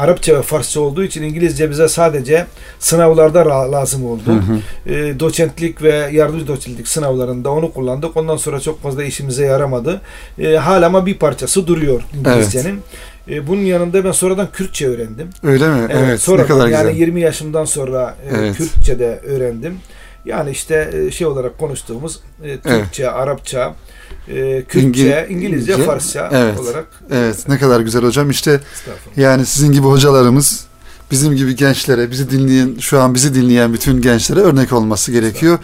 Arapça 0.00 0.38
ve 0.38 0.42
Farsça 0.42 0.80
olduğu 0.80 1.04
için 1.04 1.22
İngilizce 1.22 1.70
bize 1.70 1.88
sadece 1.88 2.46
sınavlarda 2.78 3.72
lazım 3.72 4.06
oldu. 4.06 4.22
Hı 4.26 4.32
hı. 4.32 4.94
E, 4.94 5.20
doçentlik 5.20 5.82
ve 5.82 6.08
yardımcı 6.12 6.46
doçentlik 6.46 6.88
sınavlarında 6.88 7.50
onu 7.50 7.72
kullandık. 7.72 8.16
Ondan 8.16 8.36
sonra 8.36 8.60
çok 8.60 8.82
fazla 8.82 9.04
işimize 9.04 9.46
yaramadı. 9.46 10.00
E, 10.38 10.56
hala 10.56 10.86
ama 10.86 11.06
bir 11.06 11.18
parçası 11.18 11.66
duruyor 11.66 12.02
İngilizcenin. 12.18 12.80
E, 13.30 13.46
bunun 13.46 13.60
yanında 13.60 14.04
ben 14.04 14.12
sonradan 14.12 14.48
Kürtçe 14.52 14.88
öğrendim. 14.88 15.30
Öyle 15.42 15.68
mi? 15.68 15.88
Evet. 15.90 16.20
sonradan, 16.20 16.44
ne 16.44 16.48
kadar 16.48 16.68
yani 16.68 16.88
güzel. 16.88 17.00
20 17.00 17.20
yaşımdan 17.20 17.64
sonra 17.64 18.16
e, 18.30 18.36
Evet. 18.36 18.56
Kürtçe 18.56 18.98
de 18.98 19.20
öğrendim. 19.24 19.78
Yani 20.24 20.50
işte 20.50 20.90
e, 20.92 21.10
şey 21.10 21.26
olarak 21.26 21.58
konuştuğumuz 21.58 22.20
e, 22.44 22.58
Türkçe, 22.58 23.10
Arapça, 23.10 23.74
e, 24.28 24.62
Kürtçe, 24.68 24.80
İngil- 24.80 25.28
İngilizce, 25.28 25.34
İngilizce, 25.34 25.76
Farsça 25.78 26.28
evet. 26.32 26.58
olarak. 26.60 26.86
Evet. 27.10 27.48
Ne 27.48 27.58
kadar 27.58 27.80
güzel 27.80 28.02
hocam. 28.02 28.30
İşte 28.30 28.60
yani 29.16 29.46
sizin 29.46 29.72
gibi 29.72 29.86
hocalarımız 29.86 30.64
bizim 31.10 31.36
gibi 31.36 31.56
gençlere, 31.56 32.10
bizi 32.10 32.30
dinleyen, 32.30 32.74
şu 32.80 33.00
an 33.00 33.14
bizi 33.14 33.34
dinleyen 33.34 33.72
bütün 33.72 34.02
gençlere 34.02 34.40
örnek 34.40 34.72
olması 34.72 35.12
gerekiyor. 35.12 35.58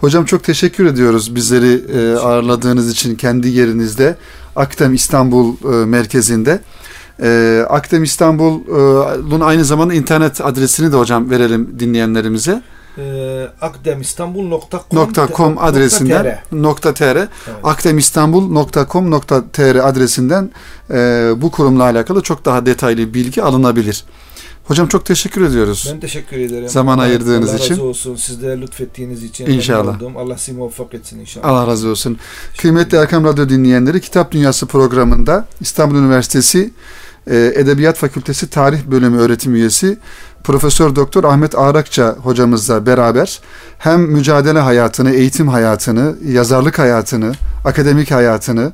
Hocam 0.00 0.24
çok 0.24 0.44
teşekkür 0.44 0.86
ediyoruz 0.86 1.34
bizleri 1.34 1.84
e, 1.98 2.14
ağırladığınız 2.16 2.90
için 2.90 3.14
kendi 3.16 3.48
yerinizde. 3.48 4.16
Akdem 4.56 4.94
İstanbul 4.94 5.54
e, 5.64 5.86
merkezinde. 5.86 6.60
E, 7.22 7.62
Akdem 7.68 8.02
İstanbul'un 8.04 9.40
aynı 9.40 9.64
zamanda 9.64 9.94
internet 9.94 10.40
adresini 10.40 10.92
de 10.92 10.96
hocam 10.96 11.30
verelim 11.30 11.74
dinleyenlerimize. 11.78 12.62
E, 12.98 13.46
akdemistanbul.com 13.60 15.12
.com 15.36 15.58
adresinden 15.58 16.38
nokta 16.52 16.94
.tr 16.94 17.02
Evet. 17.16 17.28
akdemistanbul.com.tr 17.62 19.76
adresinden 19.88 20.50
e, 20.90 21.30
bu 21.36 21.50
kurumla 21.50 21.82
alakalı 21.84 22.22
çok 22.22 22.44
daha 22.44 22.66
detaylı 22.66 23.14
bilgi 23.14 23.42
alınabilir. 23.42 24.04
Hocam 24.64 24.88
çok 24.88 25.04
teşekkür 25.04 25.42
ediyoruz. 25.44 25.90
Ben 25.94 26.00
teşekkür 26.00 26.36
ederim. 26.38 26.68
Zaman 26.68 26.94
Allah- 26.98 27.02
ayırdığınız 27.02 27.50
Allah 27.50 27.58
için. 27.58 27.74
razı 27.74 27.82
olsun. 27.84 28.16
Siz 28.16 28.42
de 28.42 28.60
lütfettiğiniz 28.60 29.24
için. 29.24 29.46
İnşallah. 29.46 29.96
oldum. 29.96 30.16
Allah 30.16 30.38
sizi 30.38 30.52
muvaffak 30.58 30.94
etsin 30.94 31.20
inşallah. 31.20 31.48
Allah 31.48 31.66
razı 31.66 31.88
olsun. 31.88 32.18
Kıymetli 32.58 32.98
Erkam 32.98 33.24
Radyo 33.24 33.48
dinleyenleri 33.48 34.00
Kitap 34.00 34.32
Dünyası 34.32 34.66
programında 34.66 35.46
İstanbul 35.60 35.96
Üniversitesi 35.96 36.70
e, 37.26 37.52
Edebiyat 37.56 37.96
Fakültesi 37.96 38.50
Tarih 38.50 38.84
Bölümü 38.84 39.18
öğretim 39.18 39.54
üyesi 39.54 39.98
Profesör 40.44 40.96
Doktor 40.96 41.24
Ahmet 41.24 41.58
Ağrakça 41.58 42.16
hocamızla 42.22 42.86
beraber 42.86 43.40
hem 43.78 44.00
mücadele 44.00 44.58
hayatını, 44.58 45.10
eğitim 45.10 45.48
hayatını, 45.48 46.14
yazarlık 46.26 46.78
hayatını, 46.78 47.32
akademik 47.64 48.10
hayatını 48.10 48.72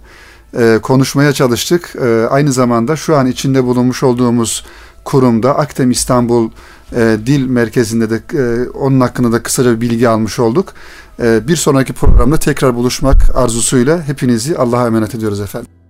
e, 0.58 0.78
konuşmaya 0.82 1.32
çalıştık. 1.32 1.96
E, 2.02 2.26
aynı 2.30 2.52
zamanda 2.52 2.96
şu 2.96 3.16
an 3.16 3.26
içinde 3.26 3.64
bulunmuş 3.64 4.02
olduğumuz 4.02 4.64
kurumda 5.04 5.58
Akdem 5.58 5.90
İstanbul 5.90 6.50
e, 6.96 7.16
Dil 7.26 7.46
Merkezi'nde 7.46 8.10
de 8.10 8.20
e, 8.34 8.68
onun 8.68 9.00
hakkında 9.00 9.32
da 9.32 9.42
kısaca 9.42 9.76
bir 9.76 9.80
bilgi 9.80 10.08
almış 10.08 10.38
olduk. 10.38 10.72
E, 11.22 11.48
bir 11.48 11.56
sonraki 11.56 11.92
programda 11.92 12.36
tekrar 12.36 12.74
buluşmak 12.74 13.36
arzusuyla 13.36 14.02
hepinizi 14.02 14.58
Allah'a 14.58 14.86
emanet 14.86 15.14
ediyoruz 15.14 15.40
efendim. 15.40 15.83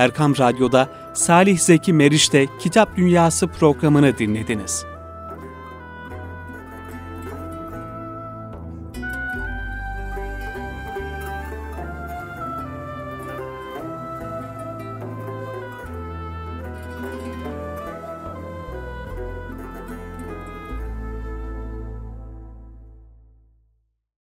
Erkam 0.00 0.38
Radyo'da 0.38 0.88
Salih 1.14 1.58
Zeki 1.58 1.92
Meriç'te 1.92 2.46
Kitap 2.60 2.96
Dünyası 2.96 3.48
programını 3.48 4.18
dinlediniz. 4.18 4.89